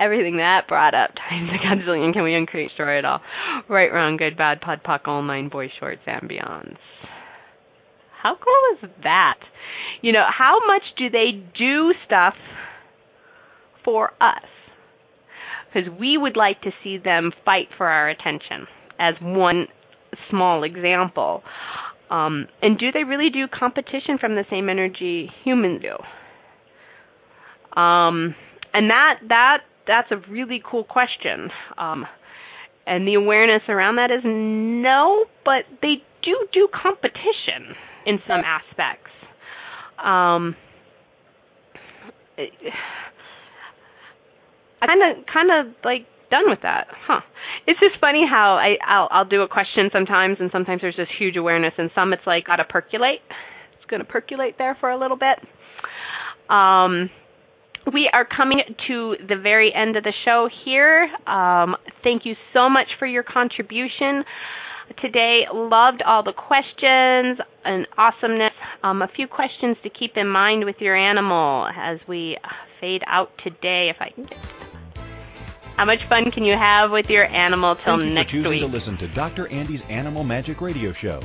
Everything 0.00 0.38
that 0.38 0.66
brought 0.66 0.94
up 0.94 1.10
times 1.30 1.50
a 1.54 1.64
gazillion. 1.64 2.12
Can 2.12 2.24
we 2.24 2.34
uncreate, 2.34 2.72
story 2.74 2.98
at 2.98 3.04
all? 3.04 3.20
Right, 3.68 3.92
wrong, 3.92 4.16
good, 4.16 4.36
bad, 4.36 4.60
pod, 4.60 4.80
poc, 4.84 5.06
all 5.06 5.22
nine, 5.22 5.50
boy 5.50 5.70
shorts, 5.78 6.02
beyonds. 6.04 6.78
How 8.20 8.34
cool 8.34 8.88
is 8.88 8.90
that? 9.04 9.38
You 10.02 10.12
know, 10.12 10.24
how 10.36 10.58
much 10.66 10.82
do 10.98 11.10
they 11.10 11.44
do 11.56 11.94
stuff 12.04 12.34
for 13.84 14.10
us? 14.20 14.42
Because 15.72 15.88
we 15.98 16.18
would 16.18 16.36
like 16.36 16.60
to 16.62 16.70
see 16.82 16.98
them 16.98 17.32
fight 17.44 17.68
for 17.76 17.86
our 17.86 18.08
attention 18.08 18.66
as 18.98 19.14
one 19.20 19.66
small 20.28 20.64
example. 20.64 21.42
Um, 22.10 22.48
and 22.60 22.78
do 22.78 22.90
they 22.92 23.04
really 23.04 23.30
do 23.30 23.46
competition 23.46 24.18
from 24.20 24.34
the 24.34 24.44
same 24.50 24.68
energy 24.68 25.30
humans 25.44 25.82
do? 25.82 25.96
Um, 27.80 28.34
and 28.74 28.90
that 28.90 29.20
that 29.28 29.58
that's 29.86 30.10
a 30.10 30.16
really 30.30 30.60
cool 30.68 30.84
question. 30.84 31.50
Um, 31.78 32.04
and 32.86 33.06
the 33.06 33.14
awareness 33.14 33.62
around 33.68 33.96
that 33.96 34.10
is 34.10 34.22
no, 34.24 35.24
but 35.44 35.64
they 35.82 36.02
do 36.22 36.48
do 36.52 36.68
competition 36.72 37.76
in 38.06 38.18
some 38.26 38.42
aspects. 38.44 39.10
Um, 39.98 40.56
I 42.36 42.48
kind 44.86 45.00
of 45.02 45.26
kind 45.26 45.50
of 45.50 45.74
like 45.84 46.06
done 46.30 46.44
with 46.46 46.60
that. 46.62 46.86
Huh. 47.06 47.20
It's 47.66 47.80
just 47.80 48.00
funny 48.00 48.24
how 48.28 48.54
I 48.54 48.76
I'll 48.86 49.08
I'll 49.10 49.28
do 49.28 49.42
a 49.42 49.48
question 49.48 49.90
sometimes 49.92 50.38
and 50.40 50.50
sometimes 50.52 50.80
there's 50.82 50.96
this 50.96 51.08
huge 51.18 51.36
awareness 51.36 51.74
and 51.78 51.90
some 51.94 52.12
it's 52.12 52.26
like 52.26 52.46
got 52.46 52.56
to 52.56 52.64
percolate. 52.64 53.20
It's 53.76 53.90
to 53.90 54.04
percolate 54.04 54.56
there 54.58 54.76
for 54.80 54.90
a 54.90 54.98
little 54.98 55.18
bit. 55.18 55.38
Um 56.48 57.10
we 57.92 58.10
are 58.12 58.26
coming 58.26 58.60
to 58.88 59.16
the 59.26 59.36
very 59.36 59.72
end 59.74 59.96
of 59.96 60.04
the 60.04 60.12
show 60.24 60.48
here. 60.64 61.08
Um, 61.26 61.76
thank 62.04 62.26
you 62.26 62.34
so 62.52 62.68
much 62.68 62.88
for 62.98 63.06
your 63.06 63.22
contribution 63.22 64.22
today. 65.00 65.42
Loved 65.52 66.02
all 66.06 66.22
the 66.22 66.32
questions 66.32 67.38
and 67.64 67.86
awesomeness. 67.96 68.52
Um, 68.82 69.02
a 69.02 69.08
few 69.14 69.26
questions 69.26 69.76
to 69.82 69.90
keep 69.90 70.16
in 70.16 70.28
mind 70.28 70.64
with 70.64 70.76
your 70.80 70.96
animal 70.96 71.68
as 71.74 71.98
we 72.06 72.36
fade 72.80 73.02
out 73.06 73.30
today, 73.42 73.90
if 73.90 73.96
I 74.00 74.10
can 74.10 74.24
get 74.24 74.59
how 75.80 75.86
much 75.86 76.04
fun 76.04 76.30
can 76.30 76.44
you 76.44 76.52
have 76.52 76.90
with 76.90 77.08
your 77.08 77.24
animal 77.24 77.74
till 77.74 77.96
Thank 77.96 78.10
you 78.10 78.14
next 78.14 78.32
for 78.32 78.36
choosing 78.36 78.50
week? 78.50 78.60
to 78.60 78.66
listen 78.66 78.98
to 78.98 79.08
Dr. 79.08 79.48
Andy's 79.48 79.80
Animal 79.88 80.24
Magic 80.24 80.60
Radio 80.60 80.92
Show. 80.92 81.22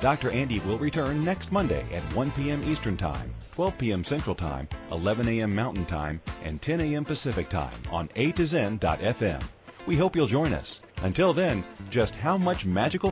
Dr. 0.00 0.30
Andy 0.30 0.60
will 0.60 0.78
return 0.78 1.22
next 1.26 1.52
Monday 1.52 1.84
at 1.92 2.00
1 2.14 2.30
p.m. 2.30 2.64
Eastern 2.64 2.96
Time, 2.96 3.34
12 3.54 3.76
p.m. 3.76 4.02
Central 4.02 4.34
Time, 4.34 4.66
11 4.92 5.28
a.m. 5.28 5.54
Mountain 5.54 5.84
Time, 5.84 6.22
and 6.42 6.62
10 6.62 6.80
a.m. 6.80 7.04
Pacific 7.04 7.50
Time 7.50 7.74
on 7.90 8.08
A 8.16 8.32
to 8.32 8.46
Zen.fm. 8.46 9.42
We 9.84 9.96
hope 9.96 10.16
you'll 10.16 10.26
join 10.26 10.54
us. 10.54 10.80
Until 11.02 11.34
then, 11.34 11.62
just 11.90 12.16
how 12.16 12.38
much 12.38 12.64
magical 12.64 13.10